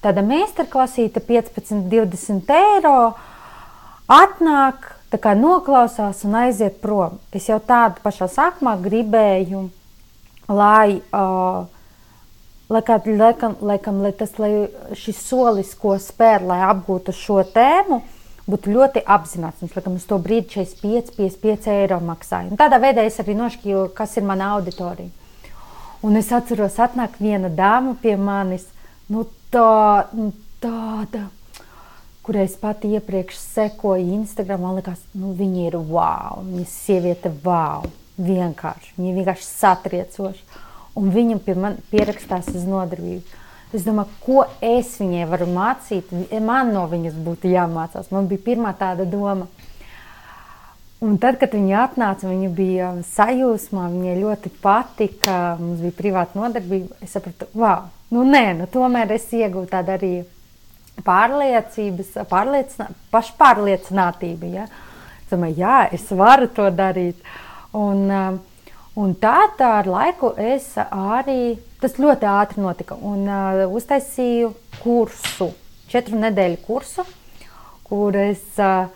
tāda 0.00 0.24
meistarklasīte, 0.24 1.20
15, 1.20 1.84
20 1.92 2.54
eiro. 2.56 2.96
Atnāk, 4.08 4.88
tā 5.12 5.20
kā 5.20 5.34
noklausās 5.36 6.24
un 6.24 6.38
aiziet 6.46 6.80
prom. 6.80 7.20
Es 7.34 7.50
jau 7.50 7.60
tādu 7.60 8.00
pašā 8.04 8.30
sākumā 8.32 8.78
gribēju, 8.84 9.66
lai, 10.48 11.00
uh, 11.12 11.68
lai, 12.72 12.84
kā, 12.88 13.00
laikam, 13.04 13.60
laikam, 13.60 14.00
lai, 14.04 14.14
tas, 14.16 14.32
lai 14.40 14.52
šis 14.96 15.20
solis, 15.28 15.76
ko 15.76 15.98
spēr, 16.00 16.44
lai 16.48 16.62
apgūtu 16.70 17.12
šo 17.12 17.42
tēmu, 17.52 18.00
būtu 18.50 18.72
ļoti 18.74 19.02
apzināts. 19.04 19.62
Viņš 19.62 19.76
laikam, 19.78 19.98
uz 19.98 20.06
to 20.08 20.18
brīdi 20.22 20.50
45, 20.56 21.14
55 21.16 21.70
eiro 21.74 22.00
maksāja. 22.04 22.50
Un 22.52 22.60
tādā 22.60 22.80
veidā 22.82 23.04
es 23.08 23.20
arī 23.22 23.36
nošķīru, 23.38 23.88
kas 23.96 24.16
ir 24.18 24.26
mana 24.28 24.54
auditorija. 24.56 25.12
Un 26.04 26.18
es 26.20 26.28
atceros, 26.36 26.76
atnāk 26.84 27.16
viena 27.22 27.48
dāma 27.48 27.94
pie 28.00 28.18
manis, 28.20 28.66
nu, 29.08 29.24
tā, 29.52 30.04
nu, 30.12 30.32
tāda, 30.60 31.22
kurai 32.24 32.44
es 32.44 32.58
pati 32.60 32.90
iepriekš 32.98 33.38
sekoju 33.40 34.12
Instagram. 34.18 34.66
Man 34.66 34.80
liekas, 34.80 35.00
nu, 35.16 35.32
viņa 35.38 35.64
ir 35.70 35.78
wow, 35.80 36.42
viņa 36.44 36.66
sieviete 36.68 37.32
wow, 37.46 37.88
vienkārši, 38.20 38.92
viņa 38.98 39.16
vienkārši 39.20 39.48
satriecoša. 39.48 40.60
Un 41.00 41.08
viņa 41.10 41.40
pie 41.42 41.56
man 41.58 41.80
pierakstās 41.90 42.52
uz 42.52 42.68
nodarbību. 42.68 43.40
Es 43.74 43.82
domāju, 43.82 44.12
ko 44.22 44.42
es 44.62 44.92
viņai 45.00 45.24
varu 45.26 45.48
mācīt. 45.50 46.12
Man 46.38 46.70
no 46.76 46.84
viņas 46.90 47.16
būtu 47.26 47.50
jāmācās. 47.50 48.12
Man 48.14 48.28
bija 48.30 48.44
pirmā 48.46 48.70
tāda 48.78 49.06
doma. 49.08 49.48
Un 51.04 51.18
tad, 51.20 51.40
kad 51.40 51.52
viņa 51.52 51.80
atnāca, 51.82 52.28
viņa 52.30 52.50
bija 52.54 52.92
sajūsmā, 53.10 53.88
viņai 53.92 54.14
ļoti 54.20 54.52
patika. 54.62 55.34
Mums 55.58 55.82
bija 55.82 55.96
privāta 55.98 56.38
nodarbība. 56.38 56.94
Es 57.04 57.16
sapratu, 57.16 57.50
wow, 57.58 57.90
nu 58.14 58.22
nē, 58.28 58.44
nu 58.60 58.70
tomēr 58.70 59.16
es 59.16 59.26
iegūstu 59.34 59.72
tādu 59.74 59.94
arī 59.96 60.12
pārliecības, 61.04 62.14
pārliecinā, 62.30 62.88
pašpārliecinātību. 63.12 64.54
Ja? 64.54 64.68
Es 65.24 65.34
domāju, 65.34 65.58
jā, 65.64 65.78
es 65.98 66.06
varu 66.14 66.46
to 66.54 66.70
darīt. 66.70 67.26
Un, 67.74 68.06
un 68.94 69.14
tā, 69.18 69.38
tā 69.58 69.74
ar 69.80 69.90
laiku 69.90 70.30
es 70.38 70.70
arī 70.86 71.56
Tas 71.84 71.98
ļoti 72.00 72.24
ātri 72.24 72.62
notika. 72.64 72.96
Un 73.04 73.26
uh, 73.28 73.66
uztaisīju 73.76 74.54
kursu, 74.80 75.50
četru 75.92 76.16
nedēļu 76.16 76.62
kursu, 76.64 77.04
kur 77.84 78.16
es 78.16 78.40
uh, 78.56 78.86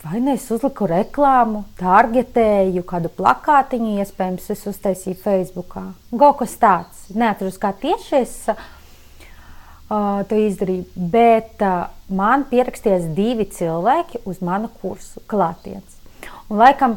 vai 0.00 0.20
nu 0.24 0.32
es 0.32 0.46
uzliku 0.50 0.86
reklāmu, 0.88 1.62
targetēju 1.80 2.82
kādu 2.88 3.10
plakātiņu, 3.12 3.98
iespējams, 4.00 4.48
es 4.54 4.64
uztaisīju 4.70 5.18
Facebookā. 5.20 5.84
Kaut 6.10 6.38
kas 6.40 6.54
tāds. 6.60 7.02
Neatceros, 7.12 7.58
kā 7.60 7.74
tieši 7.76 8.16
es 8.22 8.36
uh, 8.50 8.62
to 10.26 10.38
izdarīju, 10.48 10.88
bet 10.96 11.60
uh, 11.60 11.90
man 12.08 12.46
pierakstījās 12.48 13.10
divi 13.16 13.46
cilvēki 13.52 14.24
uz 14.24 14.40
manu 14.44 14.72
kursu 14.80 15.20
klātiens. 15.28 16.00
Un 16.48 16.62
laikam 16.62 16.96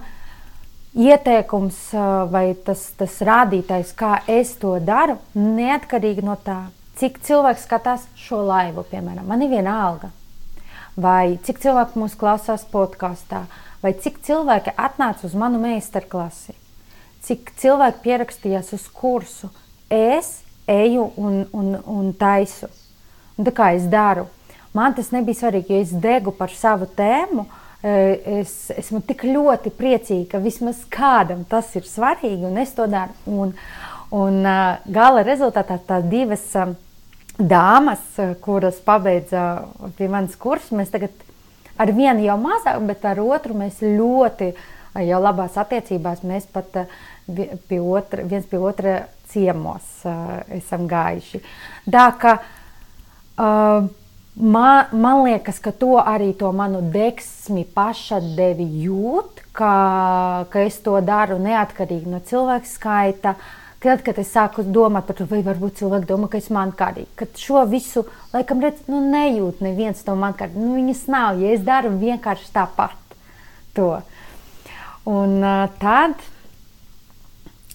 ieteikums 0.96 1.78
vai 2.32 2.56
tas, 2.66 2.88
tas 2.98 3.20
rādītājs, 3.28 3.92
kā 3.98 4.22
es 4.32 4.56
to 4.60 4.78
daru, 4.80 5.18
neatkarīgi 5.36 6.24
no 6.26 6.38
tā, 6.40 6.70
cik 7.00 7.20
cilvēks 7.28 7.66
skatās 7.68 8.06
šo 8.20 8.42
laivu, 8.48 8.86
piemēram, 8.92 9.28
man 9.28 9.44
ir 9.44 9.52
viena 9.52 9.76
alga. 9.88 10.12
Vai 10.96 11.36
cik 11.44 11.60
cilvēku 11.60 12.00
mūs 12.00 12.16
klausās 12.16 12.64
podkāstā, 12.72 13.44
vai 13.84 13.92
cik 14.00 14.22
cilvēki 14.24 14.78
atnāca 14.80 15.28
uz 15.28 15.36
manu 15.36 15.60
meistarklasi, 15.60 16.56
cik 17.28 17.52
cilvēki 17.60 18.02
pierakstījās 18.06 18.72
uz 18.78 18.88
kursu. 18.96 19.52
Es 19.92 20.40
eju 20.72 21.10
un, 21.20 21.44
un, 21.54 21.76
un 21.84 22.08
taisu. 22.16 22.72
Un 23.36 23.46
tā 23.46 23.52
kā 23.52 23.74
es 23.76 23.84
daru, 23.92 24.30
man 24.74 24.96
tas 24.96 25.12
nebija 25.12 25.44
svarīgi, 25.44 25.76
jo 25.76 25.84
es 25.84 25.92
degu 25.92 26.32
par 26.32 26.54
savu 26.56 26.88
tēmu. 26.88 27.44
Uh, 27.44 27.62
es 27.86 28.54
esmu 28.74 29.02
tik 29.06 29.26
ļoti 29.30 29.72
priecīga, 29.78 30.36
ka 30.36 30.44
vismaz 30.44 30.82
kādam 30.90 31.44
tas 31.50 31.70
ir 31.78 31.86
svarīgi, 31.86 32.48
un 32.48 32.58
es 32.62 32.74
to 32.78 32.88
daru. 32.90 33.14
Un, 33.30 33.54
un 34.16 34.40
gala 34.98 35.26
rezultātā 35.26 35.78
tās 35.86 36.08
divas 36.10 36.48
dāmas, 37.38 38.04
kuras 38.42 38.80
pabeidza 38.86 39.66
pie 39.98 40.10
manas 40.10 40.38
kursus, 40.40 40.74
mēs 40.78 40.94
tagad 40.94 41.14
ar 41.78 41.92
vienu 41.94 42.24
jau 42.26 42.38
mazāk, 42.40 42.80
bet 42.88 43.06
ar 43.06 43.22
otru 43.24 43.58
mēs 43.60 43.82
ļoti 43.84 44.54
jau 45.06 45.20
labās 45.22 45.58
attiecībās. 45.60 46.24
Mēs 46.24 46.48
pat 46.54 46.86
pie 47.28 47.82
otra, 47.82 48.24
viens 48.24 48.48
pie 48.48 48.62
otra 48.62 48.96
ciemos 49.30 50.06
esam 50.56 50.88
gājuši. 50.90 51.42
Tā 51.92 52.06
ka 52.22 52.38
uh, 52.40 53.90
Man, 54.36 54.86
man 54.92 55.22
liekas, 55.24 55.62
ka 55.64 55.72
to 55.72 55.96
arī 55.96 56.34
to 56.36 56.50
manu 56.52 56.82
deksmi 56.92 57.62
pašadevi 57.72 58.66
jūt, 58.84 59.40
ka, 59.56 59.76
ka 60.52 60.64
es 60.68 60.82
to 60.84 60.98
daru 61.00 61.38
neatkarīgi 61.40 62.12
no 62.12 62.20
cilvēka 62.20 62.68
skaita. 62.68 63.36
Tad, 63.80 64.02
kad 64.04 64.20
es 64.20 64.34
sāku 64.34 64.66
domāt 64.76 65.08
par 65.08 65.16
to, 65.16 65.28
vai 65.30 65.40
varbūt 65.46 65.80
cilvēki 65.80 66.10
domā, 66.10 66.28
ka 66.28 66.42
es 66.42 66.50
mankārīgi, 66.52 67.08
kad 67.16 67.40
šo 67.40 67.64
visu, 67.70 68.04
laikam, 68.34 68.60
redz, 68.66 68.84
nu, 68.92 69.00
nejūt 69.14 69.62
neviens 69.64 70.04
to 70.04 70.18
mankārīgi. 70.20 70.60
Nu, 70.60 70.76
viņas 70.82 71.06
nav, 71.16 71.40
ja 71.40 71.56
es 71.56 71.64
daru 71.64 71.94
vienkārši 72.02 72.52
tāpat 72.56 73.16
to. 73.78 73.92
Un 75.08 75.38
uh, 75.40 75.70
tad, 75.80 76.20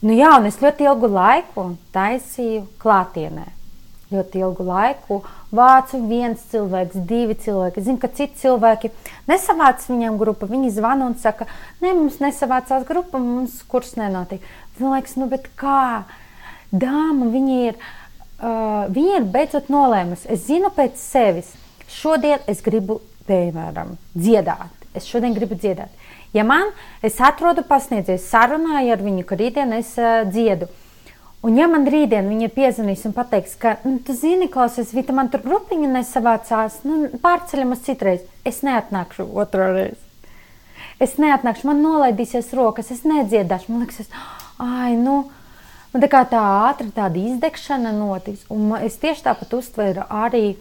nu 0.02 0.18
jā, 0.18 0.34
un 0.36 0.50
es 0.50 0.60
ļoti 0.60 0.90
ilgu 0.90 1.14
laiku 1.14 1.70
taisīju 1.96 2.66
klātienē. 2.82 3.46
Ļoti 4.10 4.42
ilgu 4.42 4.66
laiku 4.66 5.22
uh, 5.22 5.36
vācu 5.54 6.00
viens 6.08 6.42
cilvēks, 6.52 7.02
divi 7.08 7.36
cilvēki. 7.38 7.82
Zinu, 7.84 8.00
ka 8.02 8.10
citi 8.14 8.38
cilvēki 8.40 8.92
nesavāc 9.30 9.84
viņam 9.90 10.18
grupu. 10.20 10.48
Viņi 10.50 10.72
zvana 10.76 11.08
un 11.10 11.16
saka, 11.20 11.48
ne, 11.82 11.92
mums 11.96 12.20
nesavācās 12.22 12.86
grupa, 12.88 13.20
mums 13.22 13.60
kurs 13.70 13.96
nenotiek. 13.98 14.44
Man 14.78 14.96
liekas, 14.96 15.16
nu, 15.20 15.28
bet 15.30 15.50
kā? 15.60 16.06
Dāma, 16.70 17.26
viņa 17.32 17.56
ir, 17.68 17.80
uh, 18.40 18.86
viņa 18.94 19.16
ir 19.18 19.30
beidzot 19.34 19.70
nolēmusi. 19.72 20.28
Es 20.30 20.46
zinu 20.46 20.70
pēc 20.74 21.00
sevis. 21.02 21.50
Šodien 21.90 22.38
es 22.50 22.62
gribu, 22.62 23.00
piemēram, 23.26 23.96
dziedāt. 24.14 24.70
Es 24.94 25.08
šodien 25.10 25.34
gribu 25.34 25.58
dziedāt. 25.58 25.90
Ja 26.34 26.44
man, 26.46 26.70
es 27.02 27.18
atrodu 27.18 27.64
pasniedzēju, 27.66 28.22
sarunāju 28.22 28.94
ar 28.94 29.02
viņu, 29.02 29.26
ka 29.26 29.38
rītdien 29.38 29.74
es 29.74 29.96
uh, 29.98 30.22
dziedu. 30.30 30.70
Un, 31.40 31.56
ja 31.56 31.64
man 31.72 31.86
rītdien 31.88 32.26
viņa 32.28 32.50
piezvanīs 32.52 33.06
un 33.08 33.14
pateiks, 33.16 33.54
ka, 33.60 33.78
nu, 33.86 33.96
tu 34.04 34.12
zini, 34.12 34.50
klausies, 34.52 34.92
Vita, 34.92 35.14
man 35.16 35.30
tur 35.32 35.40
grupiņa 35.46 35.88
nesavācās, 35.88 36.82
nu, 36.84 37.06
pārceļam 37.22 37.72
uz 37.72 37.80
citreiz, 37.86 38.26
es 38.44 38.60
neatnākšu 38.66 39.24
otro 39.40 39.70
reizi. 39.72 40.02
Es 41.00 41.16
neatnākšu, 41.16 41.64
man 41.70 41.80
nolaidīsies 41.80 42.52
rokas, 42.56 42.90
es 42.92 43.06
nedziedāšu. 43.08 43.72
Man 43.72 43.86
liekas, 43.86 44.02
es, 44.04 44.10
ai, 44.60 44.92
nu, 45.00 45.22
man 45.94 46.04
tā 46.04 46.10
kā 46.12 46.26
tā 46.28 46.42
ātri 46.68 46.90
tāda 46.92 47.16
izdegšana 47.22 47.94
notiks. 47.96 48.44
Un 48.52 48.74
es 48.76 49.00
tieši 49.00 49.24
tāpat 49.30 49.56
uztveru 49.56 50.04
arī 50.12 50.58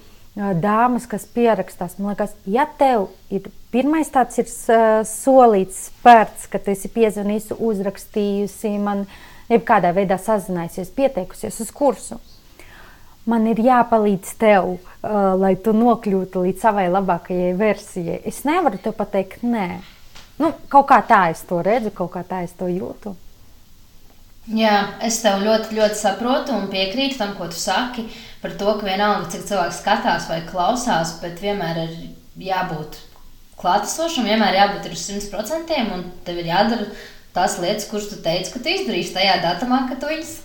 dāmas, 0.63 1.09
kas 1.11 1.27
pierakstās. 1.35 1.97
Man 1.99 2.13
liekas, 2.13 2.37
ja 2.47 2.63
tev 2.79 3.09
ir 3.27 3.51
pirmais 3.75 4.07
tāds 4.15 4.39
ir 4.39 4.47
solīts 5.11 5.89
spērts, 5.89 6.47
ka 6.47 6.63
tu 6.63 6.71
esi 6.71 6.87
piezvanījusi, 6.95 7.59
uzrakstījusi 7.67 8.77
man, 8.79 9.03
uh, 9.03 9.28
jebkādā 9.49 9.93
veidā 9.95 10.17
sazinājusies, 10.21 10.91
pieteikusies 10.95 11.59
uz 11.63 11.71
kursu. 11.75 12.19
Man 13.29 13.45
ir 13.51 13.61
jāpalīdz 13.61 14.35
tev, 14.41 14.75
uh, 14.79 15.15
lai 15.37 15.53
tu 15.61 15.73
nokļūtu 15.75 16.45
līdz 16.47 16.65
savai 16.65 16.87
labākajai 16.89 17.55
versijai. 17.59 18.21
Es 18.25 18.43
nevaru 18.47 18.79
te 18.81 18.93
pateikt, 18.95 19.43
nē. 19.45 19.69
Nu, 20.39 20.53
kaut 20.71 20.87
kā 20.89 21.01
tā 21.05 21.25
es 21.33 21.43
to 21.45 21.59
redzu, 21.65 21.91
kaut 21.95 22.13
kā 22.15 22.23
tā 22.25 22.45
es 22.45 22.55
to 22.57 22.69
jūtu. 22.71 23.13
Jā, 24.55 24.95
es 25.05 25.19
tev 25.21 25.43
ļoti, 25.45 25.75
ļoti 25.77 25.97
saprotu 25.99 26.55
un 26.55 26.71
piekrītu 26.71 27.19
tam, 27.19 27.35
ko 27.37 27.49
tu 27.51 27.59
saki 27.59 28.07
par 28.41 28.55
to, 28.57 28.71
ka 28.79 28.87
vienalga, 28.87 29.27
cik 29.29 29.43
cilvēks 29.45 29.81
skatās 29.83 30.25
vai 30.31 30.39
klausās, 30.47 31.17
bet 31.21 31.43
vienmēr 31.43 31.83
ir 31.83 31.93
jābūt 32.47 32.97
klātesošam, 33.59 34.25
vienmēr 34.25 34.57
jābūt 34.57 34.89
uz 34.89 35.05
100% 35.11 35.79
un 35.93 36.05
tev 36.25 36.39
ir 36.41 36.49
jādara 36.49 36.87
tās 37.35 37.57
lietas, 37.61 37.87
kuras 37.89 38.09
tu 38.11 38.19
teici, 38.23 38.53
ka 38.53 38.61
tu 38.63 38.71
izdarīsi 38.71 39.15
tajā 39.15 39.39
datumā, 39.43 39.83
ka 39.89 39.99
tu 39.99 40.09
viņas 40.11 40.37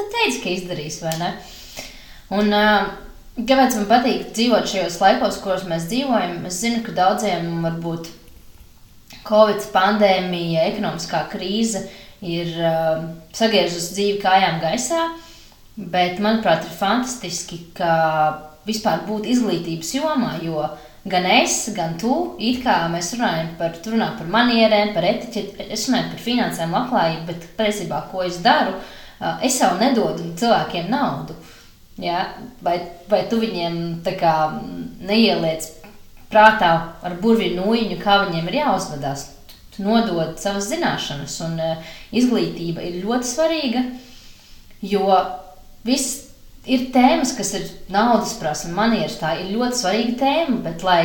teici, 0.00 0.40
ka 0.42 0.52
izdarīsi, 0.52 1.04
vai 1.04 1.14
ne? 1.20 1.30
Un, 2.36 2.52
uh, 2.54 2.90
kāpēc 3.36 3.76
man 3.80 3.88
patīk 3.90 4.30
dzīvot 4.34 4.68
šajos 4.70 4.98
laikos, 5.02 5.40
kuros 5.44 5.66
mēs 5.68 5.88
dzīvojam? 5.90 6.44
Es 6.48 6.60
zinu, 6.62 6.82
ka 6.86 6.94
daudziem 6.96 7.64
varbūt 7.64 8.10
Covid 9.26 9.64
pandēmija, 9.74 10.68
ekonomiskā 10.70 11.24
krīze 11.32 11.84
ir 12.24 12.52
uh, 12.60 13.08
sagriezusi 13.36 13.96
dzīvi 13.96 14.20
kājām 14.22 14.60
gaisā, 14.62 15.08
bet 15.76 16.20
manuprāt, 16.22 16.66
ir 16.66 16.76
fantastiski, 16.76 17.64
ka 17.76 17.92
vispār 18.68 19.04
būt 19.08 19.28
izglītības 19.32 19.94
jomā, 19.96 20.36
jo 20.44 20.64
gan 21.04 21.26
es, 21.26 21.62
gan 21.76 21.96
tu, 22.00 22.36
it 22.38 22.60
kā 22.64 22.82
mēs 22.92 23.14
runājam 23.16 23.54
par, 23.58 23.76
runā 23.86 24.10
par 24.18 24.28
manierēm, 24.30 24.92
par 24.96 25.06
etiķeti, 25.08 25.68
es 25.72 25.86
runāju 25.88 26.12
par 26.12 26.24
finansēm, 26.26 26.76
labklājību, 26.76 27.26
bet 27.30 27.46
patiesībā, 27.58 28.02
ko 28.10 28.24
es 28.26 28.40
daru, 28.44 28.76
es 29.44 29.58
jau 29.60 29.72
nedodu 29.80 30.32
cilvēkiem 30.40 30.90
naudu. 30.92 31.36
Ja? 32.00 32.26
Vai, 32.64 32.78
vai 33.08 33.24
tu 33.28 33.40
viņiem 33.40 34.00
kā, 34.20 34.36
neieliec 35.04 35.66
prātā 36.30 36.72
ar 37.02 37.18
burvju 37.20 37.56
nūjiņu, 37.58 38.00
kā 38.00 38.22
viņiem 38.26 38.48
ir 38.48 38.60
jāuzvedās. 38.62 39.26
Tu 39.74 39.84
nodod 39.86 40.36
savas 40.42 40.68
zināšanas, 40.70 41.36
un 41.46 41.60
izglītība 42.16 42.84
ir 42.86 43.00
ļoti 43.04 43.28
svarīga, 43.28 43.84
jo 44.82 45.06
viss 45.86 46.29
ir 46.66 46.88
tēmas, 46.94 47.34
kas 47.38 47.54
ir 47.58 47.66
naudas 47.92 48.34
prasme, 48.40 48.74
manieres, 48.76 49.18
tā 49.20 49.36
ir 49.40 49.52
ļoti 49.54 49.80
svarīga 49.80 50.16
tēma, 50.24 50.60
bet 50.66 50.84
lai 50.86 51.02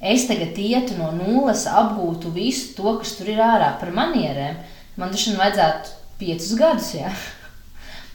es 0.00 0.26
tagad 0.28 0.58
ietu 0.60 0.98
no 0.98 1.10
nulles, 1.16 1.66
apgūtu 1.68 2.32
visu 2.34 2.74
to, 2.78 2.96
kas 3.00 3.16
tur 3.18 3.32
ir 3.32 3.40
ārā 3.44 3.74
par 3.80 3.92
manierēm, 3.96 4.60
man 5.00 5.12
taču 5.14 5.36
vajadzētu 5.38 5.96
piecus 6.20 6.52
gadus, 6.58 6.92
jā. 6.98 7.14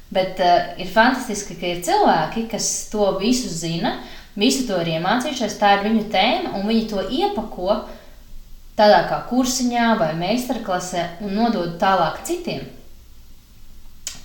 Bet 0.09 0.39
uh, 0.41 0.71
ir 0.81 0.87
fantastiski, 0.89 1.53
ka 1.59 1.67
ir 1.69 1.83
cilvēki, 1.85 2.47
kas 2.49 2.65
to 2.89 3.11
visu 3.21 3.51
zina, 3.53 3.99
Visu 4.39 4.67
to 4.69 4.77
ir 4.79 4.93
iemācījušies, 4.95 5.57
tā 5.59 5.73
ir 5.75 5.87
viņu 5.87 6.05
tēma, 6.13 6.53
un 6.59 6.67
viņi 6.69 6.85
to 6.91 7.01
iepako 7.11 7.81
tādā 8.77 9.01
kā 9.09 9.23
kursiņā 9.27 9.95
vai 9.99 10.13
meistarklasē 10.15 11.05
un 11.25 11.33
nodod 11.35 11.73
tālāk 11.81 12.21
citiem. 12.27 12.61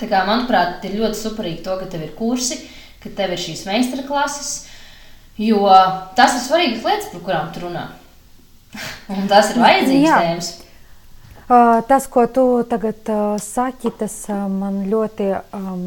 Tā 0.00 0.08
kā, 0.10 0.24
manuprāt, 0.26 0.82
ir 0.88 0.98
ļoti 0.98 1.20
superīgi 1.20 1.62
to, 1.66 1.76
ka 1.80 1.90
tev 1.90 2.02
ir 2.06 2.14
kursi, 2.18 2.58
ka 3.02 3.12
tev 3.14 3.34
ir 3.34 3.42
šīs 3.42 3.66
meistarklases, 3.68 4.54
jo 5.38 5.62
tas 6.18 6.34
ir 6.34 6.42
svarīgas 6.46 6.86
lietas, 6.86 7.12
par 7.12 7.22
kurām 7.26 7.52
tu 7.54 7.62
runā. 7.66 7.88
un 9.14 9.28
tas 9.30 9.52
ir 9.52 9.60
vajadzīgs 9.62 10.10
tēmas. 10.10 10.50
Uh, 11.44 11.82
tas, 11.84 12.06
ko 12.08 12.24
tu 12.32 12.44
tagad 12.68 13.10
uh, 13.12 13.36
saki, 13.42 13.92
tas 13.98 14.14
uh, 14.32 14.46
man 14.48 14.86
ļoti 14.88 15.28
um, 15.52 15.82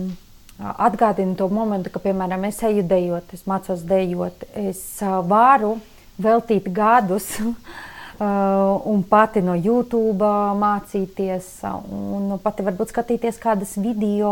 atgādina 0.61 1.33
to 1.37 1.47
momentu, 1.49 1.89
ka, 1.93 2.01
piemēram, 2.03 2.45
es 2.49 2.61
eju 2.65 2.85
dejot, 2.85 3.33
es 3.33 3.47
mācos 3.49 3.81
dejot, 3.89 4.45
es 4.57 4.83
varu 5.25 5.79
veltīt 6.21 6.69
gadus 6.73 7.33
un 8.19 9.03
pati 9.09 9.43
no 9.45 9.53
YouTube 9.53 10.25
mācīties, 10.57 11.51
un 11.93 12.37
pati 12.41 12.65
varbūt 12.65 12.93
skatīties 12.93 13.37
kādas 13.41 13.75
video 13.77 14.31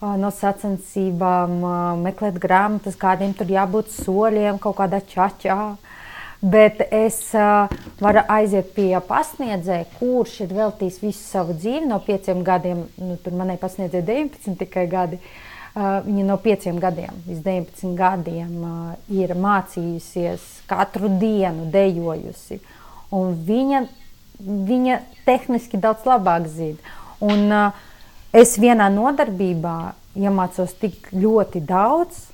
no 0.00 0.30
sacensībām, 0.30 1.58
meklēt 2.04 2.36
grāmatas, 2.42 2.98
kādiem 3.00 3.32
tur 3.34 3.48
jābūt 3.50 3.90
soļiem, 3.96 4.60
kaut 4.62 4.76
kādā 4.82 5.00
čačā. 5.00 5.76
Bet 6.40 6.84
es 6.94 7.32
uh, 7.34 7.66
varu 7.98 8.22
aiziet 8.30 8.70
pie 8.76 8.92
pasniedzēja, 9.02 9.88
kurš 9.98 10.36
ir 10.44 10.52
veltījis 10.54 11.00
visu 11.02 11.24
savu 11.24 11.56
dzīvi 11.58 11.88
no 11.90 11.98
pieciem 12.04 12.44
gadiem. 12.46 12.84
Nu, 13.02 13.16
tur 13.18 13.34
manai 13.34 13.56
pasniedzēja 13.58 14.06
19 14.06 14.54
tikai 14.60 14.86
gadi. 14.86 15.18
Uh, 15.74 15.98
viņa 16.06 16.26
no 16.28 16.36
pieciem 16.42 16.78
gadiem 16.82 17.18
līdz 17.26 17.42
19 17.42 17.98
gadiem 17.98 18.54
uh, 18.62 18.94
ir 19.10 19.34
mācījusies 19.34 20.46
katru 20.70 21.10
dienu, 21.18 21.66
dejojusi. 21.74 22.60
Un 23.14 23.36
viņa, 23.48 23.84
viņa 24.38 24.98
tehniski 25.26 25.80
daudz 25.80 26.04
labāk 26.08 26.48
zina. 26.52 26.96
Un, 27.24 27.46
uh, 27.48 27.86
es 28.32 28.56
vienā 28.60 28.88
nodarbībā 28.92 29.76
iemācos 30.18 30.74
tik 30.80 31.08
ļoti 31.14 31.62
daudz, 31.64 32.26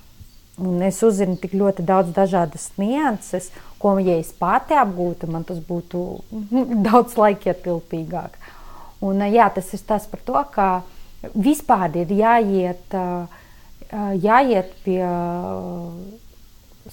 un 0.59 0.83
es 0.85 1.01
uzzinu 1.03 1.37
tik 1.39 1.55
ļoti 1.55 1.85
daudz 1.85 2.11
dažādas 2.15 2.69
nianses, 2.79 3.51
ko, 3.79 3.97
ja 3.99 4.17
es 4.19 4.31
pati 4.35 4.75
apgūtu, 4.79 5.29
man 5.31 5.45
tas 5.47 5.59
būtu 5.63 6.03
daudz 6.87 7.17
laikietilpīgāk. 7.19 8.37
Un, 9.05 9.21
jā, 9.29 9.49
tas 9.53 9.71
ir 9.75 9.83
tas 9.87 10.07
par 10.09 10.21
to, 10.25 10.39
ka 10.55 10.67
vispār 11.35 11.93
ir 11.99 12.11
jāiet, 12.15 12.95
jāiet 14.23 14.71
pie 14.85 15.01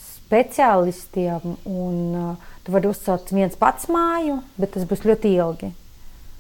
speciālistiem, 0.03 1.57
un 1.69 2.37
tu 2.65 2.73
vari 2.75 2.91
uzcelt 2.91 3.33
viens 3.35 3.55
pats 3.59 3.89
māju, 3.91 4.41
bet 4.57 4.75
tas 4.77 4.87
būs 4.89 5.05
ļoti 5.07 5.35
ilgi. 5.37 5.73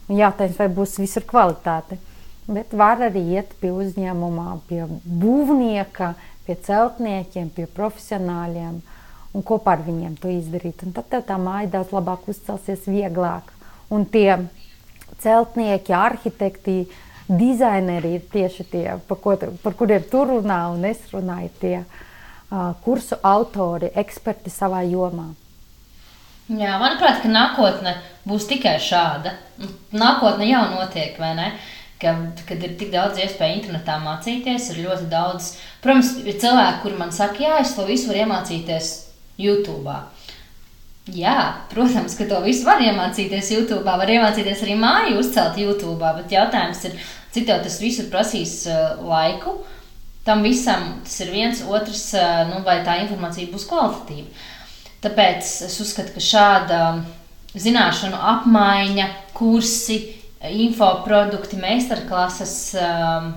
Un 0.09 0.19
jātājums, 0.19 0.59
vai 0.59 0.69
būs 0.73 0.99
visur 1.01 1.27
kvalitāte. 1.27 1.99
Bet 2.51 2.75
var 2.75 3.01
arī 3.07 3.23
iet 3.37 3.55
pie 3.61 3.71
uzņēmumā, 3.71 4.49
pie 4.69 4.83
būvnieka, 5.05 6.15
pie 6.47 6.57
celtniekiem, 6.67 7.53
pie 7.55 7.69
profesionāļiem 7.71 8.81
un 9.33 9.45
kopā 9.47 9.77
ar 9.77 9.85
viņiem 9.87 10.17
to 10.21 10.31
izdarīt. 10.33 10.83
Un 10.85 10.95
tad 10.97 11.09
tev 11.13 11.23
tā 11.29 11.39
māja 11.41 11.71
daudz 11.79 11.95
labāk 11.95 12.27
uzcelsies, 12.29 12.85
vieglāk. 12.91 13.49
Un 13.95 14.05
tie 14.11 14.43
celtnieki, 15.23 15.95
arhitekti, 15.97 16.77
dizaineri 17.31 18.17
ir 18.19 18.25
tieši 18.33 18.67
tie, 18.69 18.87
par, 19.09 19.21
ko, 19.23 19.37
par 19.63 19.77
kuriem 19.79 20.03
tu 20.11 20.25
runā 20.29 20.65
un 20.75 20.85
es 20.89 21.01
runāju, 21.13 21.53
tie 21.63 21.77
uh, 21.83 22.73
kursu 22.85 23.17
autori, 23.23 23.93
eksperti 24.03 24.53
savā 24.53 24.83
jomā. 24.91 25.31
Jā, 26.53 26.75
manuprāt, 26.77 27.23
ka 27.23 27.31
nākotne 27.33 27.95
būs 28.29 28.45
tikai 28.51 28.75
šāda. 28.83 29.37
Nākotne 29.97 30.49
jau 30.51 30.65
notiek, 30.75 31.15
vai 31.21 31.33
ne? 31.39 31.47
Ka, 32.03 32.13
kad 32.49 32.65
ir 32.67 32.75
tik 32.77 32.91
daudz 32.93 33.21
iespēju 33.23 33.61
internetā 33.61 33.97
mācīties, 34.03 34.67
ir 34.73 34.83
ļoti 34.85 35.07
daudz. 35.13 35.53
Protams, 35.85 36.17
ir 36.27 36.37
cilvēki, 36.43 36.83
kuri 36.83 36.99
man 36.99 37.15
saka, 37.15 37.41
jā, 37.47 37.61
es 37.63 37.73
to 37.77 37.87
visu 37.89 38.11
varu 38.11 38.25
iemācīties 38.27 38.91
YouTube. 39.41 39.97
Jā, 41.15 41.37
protams, 41.73 42.19
ka 42.19 42.29
to 42.29 42.43
visu 42.45 42.67
var 42.69 42.83
iemācīties 42.85 43.53
YouTube. 43.55 43.87
Var 43.87 44.17
iemācīties 44.19 44.67
arī 44.67 44.77
māju 44.79 45.23
uzcelt 45.23 45.57
YouTube. 45.63 46.03
Bet 46.19 46.35
jautājums 46.35 46.85
ir, 46.91 46.99
cik 47.33 47.49
tev 47.49 47.63
tas 47.65 47.81
viss 47.81 48.11
prasīs 48.13 48.59
uh, 48.69 48.99
laiku? 49.09 49.63
Tam 50.27 50.45
visam 50.45 50.99
tas 51.03 51.17
ir 51.25 51.33
viens, 51.33 51.65
otrs, 51.67 52.11
uh, 52.19 52.45
nu, 52.51 52.61
vai 52.67 52.83
tā 52.87 53.01
informācija 53.07 53.51
būs 53.51 53.71
kvalitatīva. 53.71 54.51
Tāpēc 55.03 55.49
es 55.67 55.79
uzskatu, 55.83 56.15
ka 56.15 56.23
šāda 56.23 56.81
zināšanu 57.59 58.19
apmaiņa, 58.33 59.09
kursi, 59.37 59.99
infoprodukti, 60.43 61.59
meistarklases, 61.63 62.55
um, 62.79 63.33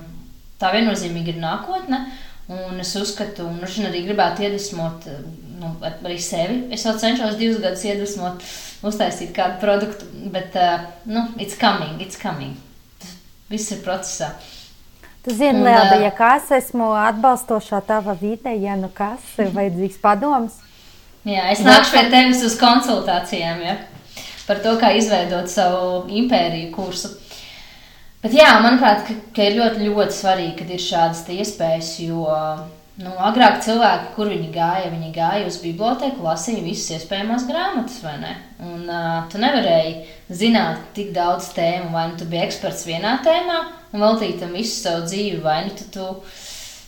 tā 0.61 0.71
viennozīmīgi 0.75 1.35
ir 1.35 1.41
nākotne. 1.41 2.05
Un 2.45 2.77
es 2.77 2.91
uzskatu, 2.99 3.47
un 3.49 3.63
arī 3.65 4.03
gribētu 4.05 4.45
iedvesmot 4.45 5.07
nu, 5.59 5.71
arī 5.81 6.17
sevi. 6.21 6.59
Es 6.73 6.85
vēl 6.85 6.99
cenšos 7.01 7.39
divus 7.39 7.61
gadus 7.63 7.85
iedvesmot, 7.87 8.43
uztaisīt 8.85 9.31
kādu 9.35 9.57
produktu, 9.63 10.09
bet, 10.33 10.53
uh, 10.53 10.85
nu, 11.09 11.25
it's 11.41 11.57
coming, 11.57 11.97
it's 12.03 12.19
coming. 12.21 12.53
Tas 13.01 13.15
viss 13.49 13.73
ir 13.73 13.81
procesā. 13.85 14.35
Tu 15.25 15.33
zini, 15.33 15.63
Lielda, 15.65 15.97
ja 16.03 16.11
kas 16.13 16.51
esmu 16.53 16.91
atbalstošā 17.01 17.79
tava 17.87 18.13
vide, 18.19 18.53
ja 18.61 18.75
nu 18.77 18.91
kas 18.93 19.25
ir 19.41 19.49
vajadzīgs 19.55 19.97
padoms. 20.03 20.59
Jā, 21.25 21.49
es 21.49 21.63
nāku 21.65 21.89
pie 21.89 22.05
tevis 22.13 22.43
uz 22.45 22.55
konsultācijām, 22.61 23.61
ja, 23.65 23.75
par 24.45 24.61
to, 24.61 24.75
kā 24.81 24.91
izveidot 24.93 25.49
savu 25.49 26.05
impēriju 26.21 26.71
kursu. 26.75 27.15
Bet 28.21 28.33
jā, 28.37 28.51
manuprāt, 28.61 29.05
ka, 29.07 29.15
ka 29.35 29.45
ir 29.45 29.59
ļoti, 29.59 29.89
ļoti 29.89 30.17
svarīgi, 30.19 30.55
kad 30.61 30.73
ir 30.73 30.81
šādas 30.85 31.25
iespējas, 31.33 31.91
jo 32.05 32.29
Nu, 32.95 33.11
agrāk 33.27 33.57
cilvēki, 33.59 34.13
kur 34.15 34.29
viņi 34.31 34.53
gāja, 34.55 34.87
viņi 34.87 35.09
gāja 35.11 35.47
uz 35.49 35.57
biblioteku, 35.59 36.23
lasīja 36.23 36.61
visas 36.63 36.93
iespējamās 36.95 37.43
grāmatas, 37.49 37.97
vai 38.05 38.13
ne? 38.21 38.29
Un 38.63 38.85
uh, 38.87 39.25
tu 39.27 39.41
nevarēji 39.41 39.97
zināt 40.31 40.93
tik 40.95 41.09
daudz 41.15 41.49
tēmu, 41.57 41.89
vai 41.91 42.05
nu 42.13 42.15
tu 42.21 42.27
biji 42.31 42.45
eksperts 42.45 42.85
vienā 42.87 43.17
tēmā 43.25 43.57
un 43.91 43.99
veltīji 43.99 44.37
tam 44.39 44.55
visu 44.55 44.77
savu 44.77 45.03
dzīvi, 45.09 45.41
vai 45.43 45.57
nu 45.65 45.75
tu, 45.75 45.89
tu 45.91 46.07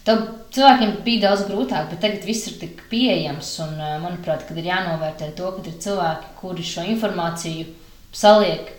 Tev 0.08 0.22
cilvēkiem 0.56 0.94
bija 1.04 1.28
daudz 1.28 1.46
grūtāk, 1.50 1.90
bet 1.92 2.00
tagad 2.06 2.28
viss 2.28 2.48
ir 2.48 2.60
tik 2.62 2.86
pieejams. 2.92 3.50
Un, 3.66 3.74
manuprāt, 4.04 4.46
kad 4.48 4.60
ir 4.60 4.70
jānovērtē 4.70 5.34
to, 5.36 5.52
ka 5.58 5.66
ir 5.68 5.82
cilvēki, 5.84 6.32
kuri 6.40 6.64
šo 6.66 6.86
informāciju 6.94 7.68
saliek 8.16 8.72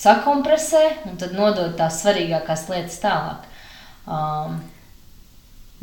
sakompresē 0.00 0.86
un 1.10 1.20
tad 1.20 1.36
nodod 1.36 1.76
tās 1.76 2.00
svarīgākās 2.02 2.64
lietas 2.72 2.98
tālāk. 3.04 3.44
Um, 4.06 4.58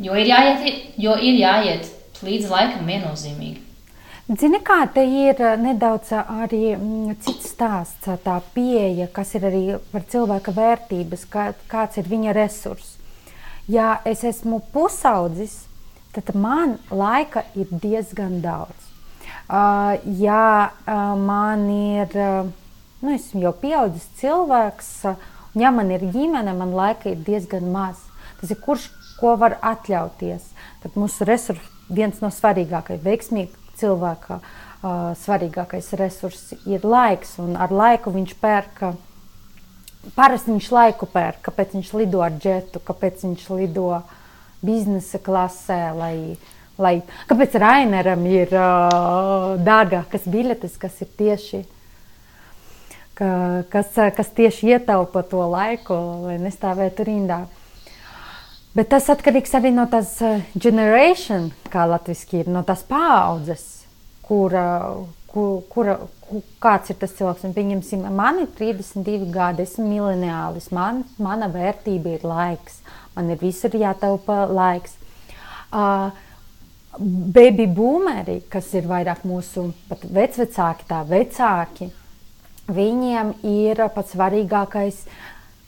Jo 0.02 0.16
ir 0.18 0.26
jāiet, 0.26 0.64
jo 0.98 1.12
ir 1.22 1.36
jāiet 1.38 1.86
līdz 2.26 2.48
laikam 2.50 2.88
viennozīmīgi. 2.90 3.60
Zini, 4.40 4.58
kā 4.64 4.80
te 4.90 5.04
ir 5.04 5.38
eh, 5.38 5.54
nedaudz 5.60 6.10
arī 6.16 6.72
mm, 6.74 7.12
cits 7.22 7.52
stāsts, 7.52 8.08
tā 8.24 8.38
pieeja, 8.56 9.06
kas 9.14 9.34
ir 9.38 9.46
arī 9.46 9.62
par 9.92 10.06
cilvēka 10.10 10.54
vērtības, 10.56 11.26
kā, 11.30 11.46
kāds 11.70 12.00
ir 12.00 12.08
viņa 12.10 12.34
resurs. 12.34 12.93
Ja 13.70 13.98
es 14.04 14.24
esmu 14.24 14.60
pusaudzis, 14.72 15.64
tad 16.12 16.34
man 16.36 16.78
laika 16.90 17.44
ir 17.56 17.70
diezgan 17.70 18.40
daudz. 18.44 18.90
Uh, 19.44 19.96
ja 20.20 20.70
uh, 20.86 21.14
man 21.20 21.66
ir, 21.68 22.12
uh, 22.16 22.48
nu, 23.00 23.14
esmu 23.14 23.42
jau 23.44 23.52
pieaudzis 23.60 24.06
cilvēks, 24.20 24.90
uh, 25.10 25.26
un 25.52 25.64
ja 25.64 25.72
man 25.74 25.90
ir 25.92 26.04
ģimene, 26.14 26.54
man 26.56 26.72
laika 26.76 27.10
ir 27.12 27.20
diezgan 27.26 27.68
maz. 27.72 28.00
Tas 28.40 28.52
ir 28.52 28.60
kurš, 28.64 28.88
ko 29.20 29.34
var 29.40 29.58
atļauties. 29.64 30.48
Tad 30.82 30.96
mūsu 31.00 31.26
resursi 31.28 31.92
viens 31.92 32.20
no 32.24 32.32
svarīgākajiem, 32.32 33.04
veiksmīgākajiem 33.04 33.60
cilvēka 33.78 34.38
uh, 34.38 35.12
svarīgākais 35.18 35.92
resurss 35.98 36.54
ir 36.68 36.84
laiks, 36.86 37.36
un 37.42 37.56
ar 37.60 37.74
laiku 37.74 38.12
viņš 38.14 38.36
pērka. 38.42 38.94
Parasti 40.14 40.52
viņš 40.52 40.70
laiku 40.74 41.08
pērk, 41.10 41.40
kāpēc 41.48 41.74
viņš 41.78 41.92
lido 41.98 42.20
ar 42.24 42.34
džetu, 42.36 42.82
kāpēc 42.84 43.24
viņš 43.24 43.46
lido 43.56 43.88
biznesa 44.64 45.20
klasē, 45.22 45.80
lai, 45.96 46.16
lai 46.80 46.94
kāpēc 47.30 47.56
Raineram 47.60 48.24
ir 48.28 48.52
uh, 48.52 49.54
dārgākas 49.64 50.28
biļetes, 50.30 50.76
kas 50.80 51.00
ir 51.04 51.10
tieši, 51.18 51.64
ka, 53.18 53.28
kas, 53.72 53.92
kas 54.16 54.32
tieši 54.36 54.74
ietaupa 54.76 55.24
to 55.28 55.44
laiku, 55.50 55.98
lai 56.28 56.38
nestāvētu 56.42 57.08
rindā. 57.08 57.44
Bet 58.74 58.90
tas 58.90 59.06
atkarīgs 59.12 59.54
arī 59.54 59.70
no 59.70 59.86
tās 59.86 60.16
generation, 60.58 61.52
kā 61.70 61.84
latviski 61.86 62.42
ir, 62.42 62.50
no 62.50 62.64
tās 62.66 62.82
paaudzes, 62.88 63.62
kura, 64.26 64.66
kura, 65.30 65.60
kura, 65.70 65.98
kāds 66.62 66.92
ir 66.92 66.98
tas 67.00 67.14
cilvēks. 67.16 67.46
Un, 67.48 67.54
pieņemsim, 67.56 68.04
man 68.14 68.42
ir 68.42 68.50
32 68.58 69.30
gadi, 69.34 69.66
esmu 69.66 69.86
mileniālis, 69.88 70.70
man, 70.74 71.02
mana 71.22 71.50
vērtība 71.52 72.16
ir 72.16 72.28
laiks, 72.28 72.80
man 73.16 73.32
ir 73.34 73.40
visur 73.42 73.74
jātaupa 73.78 74.44
laiks. 74.50 74.96
Uh, 75.74 76.10
baby 77.34 77.66
boomeri, 77.66 78.40
kas 78.50 78.70
ir 78.78 78.86
vairāk 78.90 79.24
mūsu 79.26 79.68
vecvecāki, 79.90 80.86
tā 80.88 81.00
vecāki, 81.08 81.90
viņiem 82.70 83.32
ir 83.50 83.82
pats 83.94 84.14
svarīgākais 84.14 85.00
uh, 85.04 85.22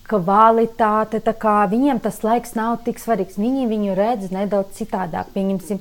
kvalitāte. 0.08 1.20
Viņiem 1.70 2.00
tas 2.02 2.22
laiks 2.24 2.54
nav 2.58 2.80
tik 2.86 3.00
svarīgs. 3.02 3.38
Viņi 3.40 3.66
viņu 3.70 3.96
redz 3.98 4.32
nedaudz 4.34 4.78
citādāk. 4.78 5.32
Pieņemsim, 5.34 5.80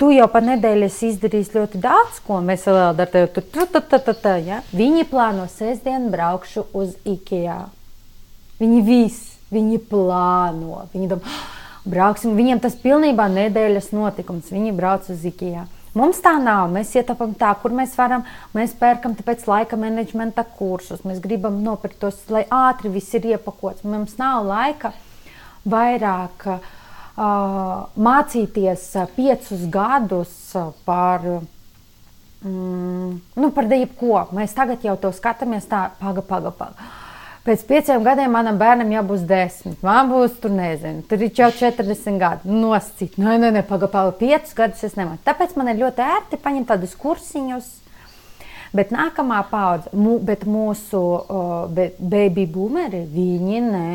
tu 0.00 0.10
jau 0.12 0.26
pa 0.32 0.42
nedēļu 0.44 0.88
esi 0.90 1.10
izdarījis 1.12 1.54
ļoti 1.56 1.80
daudz, 1.82 2.20
ko 2.26 2.40
mēs 2.44 2.66
vēl 2.68 2.80
ar 2.92 3.12
tevi 3.12 3.30
tur 3.36 3.46
tur. 3.54 4.36
Ja? 4.44 4.60
Viņi 4.76 5.06
plāno 5.10 5.46
sestdienu 5.52 6.12
braukšu 6.12 6.66
uz 6.76 6.96
IKEA. 7.08 7.62
Viņi 8.60 8.82
visi, 8.84 9.32
viņi 9.52 9.80
plāno. 9.90 10.84
Viņi 10.92 11.08
domā, 11.12 11.38
brauksim. 11.88 12.36
Viņiem 12.38 12.60
tas 12.64 12.76
pilnībā 12.80 13.28
nedēļas 13.32 13.90
notikums. 13.96 14.52
Viņi 14.52 14.76
brauc 14.76 15.08
uz 15.12 15.24
IKEA. 15.28 15.66
Mums 15.96 16.20
tā 16.20 16.34
nav. 16.40 16.68
Mēs 16.72 16.92
ietaupām 16.98 17.32
tā, 17.40 17.54
kur 17.60 17.72
mēs 17.72 17.94
varam. 17.96 18.24
Mēs 18.56 18.74
pērkam 18.76 19.16
tāpēc 19.16 19.46
laika 19.48 19.78
menedžmenta 19.80 20.44
kursus. 20.58 21.04
Mēs 21.08 21.22
gribam 21.24 21.62
nopirkt 21.64 22.02
tos, 22.04 22.18
lai 22.32 22.44
ātri 22.52 22.92
viss 22.92 23.16
ir 23.16 23.30
iepakots. 23.32 23.84
Mums 23.88 24.18
nav 24.20 24.44
laika 24.44 24.92
vairāk 25.66 26.44
uh, 26.52 26.74
mācīties 27.16 28.86
piecus 29.16 29.66
gadus 29.72 30.36
par. 30.84 31.24
Mm, 32.46 33.16
nu, 33.40 33.50
par 33.56 33.72
jebko. 33.72 34.28
Mēs 34.36 34.54
tagad 34.54 34.84
jau 34.84 34.94
to 35.00 35.10
skatāmies 35.16 35.64
tā, 35.70 35.88
paga, 35.98 36.22
paga, 36.22 36.52
paga 36.54 36.90
Pēc 37.46 37.60
pieciem 37.62 38.02
gadiem 38.02 38.32
manam 38.34 38.56
bērnam 38.58 38.88
jābūt 38.90 39.22
desmit. 39.30 39.78
Man 39.86 40.08
būs, 40.10 40.32
tur 40.42 40.50
nezinu, 40.50 41.04
tur 41.06 41.20
ir 41.22 41.30
jau 41.30 41.46
40 41.54 42.16
gadi. 42.18 42.50
Noscīt, 42.50 43.14
nē, 43.22 43.36
nē, 43.38 43.52
nē 43.54 43.62
pagaidi, 43.68 44.16
piecus 44.18 44.56
gadus 44.58 44.82
es 44.88 44.96
nemāku. 44.98 45.22
Tāpēc 45.28 45.54
man 45.54 45.70
ir 45.70 45.78
ļoti 45.84 46.02
ērti 46.02 46.40
paņemt 46.42 46.66
tādus 46.72 46.96
kursiņus. 46.98 47.68
Bet 48.74 48.90
nākamā 48.90 49.44
paudze, 49.46 49.94
mū, 49.94 50.16
bet 50.26 50.42
mūsu 50.42 50.98
uh, 50.98 51.54
bet 51.70 52.02
baby 52.02 52.48
boomeri, 52.50 53.04
viņi 53.14 53.62
nē, 53.68 53.86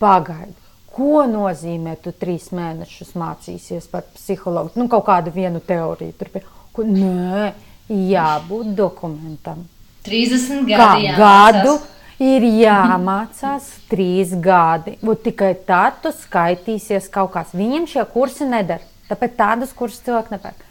pagaidi. 0.00 0.61
Ko 0.92 1.22
nozīmē, 1.28 1.96
tu 2.04 2.12
trīs 2.12 2.50
mēnešus 2.52 3.14
mācīsies 3.16 3.88
par 3.92 4.04
psihologu? 4.12 4.74
Nu, 4.76 4.88
kaut 4.92 5.06
kādu 5.06 5.32
vienu 5.32 5.62
teoriju. 5.64 6.12
Tur, 6.20 6.42
ko, 6.76 6.84
nē, 6.84 7.52
jābūt 7.88 8.74
dokumentam. 8.76 9.64
30 10.04 10.66
gadi. 10.68 11.08
Kā 11.14 11.16
gadu. 11.16 11.78
Ir 12.22 12.44
jāmācās 12.44 13.70
trīs 13.90 14.34
gadi. 14.44 14.98
Un 15.02 15.16
tikai 15.18 15.54
tad 15.66 16.02
tu 16.04 16.12
skaitīsies 16.14 17.08
kaut 17.12 17.32
kāds. 17.34 17.54
Viņam 17.56 17.88
šie 17.90 18.04
kursi 18.12 18.46
nedara. 18.46 18.84
Tāpēc 19.08 19.34
tādus 19.40 19.72
kursus 19.76 20.04
cilvēki 20.04 20.36
nepērk. 20.36 20.68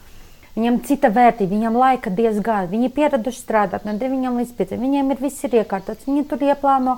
Viņam 0.55 0.81
cita 0.83 1.07
vērtība, 1.13 1.53
viņam 1.55 1.75
laika 1.79 2.11
diezgan. 2.11 2.69
Viņi 2.71 2.89
ir 2.89 2.95
pieraduši 2.95 3.39
strādāt 3.39 3.85
no 3.87 3.93
9 3.99 4.39
līdz 4.39 4.55
5. 4.57 4.73
Viņiem 4.81 5.13
ir 5.13 5.21
viss 5.23 5.45
ir 5.47 5.61
iekārtots, 5.61 6.07
viņi 6.07 6.25
tur 6.27 6.43
ieplāno. 6.43 6.97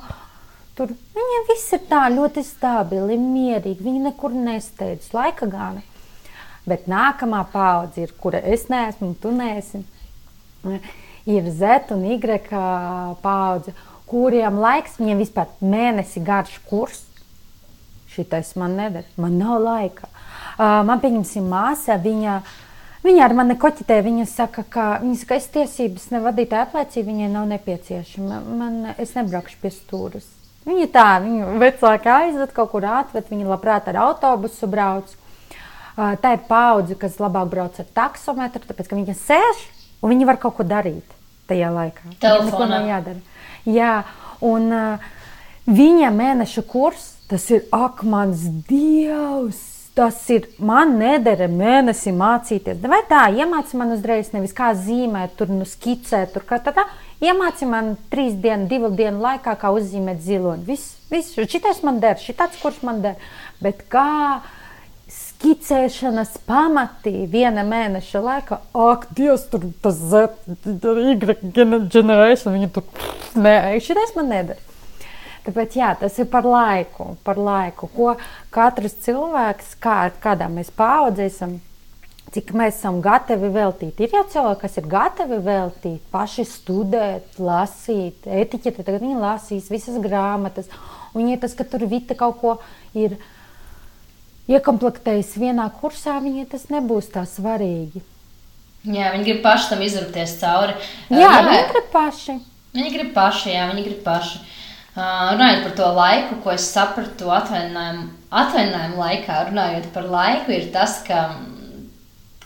Tur 0.78 0.90
viņiem 1.14 1.48
viss 1.52 1.74
ir 1.76 1.84
tā 1.90 2.08
ļoti 2.10 2.42
stabili, 2.48 3.18
mierīgi. 3.22 3.84
Viņi 3.86 4.08
nekur 4.08 4.34
nesteidz 4.34 5.12
laika 5.14 5.46
gana. 5.50 5.84
Bet 6.66 6.88
nākamā 6.88 7.44
paudze 7.52 8.06
ir, 8.06 8.14
kura 8.18 8.40
es 8.40 8.70
neesmu, 8.72 9.12
un 9.12 9.18
tu 9.20 9.34
neesi. 9.36 9.84
Ir 11.30 11.50
Z 11.52 11.92
un 11.94 12.06
Y 12.08 12.20
paudze 13.22 13.74
kuriem 14.14 14.60
laiks, 14.62 15.00
viņiem 15.02 15.24
vispār 15.24 15.50
mēnesi 15.64 16.22
garš 16.24 16.60
kurs. 16.70 17.02
Šitais 18.14 18.52
man 18.60 18.76
nedara, 18.78 19.10
man 19.18 19.40
nav 19.42 19.58
laika. 19.64 20.10
Man 20.60 21.02
pieņemsim 21.02 21.48
māsa, 21.50 21.98
viņa, 21.98 22.36
viņa 23.06 23.24
ar 23.26 23.34
mani 23.34 23.58
koķitē, 23.58 23.98
viņa 24.06 24.28
saka, 24.30 24.66
ka 24.70 24.86
viņas 25.02 25.26
es 25.40 25.50
tiesības 25.56 26.12
nevadīt 26.14 26.54
apliecību, 26.54 27.10
viņai 27.10 27.32
nav 27.34 27.50
nepieciešama. 27.56 28.42
Man, 28.60 28.80
es 29.02 29.16
nebraukšu 29.18 29.58
pie 29.64 29.74
stūras. 29.74 30.30
Viņa 30.64 30.88
tā, 30.94 31.08
viņu 31.24 31.58
vecāki 31.60 32.12
aizved 32.12 32.54
kaut 32.56 32.72
kur 32.72 32.86
atved, 32.88 33.28
viņa 33.30 33.50
labprāt 33.50 33.90
ar 33.92 34.00
autobusu 34.06 34.70
brauc. 34.72 35.12
Tā 35.96 36.36
ir 36.36 36.46
paudze, 36.48 36.96
kas 36.98 37.20
labāk 37.22 37.52
brauc 37.52 37.76
ar 37.82 37.90
taksometru, 37.98 38.64
tāpēc, 38.70 38.88
ka 38.90 38.98
viņa 38.98 39.18
sēž 39.20 39.66
un 40.02 40.14
viņa 40.14 40.30
var 40.30 40.40
kaut 40.42 40.56
ko 40.58 40.66
darīt 40.68 41.20
tajā 41.52 41.70
laikā. 41.74 42.16
Telefonā. 42.24 42.50
Neko 42.50 42.70
nav 42.72 42.88
jādara. 42.88 43.20
Jā, 43.68 43.92
un 44.44 44.72
uh, 44.74 45.12
viņa 45.68 46.10
mēneša 46.16 46.66
kurs, 46.72 47.12
tas 47.30 47.46
ir 47.52 47.68
ak, 47.76 48.04
mans 48.08 48.48
dievs! 48.70 49.70
Tas 49.94 50.18
ir 50.34 50.48
man 50.58 50.96
nedara 50.98 51.46
mēnesi 51.46 52.10
mācīties. 52.18 52.80
Vai 52.90 53.04
tā, 53.06 53.28
iemāci 53.30 53.78
man 53.78 53.94
uzreiz, 53.94 54.32
nevis 54.34 54.56
kā 54.58 54.72
zīmēt, 54.74 55.36
tur 55.38 55.52
nu 55.54 55.68
skicēt, 55.70 56.32
tur 56.34 56.48
kā 56.50 56.58
tādā. 56.66 56.88
Iemāci 57.24 57.68
man 57.70 57.94
trīs 58.12 58.36
dienu, 58.44 58.68
divu 58.68 58.90
dienu 58.92 59.22
laikā, 59.24 59.56
kā 59.60 59.72
uzzīmēt 59.72 60.20
ziloņu. 60.26 60.66
Viss, 60.68 60.98
viss, 61.12 61.38
šitais 61.38 61.80
man 61.86 62.02
der, 62.04 62.20
šitāds 62.20 62.60
kurs 62.60 62.82
man 62.84 63.00
der. 63.06 63.22
Bet 63.64 63.86
kā 63.92 64.42
skicēšanas 65.14 66.36
pamatī 66.48 67.24
viena 67.32 67.64
mēneša 67.68 68.22
laikā, 68.24 68.60
ak, 68.90 69.08
Dievs, 69.16 69.48
tur 69.52 69.70
tas 69.84 70.00
Y 70.04 71.16
generation, 71.54 72.54
viņi 72.56 72.72
tur, 72.76 72.88
nē, 73.40 73.58
šitais 73.84 74.16
man 74.18 74.32
nedara. 74.34 74.60
Tāpēc 75.44 75.76
jā, 75.76 75.90
tas 76.00 76.16
ir 76.24 76.30
par 76.32 76.46
laiku, 76.48 77.18
par 77.28 77.40
laiku, 77.40 77.90
ko 77.92 78.14
katrs 78.54 78.96
cilvēks, 79.04 79.74
kā, 79.84 79.98
kādā 80.24 80.48
mēs 80.52 80.72
paaudzēsim, 80.72 81.58
cik 82.34 82.54
mēs 82.58 82.80
esam 82.80 83.00
gatavi 83.04 83.50
veltīt. 83.54 84.00
Ir 84.02 84.16
jau 84.16 84.24
cilvēki, 84.34 84.62
kas 84.64 84.80
ir 84.80 84.88
gatavi 84.90 85.40
veltīt, 85.46 86.02
paši 86.14 86.46
studēt, 86.50 87.38
lasīt, 87.38 88.26
etiķeti, 88.26 88.82
tagad 88.82 89.04
viņi 89.04 89.22
lasīs 89.22 89.70
visas 89.72 90.00
grāmatas, 90.02 90.72
un 91.14 91.30
ja 91.30 91.38
tas, 91.42 91.54
ka 91.58 91.68
tur 91.68 91.86
vita 91.90 92.18
kaut 92.18 92.40
ko 92.42 92.56
ir 92.98 93.20
iekomplektējis 94.52 95.38
vienā 95.40 95.70
kursā, 95.80 96.18
viņai 96.24 96.48
tas 96.52 96.68
nebūs 96.74 97.12
tā 97.14 97.28
svarīgi. 97.30 98.02
Jā, 98.84 99.14
viņi 99.14 99.30
grib 99.30 99.46
paši 99.46 99.70
tam 99.72 99.86
izrūpties 99.86 100.34
cauri. 100.42 100.74
Jā, 101.14 101.22
jā 101.22 101.36
viņi 101.46 101.70
grib 101.70 101.86
paši. 101.94 102.36
Viņi 102.74 102.92
grib 102.98 103.14
paši, 103.16 103.54
jā, 103.54 103.70
viņi 103.70 103.86
grib 103.86 104.02
paši. 104.04 104.42
Uh, 104.94 105.32
runājot 105.34 105.64
par 105.66 105.74
to 105.78 105.88
laiku, 105.96 106.36
ko 106.44 106.52
es 106.54 106.66
sapratu 106.70 107.32
atvaļinājumu, 107.34 108.04
atvaļinājumu 108.42 109.00
laikā, 109.00 109.38
runājot 109.48 109.88
par 109.96 110.10
laiku, 110.12 110.54
ir 110.54 110.68
tas, 110.76 111.00
ka 111.08 111.22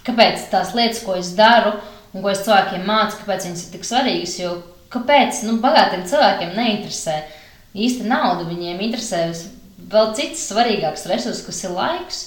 kāpēc 0.07 0.47
tās 0.51 0.73
lietas, 0.77 1.03
ko 1.05 1.17
es 1.19 1.33
daru 1.37 1.75
un 2.13 2.23
ko 2.23 2.31
es 2.31 2.41
cilvēkiem 2.47 2.87
mācu, 2.87 3.21
kāpēc 3.21 3.49
viņas 3.49 3.65
ir 3.65 3.75
tik 3.75 3.87
svarīgas. 3.87 4.39
Jo 4.41 4.55
kāpēc 4.93 5.43
nu, 5.47 5.57
bagātiem 5.63 6.05
cilvēkiem 6.07 6.55
neinteresē 6.57 7.19
īsta 7.77 8.07
nauda, 8.07 8.47
viņiem 8.47 8.81
interesē 8.87 9.27
vēl 9.91 10.11
cits 10.17 10.47
svarīgāks 10.49 11.07
resurs, 11.11 11.43
kas 11.45 11.63
ir 11.65 11.75
laiks. 11.75 12.25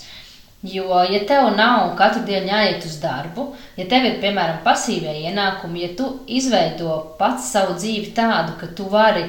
Jo, 0.61 0.93
ja 1.09 1.23
tev 1.25 1.47
nav 1.57 1.95
katru 1.97 2.21
dienu 2.27 2.51
jāiet 2.53 2.85
uz 2.85 2.99
darbu, 3.01 3.47
ja 3.81 3.87
tev 3.89 4.05
ir 4.05 4.19
piemēram 4.21 4.59
pasīvie 4.61 5.15
ienākumi, 5.31 5.87
ja 5.87 5.95
tu 5.97 6.11
izveido 6.29 6.99
pats 7.17 7.47
savu 7.55 7.79
dzīvi 7.79 8.11
tādu, 8.17 8.59
ka 8.61 8.69
tu 8.77 8.85
vari, 8.93 9.25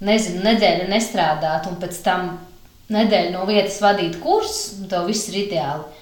nezinu, 0.00 0.40
nedēļu 0.46 0.88
nestrādāt 0.88 1.68
un 1.68 1.76
pēc 1.82 2.00
tam 2.06 2.30
nedēļu 2.92 3.34
no 3.34 3.44
vietas 3.48 3.76
vadīt 3.84 4.16
kursus, 4.24 4.86
tev 4.88 5.04
viss 5.12 5.28
ir 5.28 5.42
ideāli. 5.44 6.00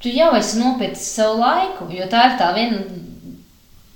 Tu 0.00 0.12
jau 0.12 0.32
esi 0.38 0.58
nopircis 0.60 1.14
savu 1.14 1.40
laiku, 1.42 1.88
jo 1.92 2.08
tā 2.10 2.24
ir 2.30 2.36
tā 2.40 2.50
viena 2.56 2.80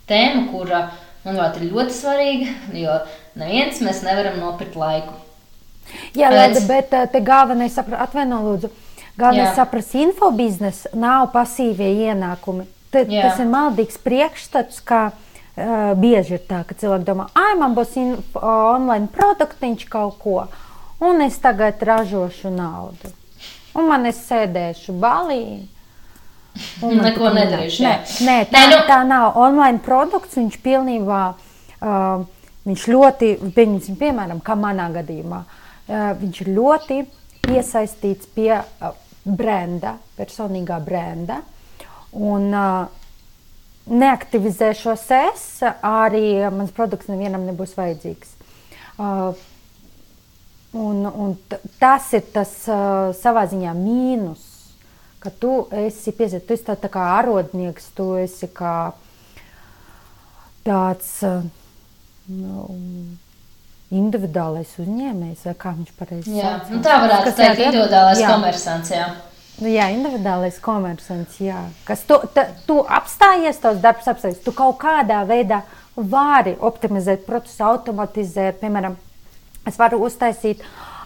tēma, 0.09 0.47
kura, 0.53 0.87
manuprāt, 1.25 1.59
ir 1.61 1.73
ļoti 1.73 1.97
svarīga, 1.97 2.55
jo 2.85 2.99
neviens 3.41 3.81
mēs 3.85 4.05
nevaram 4.07 4.41
nopirkt 4.43 4.77
laiku. 4.79 5.17
Jā, 6.17 6.31
Leda, 6.33 6.63
bet 6.69 6.95
eh, 6.97 7.09
te 7.13 7.21
galvenais, 7.25 7.77
atvaino 7.77 8.41
lūdzu, 8.45 8.71
galvenais 9.21 9.57
saprast, 9.57 9.97
infobiznes 10.01 10.87
nav 10.97 11.29
pasīvie 11.35 11.91
ienākumi. 12.09 12.65
Te, 12.95 13.03
tas 13.09 13.41
ir 13.43 13.51
maldīgs 13.51 13.99
priekšstats, 14.05 14.79
ka 14.87 15.01
uh, 15.11 15.93
bieži 15.99 16.37
ir 16.37 16.45
tā, 16.47 16.61
ka 16.69 16.77
cilvēki 16.79 17.09
domā, 17.09 17.27
ah, 17.35 17.53
man 17.59 17.75
būs 17.75 17.97
in, 17.99 18.15
online 18.39 19.11
produktiņš 19.13 19.85
kaut 19.91 20.21
ko, 20.23 20.37
un 21.03 21.25
es 21.27 21.41
tagad 21.43 21.83
ražošu 21.83 22.55
naudu. 22.55 23.11
Un 23.75 23.91
man 23.91 24.07
es 24.07 24.21
sēdēšu 24.29 24.95
balī. 25.03 25.67
Neko 26.85 27.33
nedarīšu. 27.35 27.83
Nē, 27.85 27.95
nē, 28.27 28.37
tā, 28.51 28.63
nē, 28.63 28.71
nu... 28.71 28.81
tā 28.89 29.01
nav 29.09 29.39
online 29.41 29.83
produkts. 29.85 30.39
Viņš 30.39 30.59
pilnībā, 30.65 31.23
uh, 31.35 32.25
viņš 32.69 32.89
ļoti, 32.95 33.31
pieņemsim, 33.57 33.99
piemēram, 34.01 34.43
kā 34.45 34.57
manā 34.59 34.89
gadījumā, 34.95 35.41
uh, 35.45 36.11
viņš 36.21 36.43
ir 36.45 36.53
ļoti 36.59 37.01
iesaistīts 37.55 38.31
pie 38.37 38.53
uh, 38.59 38.93
brenda, 39.25 39.97
personīgā 40.19 40.79
brenda. 40.85 41.41
Un 42.15 42.53
uh, 42.55 42.85
neaktivizēšos 43.91 45.09
es, 45.19 45.49
arī 45.83 46.29
mans 46.55 46.71
produkts 46.77 47.11
nevienam 47.11 47.45
nebūs 47.49 47.75
vajadzīgs. 47.79 48.39
Uh, 48.95 49.35
Un, 50.75 51.05
un 51.07 51.37
tas 51.79 52.09
ir 52.19 52.25
tas 52.35 52.51
uh, 52.67 53.13
savā 53.15 53.45
ziņā 53.47 53.71
mīnus, 53.79 54.43
ka 55.25 55.33
tu 55.41 55.53
esi 55.85 56.13
piesaistīts, 56.13 56.47
tu 56.47 56.57
esi 56.57 56.67
tā, 56.67 56.77
tā 56.81 56.91
kā 56.93 57.05
arodnieks, 57.19 57.91
tu 57.97 58.13
esi 58.21 58.49
kā 58.53 58.93
tāds 60.65 61.11
nu, 61.25 62.65
individuālais 63.95 64.73
uzņēmējs, 64.81 65.47
vai 65.49 65.55
kā 65.61 65.73
viņš 65.77 65.95
pareizi 65.99 66.37
jā, 66.39 66.57
nu, 66.71 66.83
tā 66.85 66.99
varētu 67.05 67.31
Kas 67.31 67.39
teikt, 67.41 67.65
individuālais 67.71 68.21
jā. 68.21 68.35
komersants, 68.35 68.93
jā. 68.95 69.09
Nu, 69.55 69.71
jā, 69.71 69.89
individuālais 69.95 70.59
komersants, 70.63 71.39
jā. 71.43 71.63
Kas 71.89 72.05
tu, 72.09 72.19
ta, 72.35 72.49
tu 72.69 72.81
apstājies, 72.83 73.61
tavs 73.63 73.83
darbs 73.85 74.11
apstājies, 74.11 74.43
tu 74.45 74.55
kaut 74.57 74.81
kādā 74.83 75.23
veidā 75.29 75.63
vari 75.95 76.57
optimizēt 76.59 77.27
procesu, 77.29 77.63
automatizēt, 77.69 78.59
piemēram, 78.63 78.97
Es 79.65 79.79
varu 79.81 80.03
uztaisīt 80.05 80.61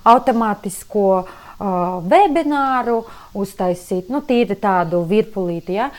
automātisko 0.09 1.07
uh, 1.21 1.35
webināru, 1.59 3.03
uztaisīt 3.35 4.11
nu, 4.13 4.21
tādu 4.63 5.03
virpulīti. 5.09 5.79
Ja? 5.79 5.91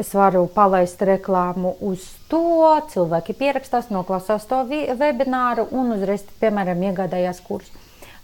Es 0.00 0.14
varu 0.16 0.46
palaist 0.52 1.02
reklāmu 1.04 1.74
uz 1.84 2.06
to, 2.28 2.80
cilvēki 2.92 3.36
pierakstās, 3.36 3.90
noklausās 3.92 4.46
to 4.48 4.62
webināru 4.68 5.68
un 5.70 5.92
uzreiz, 5.98 6.24
piemēram, 6.40 6.80
iegādājās 6.90 7.42
kursu. 7.44 7.72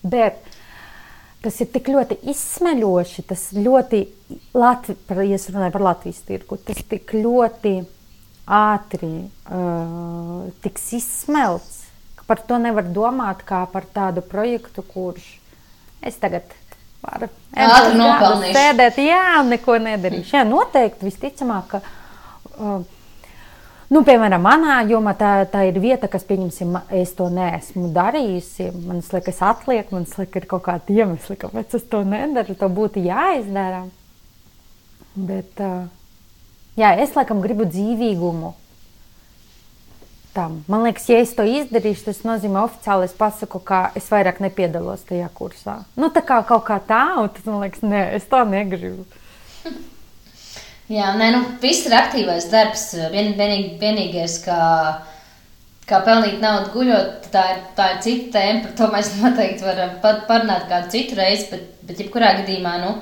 Bet 0.03 0.41
tas 1.45 1.61
ir 1.61 1.69
tik 1.73 1.89
ļoti 1.93 2.21
izsmeļoši, 2.33 3.27
tas 3.29 3.51
ļoti, 3.57 4.07
Latvi, 4.55 4.97
ja 5.27 5.49
runāju 5.51 5.75
par 5.77 5.87
Latvijas 5.91 6.23
tirgu, 6.25 6.57
tas 6.65 6.81
tik 6.89 7.13
ļoti 7.17 7.75
ātri 8.51 9.13
uh, 9.27 10.49
tiks 10.65 10.89
izsmelts 10.97 11.81
par 12.31 12.39
to 12.47 12.61
nevar 12.63 12.87
domāt 12.87 13.43
kā 13.43 13.65
par 13.73 13.89
tādu 13.91 14.23
projektu, 14.23 14.85
kurš 14.87 15.40
es 16.03 16.17
tagad 16.21 16.55
varu 17.01 17.29
sēdēt, 18.55 19.03
jā, 19.05 19.27
un 19.41 19.53
neko 19.55 19.77
nedarīšu. 19.83 20.37
Jā, 20.39 20.47
noteikti, 20.49 21.09
visticamāk, 21.09 21.77
ka. 21.77 21.85
Uh, 22.61 22.81
Nu, 23.91 24.05
piemēram, 24.07 24.45
manā 24.47 24.77
jomā 24.87 25.17
tā, 25.19 25.33
tā 25.51 25.65
ir 25.67 25.81
vieta, 25.83 26.07
kas, 26.07 26.23
pieņemsim, 26.29 26.77
es 26.95 27.11
to 27.19 27.25
neesmu 27.35 27.89
darījusi. 27.91 28.69
Man 28.87 29.01
liekas, 29.03 29.41
atliek, 29.43 29.91
man 29.91 30.05
liekas, 30.07 30.37
ir 30.39 30.47
kaut 30.53 30.63
kāda 30.69 30.95
iemesla, 30.95 31.35
kāpēc 31.41 31.75
es 31.75 31.89
to 31.91 32.05
nedaru. 32.07 32.55
To 32.61 32.69
būtu 32.71 33.03
jāizdara. 33.03 33.81
Bet, 35.17 35.59
uh, 35.59 35.89
jā, 36.79 36.93
es 37.03 37.19
laikam 37.19 37.43
gribu 37.43 37.67
dzīvīgumu 37.67 38.53
tam. 40.35 40.65
Man 40.71 40.85
liekas, 40.87 41.09
ja 41.11 41.21
es 41.23 41.33
to 41.37 41.45
izdarīšu, 41.47 42.07
tas 42.09 42.23
nozīmē 42.27 42.63
oficiāli 42.65 43.09
es 43.09 43.15
pasaku, 43.19 43.61
ka 43.67 43.81
es 43.99 44.09
vairāk 44.13 44.41
nepiedalos 44.43 45.05
tajā 45.09 45.29
kursā. 45.37 45.81
Nu, 45.99 46.11
tā 46.15 46.23
kā 46.27 46.41
kaut 46.49 46.65
kā 46.69 46.81
tā, 46.87 47.03
un 47.21 47.31
tad 47.35 47.47
man 47.51 47.65
liekas, 47.65 47.85
nē, 47.87 48.03
es 48.19 48.29
to 48.31 48.43
negribu. 48.49 49.07
Jā, 50.91 51.13
nē, 51.19 51.31
nu, 51.37 51.45
viss 51.63 51.87
ir 51.87 51.95
aktīvais 51.95 52.49
darbs. 52.51 52.89
Vien, 53.13 53.33
vienīgi, 53.39 53.77
vienīgais, 53.79 54.41
kā, 54.43 54.59
kā 55.87 56.01
pelnīt 56.07 56.41
naudu 56.43 56.73
guļot, 56.75 57.31
tā 57.31 57.45
ir, 57.55 57.63
tā 57.79 57.93
ir 57.95 58.03
cita 58.07 58.35
tēma. 58.39 58.65
Par 58.67 58.77
to 58.81 58.91
mēs 58.97 59.15
noteikti 59.23 59.67
varam 59.67 59.97
parunāt 60.03 60.67
kādu 60.71 60.91
citu 60.97 61.19
reizi, 61.21 61.47
bet, 61.53 61.71
bet 61.87 62.03
jebkurā 62.03 62.35
gadījumā, 62.41 62.75
nu, 62.83 62.97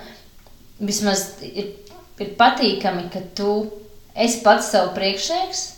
vismaz 0.84 1.30
ir, 1.48 1.72
ir 2.20 2.36
patīkami, 2.40 3.08
ka 3.14 3.24
tu 3.38 3.56
esi 4.18 4.42
pats 4.44 4.72
savu 4.74 4.92
priekšnieks 4.98 5.77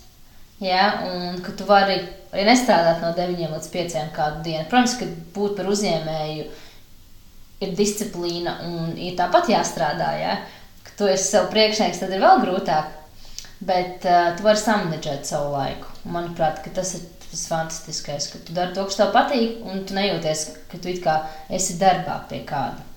Ja, 0.60 1.00
un 1.08 1.38
ka 1.40 1.54
tu 1.56 1.64
vari 1.64 1.96
arī 2.30 2.46
nestrādāt 2.46 3.00
no 3.00 3.14
9 3.16 3.38
līdz 3.54 3.68
5 3.72 4.00
kādu 4.16 4.42
dienu. 4.44 4.66
Protams, 4.68 4.96
ka 5.00 5.08
būt 5.34 5.56
par 5.56 5.70
uzņēmēju 5.72 6.48
ir 7.64 7.76
disciplīna 7.76 8.58
un 8.68 8.92
ir 9.00 9.16
tāpat 9.18 9.48
jāstrādā. 9.52 10.10
Ja? 10.20 10.34
Ka 10.84 10.96
tu 10.98 11.08
esi 11.08 11.30
sev 11.30 11.48
priekšnieks, 11.52 12.02
tad 12.02 12.12
ir 12.12 12.20
vēl 12.24 12.44
grūtāk. 12.44 12.92
Bet 13.60 14.04
uh, 14.08 14.30
tu 14.36 14.44
vari 14.44 14.60
samanģēt 14.60 15.26
savu 15.28 15.50
laiku. 15.52 15.88
Manuprāt, 16.12 16.62
tas 16.76 16.94
ir 16.96 17.08
tas 17.30 17.46
fantastiskais, 17.46 18.26
ka 18.32 18.40
tu 18.44 18.54
dari 18.56 18.74
to, 18.74 18.84
kas 18.88 18.98
tev 18.98 19.12
patīk, 19.14 19.60
un 19.62 19.84
tu 19.86 19.94
nejūties, 19.94 20.46
ka 20.70 20.80
tu 20.82 20.90
esi 20.90 21.76
darbā 21.78 22.16
pie 22.30 22.40
kāda. 22.48 22.89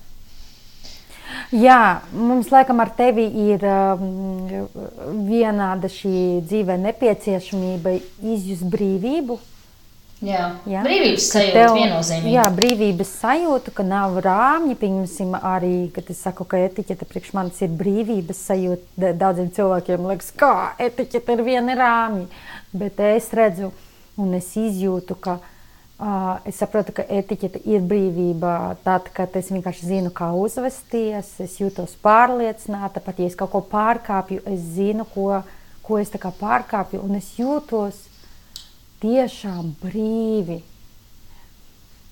Jā, 1.54 2.02
mums 2.12 2.50
laikam 2.52 2.82
ar 2.82 2.90
tevi 2.96 3.24
ir 3.46 3.64
um, 3.68 4.68
vienāda 5.28 5.90
šī 5.92 6.44
dzīve 6.44 6.76
nepieciešamība 6.82 7.96
izjust 8.34 8.66
brīvību. 8.72 9.38
Jā, 10.24 10.44
jā. 10.70 10.80
brīvības 10.86 11.24
sajūta 11.34 11.54
tev, 11.58 11.72
viennozīmīgi. 11.76 12.32
Jā, 12.32 12.44
brīvības 12.56 13.14
sajūta, 13.20 13.72
ka 13.76 13.84
nav 13.84 14.18
rāmji, 14.24 14.76
pieņemsim 14.80 15.34
arī, 15.36 15.74
kad 15.92 16.08
es 16.14 16.22
saku, 16.24 16.46
ka 16.48 16.60
etiķete 16.64 17.08
priekš 17.10 17.34
manis 17.36 17.60
ir 17.66 17.74
brīvības 17.76 18.44
sajūta. 18.48 19.12
Daudziem 19.20 19.50
cilvēkiem 19.56 20.06
liekas, 20.08 20.30
kā 20.38 20.54
etiķete 20.80 21.36
ir 21.36 21.44
viena 21.44 21.76
rāmji, 21.76 22.28
bet 22.72 23.02
es 23.04 23.28
redzu 23.36 23.74
un 24.20 24.38
es 24.38 24.54
izjūtu, 24.60 25.18
ka 25.20 25.40
Uh, 25.44 25.53
es 26.44 26.58
saprotu, 26.58 26.92
ka 26.96 27.04
etiķete 27.06 27.60
ir 27.70 27.84
brīvība. 27.86 28.76
Tad, 28.86 29.10
kad 29.14 29.36
es 29.38 29.52
vienkārši 29.54 29.90
zinu, 29.92 30.10
kā 30.14 30.32
uzvesties, 30.34 31.30
es 31.44 31.58
jūtos 31.60 31.94
pārliecināta. 32.02 33.02
Pat 33.04 33.20
ja 33.22 33.28
es 33.30 33.38
kaut 33.38 33.52
ko 33.54 33.62
pārkāpju, 33.70 34.42
es 34.50 34.60
zinu, 34.74 35.06
ko, 35.14 35.42
ko 35.86 35.98
es 36.02 36.10
pārkāpju, 36.10 37.02
un 37.04 37.20
es 37.20 37.34
jūtos 37.38 38.06
tiešām 39.04 39.74
brīvi. 39.82 40.62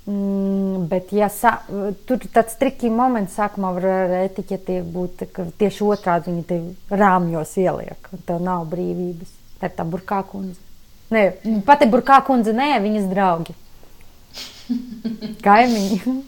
Mm, 0.02 0.88
bet, 0.90 1.12
ja 1.14 1.28
sa, 1.30 1.60
tur 2.06 2.22
tāds 2.34 2.56
trikīgi 2.58 2.90
moments 2.90 3.36
sākumā 3.38 3.70
var 3.76 3.84
ar 3.86 4.14
etiķeti 4.24 4.80
būt, 4.94 5.22
tieši 5.60 5.84
otrādi 5.86 6.32
viņi 6.32 6.42
te 6.48 6.58
rāmjos 6.90 7.54
ieliek, 7.62 8.10
un 8.10 8.24
tev 8.26 8.42
nav 8.42 8.66
brīvības. 8.70 9.36
Tā 9.60 9.70
ir 9.70 9.76
tā 9.78 9.86
burkā 9.86 10.24
kundze. 10.26 10.58
Nē, 11.12 11.22
pati 11.66 11.86
burkā 11.86 12.18
kundze, 12.26 12.54
nē, 12.56 12.72
viņas 12.82 13.06
draugi. 13.12 13.54
Kaimiņi. 15.46 16.18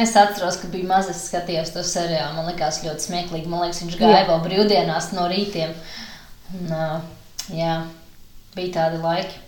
Es 0.00 0.14
atceros, 0.14 0.60
ka 0.62 0.68
bija 0.70 0.86
mazs, 0.86 1.24
skatījos 1.26 1.72
to 1.74 1.82
seriālu. 1.86 2.36
Man 2.36 2.50
liekas, 2.52 2.82
ļoti 2.86 3.08
smieklīgi. 3.08 3.50
Man 3.50 3.64
liekas, 3.64 3.82
viņš 3.82 3.98
gāja 3.98 4.26
vēl 4.28 4.42
brīvdienās 4.44 5.10
no 5.16 5.26
rītiem. 5.30 5.72
Un, 6.54 6.74
jā, 7.56 7.76
bija 8.54 8.74
tādi 8.76 9.00
laiki. 9.02 9.46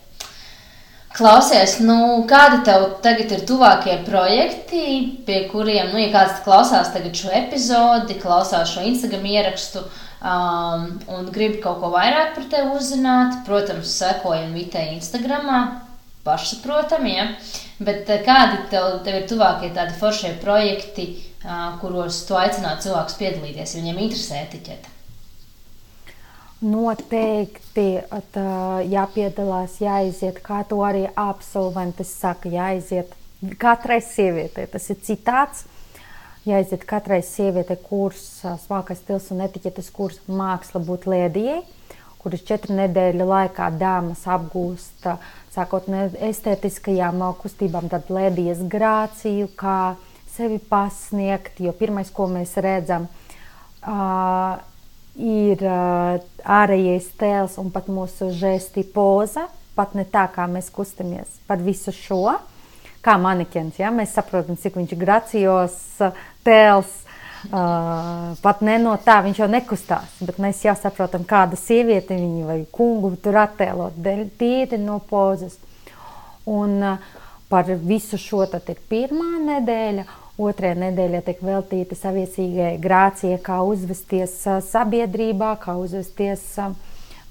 Klausies, 1.13 1.77
nu, 1.85 2.25
kādi 2.29 2.63
tev 2.65 2.87
tagad 3.05 3.35
ir 3.37 3.43
tuvākie 3.45 3.99
projekti, 4.07 4.85
pie 5.27 5.43
kuriem, 5.51 5.91
nu, 5.93 6.01
ja 6.01 6.09
kāds 6.15 6.41
klausās 6.47 6.89
tagad 6.95 7.19
šo 7.19 7.29
epizodi, 7.37 8.17
klausās 8.23 8.73
šo 8.73 8.87
Instagram 8.89 9.27
ierakstu 9.29 9.83
um, 9.85 10.87
un 11.13 11.29
grib 11.35 11.59
kaut 11.61 11.83
ko 11.83 11.93
vairāk 11.93 12.33
par 12.39 12.49
tevi 12.55 12.73
uzzināt, 12.79 13.43
protams, 13.45 13.93
sekojam 13.93 14.57
Vitē 14.57 14.87
Instagramā, 14.95 15.61
pašsaprotami, 16.25 17.13
ja. 17.17 17.29
Bet 17.83 18.11
eh, 18.11 18.25
kādi 18.27 18.65
tev, 18.73 18.99
tev 19.07 19.21
ir 19.21 19.29
tuvākie 19.31 19.73
tādi 19.75 19.99
foršie 19.99 20.37
projekti, 20.43 21.11
kuros 21.83 22.21
tu 22.29 22.37
aicinātu 22.39 22.87
cilvēkus 22.87 23.17
piedalīties, 23.19 23.73
ja 23.75 23.81
viņiem 23.81 23.97
interesē 24.05 24.45
etiķete? 24.45 24.93
Noteikti 26.63 27.87
tā, 28.31 28.83
jāpiedalās, 28.87 29.81
jāiziet, 29.83 30.39
kā 30.47 30.61
to 30.71 30.79
arī 30.87 31.09
absolventi 31.19 32.07
saka, 32.07 32.53
jāiziet 32.53 33.17
katrai 33.59 33.99
sievietei. 34.07 34.69
Tas 34.71 34.87
ir 34.91 35.01
citāts. 35.03 35.65
jāiziet 36.47 36.83
katrai 36.87 37.21
sievietei 37.23 37.77
kurs, 37.79 38.43
smākais 38.65 38.99
stils 38.99 39.29
un 39.31 39.45
etiķetes 39.45 39.91
kurs 39.95 40.19
māksla 40.27 40.81
būt 40.83 41.07
lēdijai, 41.07 41.61
kuras 42.19 42.43
četru 42.43 42.75
nedēļu 42.75 43.27
laikā 43.27 43.69
dāmas 43.79 44.25
apgūst, 44.27 45.07
sākot 45.53 45.89
no 45.93 46.07
estētiskajām 46.29 47.23
kustībām, 47.41 47.91
tad 47.93 48.09
lēdijas 48.13 48.63
grāciju, 48.73 49.51
kā 49.59 49.95
sevi 50.33 50.59
pasniegt, 50.59 51.61
jo 51.61 51.73
pirmais, 51.77 52.11
ko 52.13 52.29
mēs 52.31 52.55
redzam, 52.65 53.09
ir 55.17 55.67
ārējais 56.61 57.11
tēls 57.21 57.59
un 57.61 57.69
pat 57.75 57.91
mūsu 57.93 58.31
žesti 58.37 58.87
poza, 58.95 59.49
pat 59.77 59.95
ne 59.99 60.07
tā, 60.09 60.27
kā 60.33 60.47
mēs 60.49 60.71
kustamies 60.73 61.41
par 61.49 61.61
visu 61.61 61.93
šo, 61.93 62.39
kā 63.05 63.19
manikens, 63.21 63.81
ja? 63.81 63.93
mēs 63.93 64.15
saprotam, 64.17 64.57
cik 64.57 64.79
viņš 64.79 64.95
ir 64.95 65.01
gracijos 65.01 65.79
tēls, 66.47 67.02
Uh, 67.43 68.37
pat 68.39 68.61
ne 68.63 68.77
no 68.79 68.93
tā 69.03 69.17
viņš 69.25 69.41
jau 69.41 69.49
nekustās, 69.51 70.13
mēs 70.39 70.61
jau 70.63 70.77
saprotam, 70.79 71.25
kāda 71.27 71.59
sieviete 71.59 72.15
viņa 72.15 72.45
vai 72.47 72.59
kungu 72.71 73.17
tur 73.19 73.41
attēlot, 73.43 73.97
tīri 74.39 74.79
no 74.79 75.01
pozas. 75.09 75.57
Un 76.47 76.77
uh, 76.87 77.09
par 77.51 77.67
visu 77.83 78.21
šo 78.21 78.45
tad 78.47 78.71
ir 78.71 78.79
pirmā 78.91 79.41
nedēļa, 79.43 80.07
otrajā 80.39 80.79
nedēļā 80.85 81.25
tiek 81.27 81.43
veltīta 81.43 81.99
saviesīgai 81.99 82.77
grācijai, 82.83 83.41
kā 83.43 83.59
uzvesties 83.67 84.39
uh, 84.47 84.63
sabiedrībā, 84.63 85.57
kā 85.65 85.75
uzvesties 85.83 86.47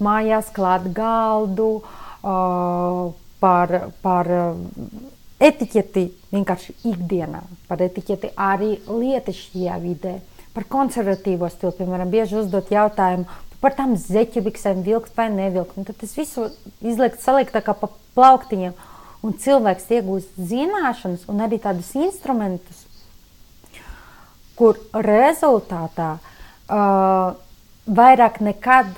mājās, 0.03 0.51
klāt 0.51 0.91
galdu, 0.97 1.71
par, 3.41 3.71
par 4.03 4.29
etiķeti 5.41 6.05
vienkārši 6.31 6.75
ikdienā, 6.91 7.41
par 7.67 7.81
etiķeti 7.83 8.33
arī 8.39 8.75
lietišķajā 8.87 9.77
vidē, 9.81 10.19
par 10.55 10.67
konservatīvo 10.69 11.49
stilu. 11.51 11.73
Piemēram, 11.77 12.11
bieži 12.13 12.39
uzdot 12.43 12.71
jautājumu 12.73 13.27
par 13.61 13.75
tām 13.77 13.95
zeķebiksēm, 13.99 14.83
vilkt 14.85 15.17
vai 15.17 15.29
nevilkt. 15.33 15.77
Un 15.77 15.87
tad 15.87 15.99
tas 16.01 16.13
visu 16.17 16.49
izliekt, 16.81 17.21
salikt 17.23 17.53
tā 17.55 17.63
kā 17.65 17.75
pa 17.77 17.91
plauktiņiem. 18.17 18.77
Un 19.21 19.35
cilvēks 19.37 19.91
iegūst 19.97 20.39
zināšanas 20.49 21.27
un 21.29 21.43
arī 21.45 21.59
tādus 21.61 21.91
instrumentus, 21.93 22.87
kur 24.57 24.79
rezultātā 24.97 26.15
uh, 26.17 27.37
vairāk 27.85 28.39
nekad, 28.45 28.89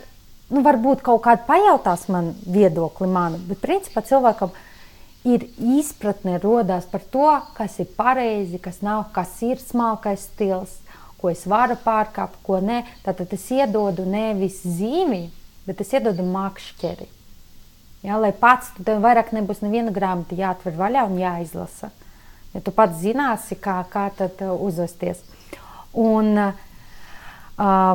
nu, 0.51 0.63
varbūt 0.63 1.03
kaut 1.03 1.25
kāda 1.25 1.43
pajautās 1.47 2.07
man 2.11 2.31
viedokli 2.47 3.09
manu, 3.11 3.41
bet 3.49 3.59
principā 3.63 4.03
cilvēkam 4.07 4.55
ir 4.55 4.69
ir 5.23 5.45
izpratne 5.57 6.37
rodās 6.43 6.85
par 6.91 7.03
to, 7.11 7.29
kas 7.57 7.79
ir 7.79 7.89
pareizi, 7.97 8.59
kas 8.61 8.81
nav, 8.83 9.07
kas 9.15 9.35
ir 9.45 9.61
smalkais 9.61 10.27
stils, 10.27 10.77
ko 11.19 11.31
es 11.31 11.45
varu 11.47 11.77
pārkāpt, 11.79 12.41
ko 12.43 12.59
nē. 12.59 12.83
Tātad 13.05 13.31
es 13.35 13.47
iedodu 13.55 14.05
nevis 14.07 14.59
zīmi, 14.67 15.29
bet 15.67 15.81
es 15.83 15.93
iedodu 15.95 16.25
makšķeri. 16.27 17.07
Ja, 18.03 18.17
lai 18.19 18.33
pats 18.35 18.73
tev 18.83 18.99
vairāk 19.03 19.31
nebūs 19.31 19.61
neviena 19.63 19.93
grāmata 19.95 20.35
jāatver 20.35 20.75
vaļā 20.75 21.05
un 21.07 21.21
jāizlasa. 21.21 21.93
Ja 22.53 22.61
tu 22.61 22.73
pats 22.75 22.99
zināsi, 22.99 23.55
kā, 23.55 23.79
kā 23.89 24.09
tad 24.17 24.43
uh, 24.43 24.51
uzvesties. 24.59 25.23
Un 25.95 26.35
uh, 26.35 26.51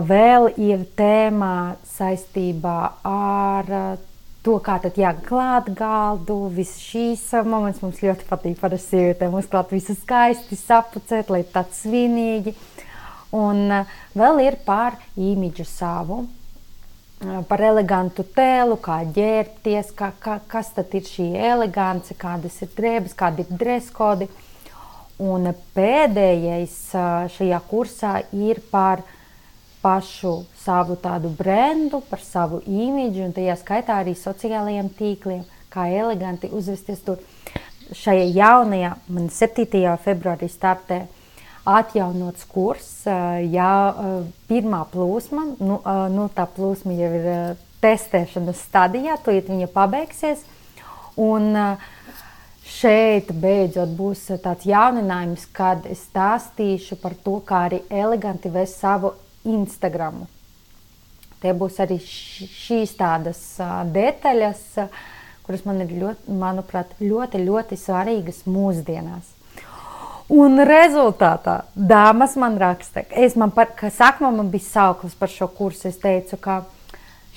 vēl 0.09 0.49
ir 0.57 0.87
tēma 0.97 1.77
saistībā 1.93 2.79
ar 3.05 3.69
uh, 3.69 4.09
to, 4.49 4.57
kā 4.65 4.79
tad 4.81 4.97
jāklāt 4.97 5.69
galdu, 5.77 6.47
visas 6.55 6.81
šīs 6.81 7.27
moments 7.45 7.83
mums 7.85 8.01
ļoti 8.01 8.25
patīk 8.31 8.57
par 8.63 8.73
sievietēm, 8.81 9.35
uzklāt 9.37 9.75
visu 9.75 9.97
skaisti, 9.99 10.57
sapucēt, 10.57 11.29
lai 11.35 11.43
tāds 11.53 11.83
svinīgi. 11.83 12.55
Un 13.37 13.67
uh, 13.83 13.91
vēl 14.17 14.41
ir 14.47 14.57
par 14.65 14.97
imidžu 15.21 15.67
savu, 15.69 16.23
uh, 16.25 17.43
par 17.51 17.65
elegantu 17.69 18.25
tēlu, 18.25 18.79
kā 18.81 19.03
ģērbties, 19.19 19.93
kā, 19.99 20.15
kā, 20.25 20.39
kas 20.49 20.73
tad 20.79 20.97
ir 20.97 21.05
šī 21.05 21.29
elegance, 21.51 22.17
kādas 22.17 22.57
ir 22.65 22.73
drēbes, 22.79 23.17
kādi 23.19 23.45
ir 23.45 23.53
dreskodi. 23.61 24.31
Un 25.21 25.51
pēdējais 25.77 26.79
uh, 26.97 27.29
šajā 27.37 27.61
kursā 27.69 28.15
ir 28.33 28.63
par 28.73 29.05
pašu 29.85 30.39
savu 30.69 30.99
tādu 31.01 31.33
brendu, 31.33 32.03
par 32.11 32.21
savu 32.21 32.61
imidžu, 32.69 33.25
un 33.25 33.33
tajā 33.37 33.57
skaitā 33.57 34.03
arī 34.03 34.13
sociālajiem 34.19 34.91
tīkliem, 34.99 35.47
kā 35.73 35.89
eleganti 35.97 36.51
uzvesties 36.53 37.01
tur. 37.07 37.23
Šajā 37.97 38.27
jaunajā, 38.37 38.91
man 39.09 39.31
7. 39.33 39.65
februārī 40.05 40.51
startē 40.53 41.07
atjaunots 41.69 42.45
kurs, 42.53 42.91
jā, 43.49 43.73
pirmā 44.49 44.83
plūsma, 44.93 45.47
nu, 45.57 45.81
nu 46.13 46.29
tā 46.37 46.45
plūsma 46.53 46.97
jau 46.97 47.11
ir 47.17 47.29
testēšanas 47.81 48.61
stadijā, 48.69 49.17
iet 49.33 49.49
viņa 49.49 49.69
pabeigsies, 49.73 50.45
un 51.17 51.53
šeit 52.69 53.33
beidzot 53.33 53.93
būs 53.97 54.27
tāds 54.45 54.69
jauninājums, 54.69 55.49
kad 55.57 55.89
es 55.89 56.05
stāstīšu 56.11 57.01
par 57.01 57.17
to, 57.25 57.39
kā 57.41 57.69
arī 57.71 57.81
eleganti 57.89 58.53
vest 58.53 58.83
savu 58.85 59.17
Instagram. 59.49 60.27
Tie 61.43 61.55
būs 61.55 61.79
arī 61.83 62.01
šīs 62.03 62.97
tādas 62.99 63.41
detaļas, 63.95 64.63
kuras 65.47 65.65
man 65.69 65.85
ir 65.85 65.93
ļoti, 66.01 66.35
manuprāt, 66.41 66.97
ļoti, 67.01 67.43
ļoti 67.47 67.79
svarīgas 67.79 68.43
mūsdienās. 68.51 69.35
Un 70.29 70.61
rezultātā 70.61 71.63
dāmas 71.73 72.35
man 72.37 72.59
raksta, 72.61 73.07
es 73.17 73.33
man 73.39 73.53
par, 73.55 73.71
ka 73.79 73.89
sākumā 73.89 74.29
man 74.35 74.51
bija 74.53 74.67
sauklis 74.67 75.15
par 75.17 75.31
šo 75.33 75.49
kursu. 75.49 75.87
Es 75.89 75.97
teicu, 76.03 76.37
ka 76.37 76.59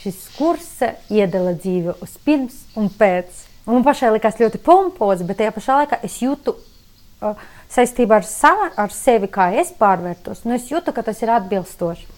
šis 0.01 0.17
kurs 0.35 0.73
iedala 1.07 1.53
dzīvi 1.55 1.95
uz 2.03 2.17
pirms 2.25 2.57
un 2.75 2.89
pēc. 2.91 3.45
Un 3.63 3.77
man 3.77 3.85
pašai 3.85 4.11
likās 4.11 4.41
ļoti 4.41 4.59
pompozi, 4.65 5.23
bet 5.29 5.39
tajā 5.39 5.53
pašā 5.55 5.77
laikā 5.79 6.01
es 6.03 6.17
jūtu 6.19 6.57
uh, 6.57 7.39
saistībā 7.71 8.19
ar, 8.19 8.27
sava, 8.27 8.71
ar 8.75 8.91
sevi, 8.91 9.29
kā 9.31 9.51
es 9.61 9.71
pārvērtos. 9.79 10.43
Nu, 10.43 10.57
es 10.57 10.67
jūtu, 10.73 10.91
ka 10.91 11.05
tas 11.07 11.21
ir 11.23 11.31
atbilstoši. 11.31 12.09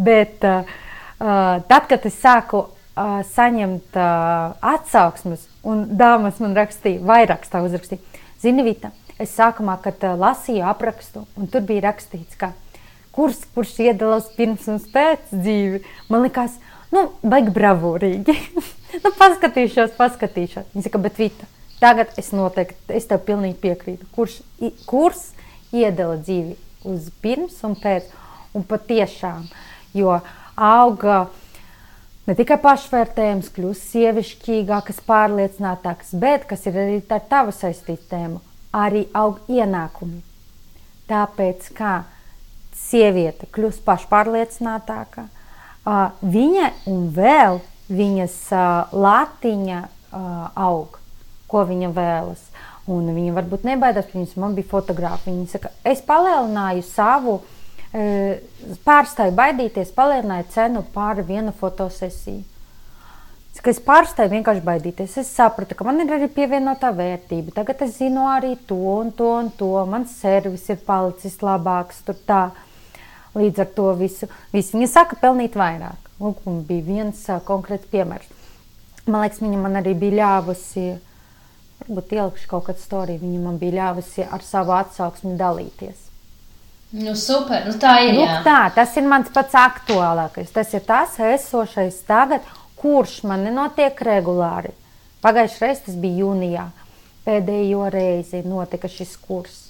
Bet 0.00 0.46
uh, 0.48 0.64
tad, 1.18 1.86
kad 1.88 2.04
es 2.08 2.18
sāku 2.20 2.66
uh, 2.66 3.18
saņemt 3.30 3.96
uh, 3.96 4.56
atsauksmes, 4.74 5.46
un 5.66 5.86
dāmas 5.96 6.40
man 6.42 6.56
rakstīja, 6.58 7.02
vairāk 7.06 7.46
tā 7.50 7.62
uzrakstīja, 7.64 8.22
zini, 8.42 8.64
Vita, 8.66 8.92
es 9.22 9.34
sākumā, 9.36 9.78
kad 9.84 10.02
uh, 10.04 10.16
lasīju 10.20 10.66
aprakstu, 10.68 11.24
un 11.36 11.50
tur 11.52 11.64
bija 11.66 11.86
rakstīts, 11.88 12.38
ka 12.40 12.52
kurs, 13.16 13.40
kurš 13.54 13.78
iedalās 13.86 14.28
pirms 14.36 14.66
un 14.68 14.80
pēc 14.92 15.32
dzīvi, 15.32 15.80
man 16.12 16.26
likās, 16.26 16.58
nu, 16.92 17.06
baigi 17.24 17.54
bravūrīgi. 17.56 18.36
nu, 19.04 19.12
paskatīšos, 19.16 19.96
paskatīšos. 19.96 20.68
Viņa 20.74 20.88
saka, 20.88 21.00
bet 21.06 21.22
Vita, 21.22 21.48
tagad 21.80 22.12
es 22.20 22.28
noteikti, 22.36 22.80
es 22.92 23.08
tev 23.08 23.24
pilnīgi 23.24 23.56
piekrītu. 23.64 24.10
Kurš, 24.16 24.42
kurs 24.84 25.30
iedala 25.72 26.20
dzīvi 26.20 26.58
uz 26.86 27.08
pirms 27.24 27.56
un 27.66 27.72
pēc, 27.80 28.12
un 28.56 28.68
patiešām. 28.68 29.48
Uh, 29.48 29.64
jo 29.96 30.20
auga 30.56 31.26
ne 32.26 32.34
tikai 32.34 32.58
pašvērtējums, 32.62 33.52
kļūst 33.54 33.92
sievišķīgākas, 33.92 35.02
pārliecinātākas, 35.06 36.14
bet 36.18 36.48
kas 36.50 36.66
ir 36.66 36.78
arī 36.80 36.98
ar 37.12 37.24
tavu 37.30 37.54
saistītu 37.54 38.08
tēmu, 38.10 38.42
arī 38.74 39.06
aug 39.16 39.38
ienākumi. 39.52 40.22
Tāpēc, 41.06 41.70
kā 41.76 42.00
sieviete 42.74 43.46
kļūst 43.54 43.84
pašpārliecinātāka, 43.86 45.28
viņa 46.20 46.72
un 46.90 47.06
vēl 47.14 47.60
viņas 47.86 48.40
latiņa 48.90 49.82
aug, 50.66 50.98
ko 51.46 51.62
viņa 51.68 51.92
vēlas. 51.94 52.42
Un 52.90 53.08
viņa 53.10 53.32
varbūt 53.34 53.64
nebaidās, 53.66 54.12
viņas 54.12 54.36
man 54.38 54.52
bija 54.54 54.68
fotogrāfi. 54.70 55.32
Viņa 55.32 55.48
saka, 55.50 55.72
es 55.90 55.98
palielināju 56.06 56.84
savu 56.86 57.32
uh, 57.40 57.55
pārstāju 57.96 59.32
baidīties, 59.36 59.94
palielināja 59.96 60.46
cenu 60.52 60.82
par 60.94 61.22
vienu 61.24 61.54
fotosesiju. 61.56 62.44
Es 63.66 63.80
pārstāju 63.82 64.30
vienkārši 64.30 64.62
baidīties. 64.62 65.16
Es 65.22 65.30
sapratu, 65.34 65.74
ka 65.74 65.84
man 65.86 65.98
ir 66.02 66.12
arī 66.12 66.28
pievienotā 66.30 66.92
vērtība. 66.94 67.54
Tagad 67.56 67.80
es 67.86 67.96
zinu 67.98 68.28
arī 68.30 68.52
to 68.68 68.76
un 68.76 69.10
to 69.16 69.30
un 69.40 69.48
to. 69.58 69.72
Mans 69.90 70.12
servis 70.20 70.68
ir 70.70 70.78
palicis 70.86 71.40
labāks. 71.42 72.04
Līdz 73.36 73.64
ar 73.64 73.72
to 73.74 73.88
visu, 73.98 74.28
visu 74.52 74.76
viņa 74.76 74.90
saka, 74.92 75.18
pelnīt 75.20 75.56
vairāk. 75.58 76.12
Lūk, 76.20 76.44
bija 76.68 76.84
viens 76.86 77.26
konkrēts 77.48 77.90
piemērs. 77.90 78.30
Man 79.06 79.24
liekas, 79.24 79.42
viņa 79.42 79.58
man 79.60 79.80
arī 79.82 79.96
bija 79.98 80.20
ļāvusi, 80.20 80.86
varbūt 81.82 82.14
ielikšu 82.16 82.48
kaut 82.50 82.68
kādu 82.70 82.82
storiju, 82.82 83.24
viņa 83.24 83.42
man 83.44 83.58
bija 83.60 83.80
ļāvusi 83.80 84.24
ar 84.30 84.46
savu 84.46 84.76
atsauksmi 84.78 85.34
dalīties. 85.40 86.05
Nu, 86.94 87.16
super, 87.18 87.64
nu 87.66 87.74
tā 87.82 87.96
ir. 88.06 88.14
Nu, 88.14 88.26
tā, 88.46 88.68
tas 88.74 88.94
ir 88.96 89.06
mans 89.10 89.30
pats 89.34 89.56
aktuālākais. 89.58 90.52
Tas 90.54 90.70
ir 90.76 90.84
tas 90.86 91.16
esošais 91.18 91.98
tagad, 92.06 92.46
kurš 92.78 93.22
man 93.26 93.42
nenotiek 93.48 93.98
regulāri. 94.06 94.70
Pagājušajā 95.24 95.66
reizē 95.66 95.86
tas 95.88 95.96
bija 95.98 96.22
jūnijā. 96.22 96.66
Pēdējo 97.26 97.88
reizi 97.90 98.44
notika 98.46 98.88
šis 98.88 99.16
kurs. 99.18 99.62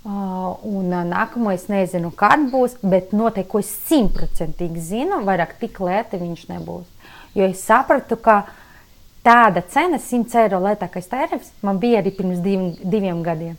Uh, 0.00 0.54
un 0.64 0.94
uh, 0.94 1.02
nākamo 1.04 1.50
es 1.52 1.66
nezinu, 1.68 2.08
kad 2.16 2.46
būs, 2.48 2.78
bet 2.80 3.10
noteikti, 3.12 3.50
ko 3.50 3.60
es 3.60 3.72
simtprocentīgi 3.90 4.80
zinu, 4.80 5.18
vairāk 5.26 5.58
tik 5.60 5.76
lēti 5.84 6.20
viņš 6.22 6.46
nebūs. 6.54 6.86
Jo 7.36 7.48
es 7.50 7.60
sapratu, 7.66 8.16
ka 8.16 8.44
tāda 9.26 9.60
cena, 9.68 9.98
100 10.00 10.38
eiro 10.46 10.62
lētākais 10.64 11.10
tarifs, 11.10 11.50
man 11.66 11.82
bija 11.82 12.00
arī 12.00 12.14
pirms 12.16 12.40
div, 12.40 12.62
diviem 12.80 13.20
gadiem. 13.26 13.58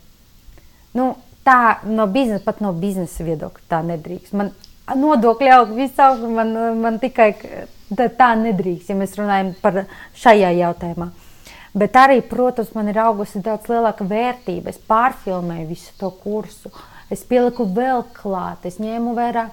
Nu, 0.98 1.12
tā 1.48 1.80
no 1.88 2.08
biznesa, 2.12 2.44
pat 2.46 2.62
no 2.62 2.74
biznesa 2.78 3.26
viedokļa 3.26 3.68
tā 3.72 3.82
nedrīkst. 3.86 4.36
Man 4.38 4.52
nodokļi 4.98 5.52
aug, 5.56 5.74
viss 5.78 6.00
aug, 6.02 6.24
man, 6.30 6.54
man 6.82 7.00
tikai 7.02 7.32
tā, 7.96 8.32
nedrīkst, 8.40 8.92
ja 8.92 8.98
mēs 9.00 9.18
runājam 9.20 9.54
par 9.62 9.84
šajā 10.18 10.52
jautājumā. 10.60 11.12
Bet 11.72 11.96
arī, 11.96 12.20
protams, 12.28 12.74
man 12.76 12.90
ir 12.92 13.00
augusi 13.00 13.40
daudz 13.44 13.70
lielāka 13.72 14.04
vērtība. 14.04 14.74
Es 14.74 14.80
pārfilmēju 14.92 15.70
visu 15.70 15.94
to 16.00 16.10
kursu, 16.24 16.72
es 17.12 17.24
pieliku 17.28 17.64
vēl 17.72 18.04
klāt, 18.16 18.66
es 18.68 18.80
ņēmu 18.84 19.16
vērā 19.16 19.48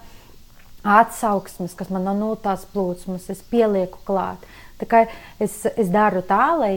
atsauksmes, 0.89 1.77
kas 1.79 1.91
man 1.95 2.07
no 2.07 2.15
nulles 2.17 2.65
plūsmas, 2.73 3.29
es 3.31 3.43
pielieku 3.51 4.03
klāt. 4.07 4.43
Tā 4.79 4.87
kā 4.91 5.05
es, 5.43 5.61
es 5.75 5.91
daru 5.95 6.23
tā, 6.27 6.55
lai, 6.59 6.75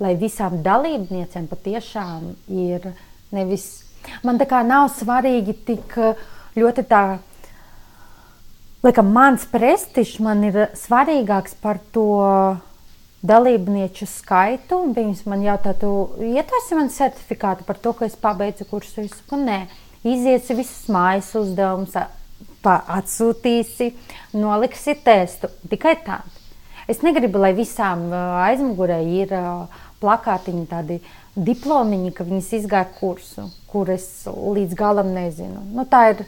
lai 0.00 0.14
visām 0.20 0.60
dalībniecēm 0.64 1.48
patiešām 1.48 2.30
ir 2.52 2.92
nevis. 3.32 3.83
Man 4.24 4.40
tā 4.40 4.48
kā 4.50 4.62
nav 4.66 4.90
svarīgi 4.94 5.56
tik 5.68 5.96
ļoti 6.58 6.84
tā. 6.90 7.04
Laikam, 8.84 9.08
mans 9.16 9.46
prestižs 9.48 10.18
man 10.20 10.44
ir 10.44 10.58
svarīgāks 10.76 11.56
par 11.62 11.80
to 11.94 12.08
dalībnieku 13.24 14.04
skaitu. 14.08 14.82
Viņas 14.96 15.24
man 15.30 15.44
jautātu, 15.44 15.92
ietversi 16.20 16.76
man 16.76 16.92
certifikātu 16.92 17.64
par 17.64 17.80
to, 17.80 17.94
ka 17.96 18.04
es 18.08 18.18
pabeidzu 18.20 18.68
kursu. 18.68 19.06
Es 19.06 19.16
saku, 19.16 19.40
nē, 19.40 19.64
iziesi 20.04 20.56
visus 20.58 20.84
mājas 20.92 21.32
uzdevumus, 21.40 21.96
atsūtīsi, 22.64 23.90
noliksi 24.36 24.96
testu. 25.04 25.48
Tikai 25.72 25.96
tādu. 26.04 26.40
Es 26.88 27.00
negribu, 27.00 27.40
lai 27.40 27.54
visām 27.56 28.10
aizmugurē 28.12 28.98
ir 29.08 29.30
plakātiņi, 30.04 30.64
tādi 30.70 31.00
diplomiņi, 31.34 32.12
ka 32.14 32.28
viņas 32.28 32.52
izgāja 32.60 32.92
kursu, 33.00 33.48
kur 33.72 33.90
es 33.90 34.06
līdz 34.28 34.78
galam 34.78 35.10
nezinu. 35.16 35.64
Nu, 35.74 35.88
tā 35.88 36.06
ir. 36.14 36.24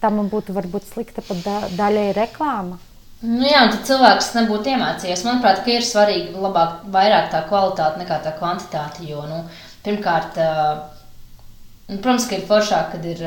Tā 0.00 0.10
man 0.12 0.26
būtu 0.28 0.52
varbūt 0.52 0.84
slikta 0.90 1.22
pat 1.24 1.38
da 1.44 1.60
daļai 1.78 2.10
reklāma. 2.16 2.76
Nu 3.24 3.46
jā, 3.48 3.62
tad 3.72 3.86
cilvēks 3.88 4.34
nebūtu 4.36 4.74
iemācījies. 4.74 5.22
Manuprāt, 5.24 5.62
ir 5.72 5.84
svarīgi 5.86 6.34
labāk, 6.36 6.82
vairāk 6.92 7.30
tā 7.32 7.40
kvalitāte 7.48 8.02
nekā 8.02 8.18
tā 8.26 8.34
kvantitāte. 8.36 9.06
Jo, 9.08 9.22
nu, 9.30 9.38
pirmkārt, 9.86 10.36
uh, 10.44 11.94
protams, 11.94 12.26
ka 12.28 12.36
ir 12.36 12.44
foršāk, 12.50 12.90
kad 12.92 13.08
ir 13.08 13.24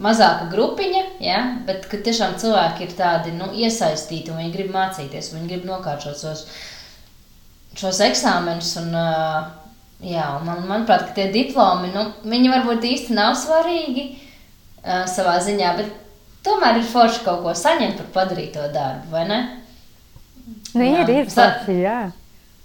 mazāka 0.00 0.48
grupiņa, 0.50 1.02
ja, 1.22 1.38
bet 1.68 1.86
tiešām 1.92 2.38
cilvēki 2.40 2.86
ir 2.86 2.96
tādi 2.98 3.36
nu, 3.36 3.50
iesaistīti 3.54 4.32
un 4.32 4.40
viņi 4.40 4.54
grib 4.54 4.74
mācīties, 4.74 5.32
viņi 5.36 5.50
grib 5.50 5.66
nokārtot 5.68 6.18
šos, 6.18 6.46
šos 7.78 8.00
eksāmenus. 8.04 8.72
Un, 8.80 8.94
jā, 10.04 10.26
un 10.38 10.46
man, 10.48 10.64
manuprāt, 10.68 11.10
tie 11.16 11.28
diplomi, 11.32 11.92
nu, 11.94 12.06
viņi 12.24 12.52
varbūt 12.52 12.86
īsti 12.90 13.16
nav 13.16 13.36
svarīgi 13.38 14.06
savā 15.10 15.36
ziņā, 15.44 15.74
bet 15.76 15.90
tomēr 16.46 16.80
ir 16.80 16.88
forši 16.88 17.24
kaut 17.26 17.44
ko 17.44 17.54
saņemt 17.56 18.00
par 18.00 18.12
padarīto 18.14 18.64
darbu, 18.72 19.12
vai 19.12 19.26
ne? 19.28 19.40
Nu, 20.72 20.86
jā. 20.86 21.04
ir, 21.04 21.14
ir 21.20 21.30
forši, 21.30 21.76
jā. 21.84 22.00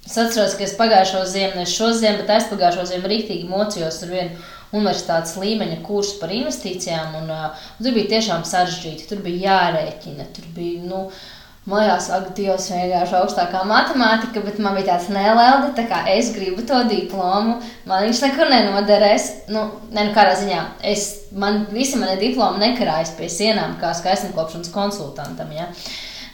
Es 0.06 0.18
atceros, 0.22 0.54
ka 0.54 0.64
es 0.68 0.76
pagājušo 0.78 1.24
ziemu, 1.28 1.58
ne 1.58 1.66
šo 1.70 1.90
ziemu, 1.98 2.22
bet 2.22 2.36
aizpagājušo 2.36 2.86
ziemu 2.92 3.10
rīktīgi 3.10 3.50
mocījos 3.50 4.04
ar 4.06 4.12
vienu 4.14 4.44
universitātes 4.76 5.34
līmeņa 5.42 5.80
kursu 5.86 6.20
par 6.20 6.34
investīcijām, 6.36 7.16
un, 7.24 7.32
uh, 7.34 7.64
tur 7.80 7.96
bija 7.96 8.12
tiešām 8.14 8.44
sarežģīti. 8.46 9.08
Tur 9.10 9.24
bija 9.26 9.50
jārēķina, 9.50 10.28
tur 10.36 10.46
bija, 10.54 10.84
nu, 10.86 11.02
uh, 11.08 11.35
Mājās, 11.66 12.12
ak, 12.14 12.28
Dievs, 12.38 12.68
vienkārši 12.70 13.16
augstākā 13.18 13.64
matemātika, 13.66 14.44
bet 14.46 14.60
man 14.62 14.76
bija 14.78 14.92
tāds 14.92 15.08
nelēldi, 15.10 15.72
tā 15.74 15.88
kā 15.90 16.04
es 16.14 16.28
gribu 16.36 16.62
to 16.62 16.84
diplomu, 16.86 17.56
man 17.90 18.04
viņš 18.06 18.20
nekur 18.22 18.52
nenoderēs. 18.52 19.30
Nu, 19.50 19.64
ne, 19.90 20.04
nu 20.06 20.12
kādā 20.14 20.36
ziņā, 20.38 20.60
es, 20.86 21.08
man 21.34 21.64
visi 21.72 21.98
mani 21.98 22.20
diplomi 22.22 22.62
nekarājas 22.62 23.16
pie 23.18 23.30
sienām 23.34 23.80
kā 23.82 23.96
skaistumkopšanas 23.98 24.70
konsultantam, 24.76 25.50
ja. 25.58 25.66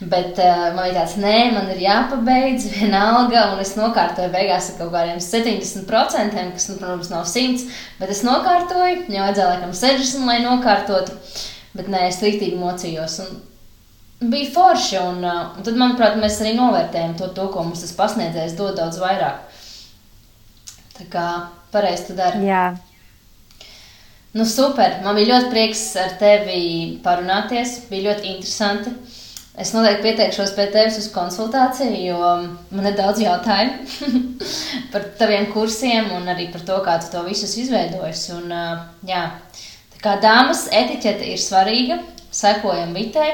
Bet 0.01 0.35
uh, 0.41 0.65
man 0.75 0.89
bija 0.89 0.97
tāds, 0.97 1.13
nē, 1.21 1.37
man 1.55 1.69
ir 1.71 1.79
jāpabeidz 1.85 2.65
vienalga, 2.73 3.45
un 3.53 3.61
es 3.63 3.71
nokārtoju 3.79 4.33
beigās 4.33 4.67
ar 4.73 4.81
kaut 4.81 4.91
kādiem 4.97 5.21
70%, 5.23 6.41
kas, 6.57 6.65
nu, 6.73 6.75
protams, 6.81 7.11
nav 7.13 7.23
100, 7.29 7.69
bet 8.01 8.11
es 8.11 8.25
nokārtoju, 8.27 9.05
jau 9.07 9.23
vajadzēja 9.29 9.47
laikam 9.53 9.71
60, 9.79 10.27
lai 10.27 10.41
nokārtotu, 10.43 11.15
bet 11.77 11.87
nē, 11.87 12.03
es 12.09 12.19
rīktīgi 12.19 12.59
mocījos. 12.59 13.21
Un, 13.23 13.39
bija 14.21 14.51
forši. 14.53 14.99
Un, 15.01 15.23
uh, 15.25 15.57
un 15.57 15.65
tad, 15.65 15.79
manuprāt, 15.79 16.19
mēs 16.21 16.39
arī 16.43 16.53
novērtējam 16.57 17.17
to, 17.19 17.31
to 17.35 17.47
ko 17.53 17.65
mums 17.65 17.83
tas 17.85 17.95
pasniedzējs 17.97 18.55
dod 18.59 18.77
daudz 18.79 19.01
vairāk. 19.01 19.59
Tā 20.99 21.09
kā 21.11 21.27
pareizi 21.73 22.11
tu 22.11 22.17
dari. 22.17 22.45
Jā. 22.45 22.69
Nu, 24.37 24.45
super. 24.47 25.01
Man 25.03 25.17
bija 25.19 25.33
ļoti 25.33 25.49
prieks 25.51 25.81
ar 25.99 26.13
tevi 26.19 26.61
parunāties. 27.03 27.81
Bija 27.89 28.11
ļoti 28.11 28.35
interesanti. 28.35 28.93
Es 29.59 29.73
noteikti 29.75 30.05
pieteikšos 30.05 30.53
pie 30.55 30.69
tevis 30.71 30.95
uz 31.01 31.09
konsultāciju, 31.11 31.97
jo 32.05 32.27
man 32.71 32.87
ir 32.87 32.95
daudz 32.95 33.19
jautājumu 33.19 34.37
par 34.93 35.09
taviem 35.19 35.49
kursiem 35.51 36.07
un 36.15 36.31
arī 36.31 36.47
par 36.53 36.63
to, 36.69 36.77
kā 36.85 36.95
tu 37.03 37.11
to 37.11 37.25
visus 37.25 37.57
izveidojis. 37.59 38.23
Un, 38.37 38.47
uh, 38.55 38.85
jā, 39.07 39.25
tā 39.97 39.99
kā 40.05 40.15
dāmas 40.23 40.69
etiķete 40.71 41.27
ir 41.33 41.43
svarīga, 41.43 41.99
sekojam 42.31 42.95
vitei, 42.95 43.33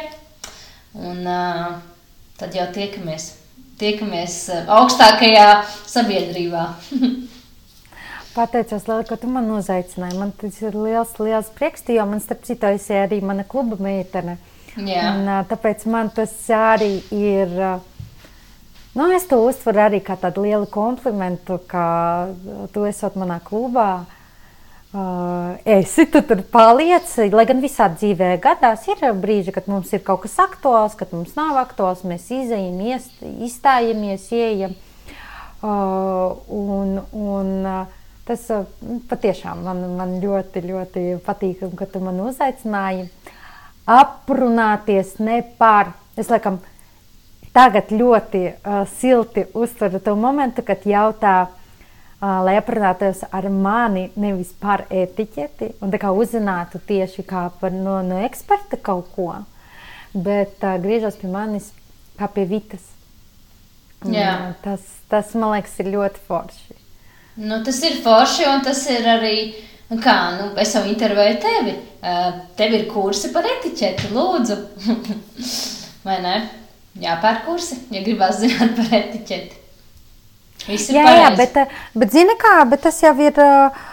Un 0.98 1.26
uh, 1.30 1.78
tad 2.40 2.56
jau 2.58 2.66
tiekamies, 2.74 3.32
tiekamies 3.78 4.38
augstākajā 4.66 5.50
sabiedrībā. 5.86 6.68
Pateicos, 8.38 8.86
Liela, 8.86 9.04
ka 9.06 9.18
tu 9.18 9.30
man 9.34 9.50
uzaicināji. 9.50 10.18
Man 10.20 10.32
tas 10.38 10.60
ir 10.62 10.76
liels, 10.78 11.16
liels 11.18 11.48
prieks, 11.58 11.86
jo 11.90 12.04
man, 12.06 12.22
starp 12.22 12.44
citu, 12.46 12.70
esi 12.70 12.94
arī 12.94 13.18
mana 13.26 13.46
kluba 13.48 13.80
meitene. 13.82 14.38
Jā. 14.78 15.08
Un, 15.16 15.32
tāpēc 15.50 15.88
man 15.90 16.12
tas 16.14 16.36
arī 16.54 17.00
ir. 17.18 17.56
Nu, 18.98 19.08
es 19.14 19.26
to 19.30 19.40
uztveru 19.46 19.82
arī 19.88 20.02
kā 20.06 20.18
tādu 20.22 20.46
lielu 20.46 20.70
komplimentu, 20.70 21.58
ka 21.70 21.88
tu 22.74 22.86
esat 22.90 23.18
manā 23.18 23.40
klubā. 23.46 24.06
Esi 25.68 26.06
tu 26.12 26.22
tur 26.26 26.42
paliec, 26.52 27.10
lai 27.34 27.46
gan 27.50 27.60
visā 27.62 27.90
dzīvē 27.92 28.32
gadās 28.42 28.86
ir 28.90 29.04
brīži, 29.20 29.54
kad 29.56 29.68
mums 29.70 29.92
ir 29.94 30.04
kaut 30.06 30.24
kas 30.24 30.38
aktuāls, 30.42 30.96
kad 30.98 31.12
mums 31.14 31.36
nav 31.38 31.60
aktuāls, 31.62 32.06
mēs 32.08 32.30
izējam, 32.32 32.80
izstājamies, 33.48 34.30
ieejam. 34.32 34.78
Un, 35.62 37.02
un 37.12 37.52
tas 38.28 38.46
patiešām 39.10 39.66
man, 39.68 39.84
man 39.98 40.16
ļoti, 40.24 40.64
ļoti 40.66 41.06
patīk, 41.26 41.68
ka 41.80 41.90
tu 41.92 42.02
man 42.04 42.20
uzaicināji 42.28 43.08
aprunāties 43.88 45.16
ne 45.24 45.42
par, 45.60 45.94
es 46.20 46.32
laikam 46.32 46.60
tagad 47.56 47.90
ļoti 47.96 48.42
uh, 48.52 48.82
silti 49.00 49.48
uztveru 49.58 50.02
to 50.04 50.14
momentu, 50.20 50.62
kad 50.68 50.84
jautā, 50.86 51.48
lai 52.22 52.56
aprunātos 52.58 53.22
ar 53.30 53.46
mani 53.54 54.08
nevis 54.18 54.50
par 54.58 54.88
etiķeti 54.90 55.76
un 55.86 55.94
uzzinātu 55.94 56.82
tieši 56.88 57.24
kā 57.24 57.50
par, 57.62 57.72
no, 57.72 58.02
no 58.02 58.18
eksperta 58.26 58.78
kaut 58.82 59.12
ko, 59.16 59.34
bet 60.14 60.58
uh, 60.64 60.78
griežos 60.82 61.20
pie 61.22 61.30
manis 61.30 61.72
kā 62.18 62.28
pie 62.28 62.46
vitas. 62.50 62.82
Jā. 64.06 64.54
Tas, 64.64 64.82
tas, 65.10 65.34
man 65.34 65.56
liekas, 65.56 65.78
ir 65.82 65.92
ļoti 65.94 66.22
forši. 66.28 66.78
Nu, 67.38 67.62
tas 67.66 67.80
ir 67.86 68.00
forši, 68.02 68.46
un 68.50 68.64
tas 68.66 68.82
ir 68.90 69.06
arī, 69.10 69.38
nu 69.92 70.00
kā, 70.02 70.16
nu, 70.38 70.50
es 70.62 70.74
jau 70.74 70.84
intervēju 70.90 71.38
tevi. 71.42 71.76
Uh, 71.98 72.42
tev 72.58 72.74
ir 72.78 72.88
kursi 72.90 73.30
par 73.34 73.46
etiķeti, 73.46 74.10
lūdzu. 74.14 74.58
Vai 76.08 76.18
ne? 76.26 76.36
Jāpērk 76.98 77.46
kursi, 77.46 77.78
ja 77.94 78.02
gribās 78.06 78.40
zināt 78.42 78.74
par 78.78 78.94
etiķeti. 79.02 79.57
Jā, 80.68 81.06
jā, 81.22 81.30
bet, 81.38 81.58
eh, 81.58 81.78
bet 81.96 82.12
zini 82.12 82.36
kā, 82.40 82.58
bet 82.70 82.82
tas 82.84 83.00
jau 83.02 83.14
ir, 83.24 83.40
uh, 83.40 83.86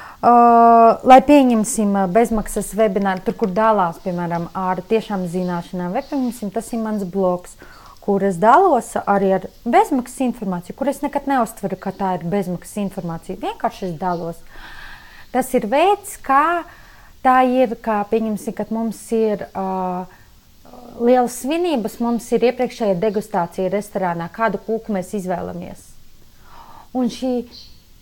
lai 1.04 1.20
pieņemsim 1.22 1.94
bezmaksas 2.12 2.72
webināru, 2.74 3.22
tur, 3.24 3.36
kur 3.38 3.52
dalās, 3.54 4.00
piemēram, 4.02 4.48
ar 4.56 4.82
tiešām 4.82 5.28
zināšanām, 5.30 5.92
vai 5.94 6.02
pieņemsim, 6.02 6.50
tas 6.54 6.72
ir 6.72 6.82
mans 6.82 7.04
blogs, 7.04 7.54
kur 8.04 8.24
es 8.24 8.36
dalos 8.36 8.90
arī 9.06 9.34
ar 9.38 9.46
bezmaksas 9.64 10.24
informāciju, 10.26 10.76
kur 10.76 10.90
es 10.92 11.00
nekad 11.04 11.28
neuztveru, 11.30 11.78
ka 11.80 11.92
tā 11.92 12.14
ir 12.18 12.26
bezmaksas 12.28 12.82
informācija. 12.82 13.40
Vienkārši 13.40 13.90
es 13.90 13.94
dalos. 14.00 14.42
Tas 15.32 15.54
ir 15.54 15.68
veids, 15.70 16.18
kā 16.24 16.64
tā 17.24 17.38
ir, 17.48 17.78
kā 17.80 18.02
pieņemsim, 18.10 18.56
kad 18.56 18.74
mums 18.74 19.00
ir 19.14 19.46
uh, 19.54 20.04
lielas 21.00 21.40
svinības, 21.44 21.98
mums 22.04 22.28
ir 22.36 22.44
iepriekšējā 22.50 22.98
degustācija 23.00 23.72
restorānā, 23.72 24.28
kādu 24.32 24.60
kūku 24.66 24.94
mēs 24.94 25.14
izvēlamies. 25.16 25.93
Un 26.94 27.10
šī, 27.10 27.34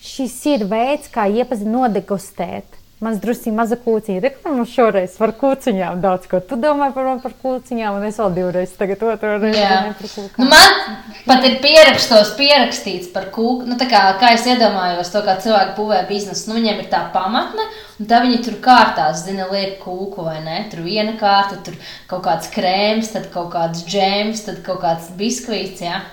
šis 0.02 0.38
ir 0.52 0.66
veids, 0.70 1.10
kā 1.12 1.28
iepazīt, 1.32 1.70
nodegustēt 1.72 2.82
mans 3.02 3.18
drusciņš 3.22 3.54
maza 3.56 3.76
kūciņa. 3.82 4.22
Reklāmas 4.22 4.58
mums 4.60 4.74
šoreiz 4.76 5.16
par 5.18 5.32
kūciņām 5.40 6.00
daudz 6.02 6.28
ko. 6.30 6.38
Tu 6.46 6.58
domā 6.62 6.90
par 6.94 7.08
man 7.08 7.22
par 7.22 7.34
kūciņām, 7.42 7.98
un 7.98 8.06
es 8.06 8.20
vēl 8.22 8.36
divreiz 8.36 8.74
tagad 8.78 9.02
otru 9.08 9.32
reizi. 9.42 10.22
Nu, 10.38 10.46
man 10.46 11.26
pat 11.26 11.46
ir 11.48 11.58
pierakstos, 11.64 12.34
pierakstīts 12.38 13.10
par 13.14 13.28
kūku. 13.34 13.66
Nu, 13.66 13.78
tā 13.80 13.88
kā, 13.90 14.04
kā 14.22 14.32
es 14.36 14.46
iedomājos 14.46 15.10
to, 15.14 15.24
kā 15.26 15.36
cilvēki 15.42 15.76
būvē 15.78 16.02
biznesu, 16.10 16.50
nu, 16.50 16.60
viņiem 16.60 16.82
ir 16.84 16.90
tā 16.92 17.02
pamatne, 17.14 17.66
un 17.98 18.10
tā 18.10 18.22
viņi 18.22 18.42
tur 18.46 18.58
kārtās, 18.64 19.24
zina, 19.26 19.50
liek 19.50 19.78
kūku 19.82 20.28
vai 20.28 20.38
ne. 20.46 20.62
Tur 20.70 20.86
viena 20.86 21.16
kārta, 21.18 21.58
tur 21.66 21.78
kaut 22.10 22.26
kāds 22.28 22.50
krēms, 22.54 23.14
tad 23.16 23.30
kaut 23.34 23.50
kāds 23.56 23.82
džēms, 23.88 24.46
tad 24.46 24.62
kaut 24.66 24.84
kāds 24.86 25.10
biskvīts, 25.18 25.82
jā. 25.82 26.04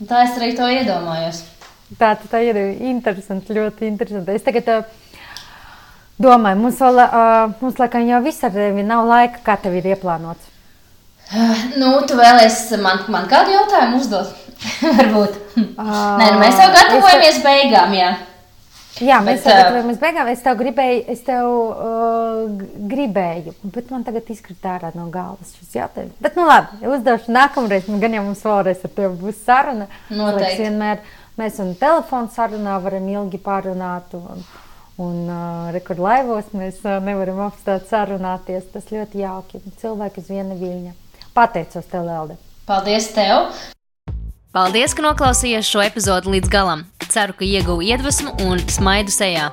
Un 0.00 0.08
tā 0.08 0.22
es 0.28 0.38
arī 0.38 0.54
to 0.56 0.68
iedomājos. 0.70 1.42
Tā, 1.98 2.14
tā 2.30 2.42
ir 2.46 2.58
interesanti, 2.86 3.56
ļoti 3.56 3.88
interesanti. 3.88 4.36
Es 4.36 4.46
tagad 4.46 4.86
domāju, 6.20 6.60
mums 6.60 6.78
vēl, 6.78 7.02
mums 7.58 7.80
laikam 7.82 8.06
jau 8.06 8.22
visur 8.22 8.62
nav 8.86 9.08
laika, 9.08 9.42
kā 9.46 9.58
tev 9.58 9.74
ir 9.80 9.90
ieplānots. 9.94 10.50
Nu, 11.78 11.92
tu 12.10 12.16
vēlēsies 12.18 12.80
man, 12.82 13.04
man 13.10 13.28
kādu 13.30 13.54
jautājumu 13.54 14.00
uzdot? 14.02 14.34
Varbūt. 14.98 15.36
Nē, 15.56 16.26
nu, 16.34 16.40
mēs 16.42 16.58
jau 16.58 16.66
gatavojamies 16.74 17.38
beigām, 17.44 17.94
jā. 17.96 18.10
Jā, 19.00 19.20
mēs 19.24 19.38
Bet, 19.38 19.46
jau 19.46 19.54
gatavojamies 19.56 20.00
beigām. 20.02 20.28
Es 20.32 20.42
tev 20.44 20.58
gribēju, 20.60 21.04
es 21.14 21.22
tev 21.24 21.46
uh, 21.46 22.66
gribēju, 22.90 23.54
bet 23.72 23.94
man 23.94 24.02
tagad 24.04 24.28
izkrita 24.34 24.74
ārā 24.74 24.90
no 24.96 25.06
galvas 25.14 25.54
šis 25.56 25.78
jautājums. 25.78 26.18
Bet, 26.20 26.36
nu 26.36 26.44
labi, 26.48 26.82
uzdošu 26.90 27.32
nākamreiz. 27.32 27.88
Nu, 27.88 28.00
gan 28.02 28.18
jau 28.18 28.26
mums 28.26 28.42
vēlreiz 28.44 28.82
ar 28.84 28.94
tevi 28.98 29.14
būs 29.22 29.40
saruna. 29.46 29.86
Noteikti. 30.10 30.42
Liekas, 30.42 30.60
vienmēr 30.66 31.00
mēs 31.38 31.60
un 31.62 31.74
telefonu 31.78 32.30
sarunā 32.34 32.78
varam 32.82 33.08
ilgi 33.10 33.40
pārunāt. 33.42 34.14
Un, 34.16 34.44
un 35.00 35.18
uh, 35.26 35.70
rekordlaivos 35.74 36.52
mēs 36.56 36.82
uh, 36.86 36.98
nevaram 37.04 37.42
apstāt 37.46 37.86
sarunāties. 37.90 38.70
Tas 38.74 38.90
ļoti 38.90 39.22
jauki. 39.22 39.62
Cilvēki 39.82 40.24
uz 40.24 40.32
viena 40.32 40.58
viļņa. 40.58 40.96
Pateicos 41.36 41.86
tev, 41.90 42.08
Lelde. 42.08 42.40
Paldies 42.66 43.12
tev! 43.14 43.52
Paldies, 44.50 44.96
ka 44.98 45.04
noklausījāties 45.04 45.68
šo 45.70 45.82
epizodi 45.84 46.32
līdz 46.34 46.50
galam. 46.50 46.82
Ceru, 47.10 47.36
ka 47.38 47.46
ieguvu 47.46 47.84
iedvesmu 47.86 48.34
un 48.48 48.58
smaidu 48.66 49.14
sejā. 49.14 49.52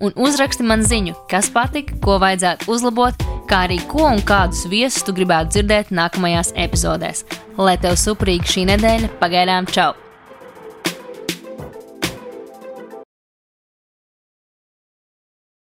un 0.00 0.14
uzraksti 0.16 0.66
man 0.66 0.84
ziņu, 0.86 1.14
kas 1.30 1.50
patika, 1.52 1.96
ko 2.04 2.18
vajadzētu 2.22 2.70
uzlabot, 2.72 3.26
kā 3.50 3.64
arī 3.68 3.78
ko 3.90 4.06
un 4.10 4.22
kādus 4.26 4.66
viesus 4.70 5.04
tu 5.06 5.14
gribētu 5.16 5.56
dzirdēt 5.56 5.94
nākamajās 5.94 6.54
epizodēs. 6.56 7.24
Lai 7.56 7.78
tev 7.80 7.96
superīga 8.00 8.56
šī 8.56 8.66
nedēļa, 8.72 9.14
pagaidām 9.22 9.70
čau! 9.72 9.94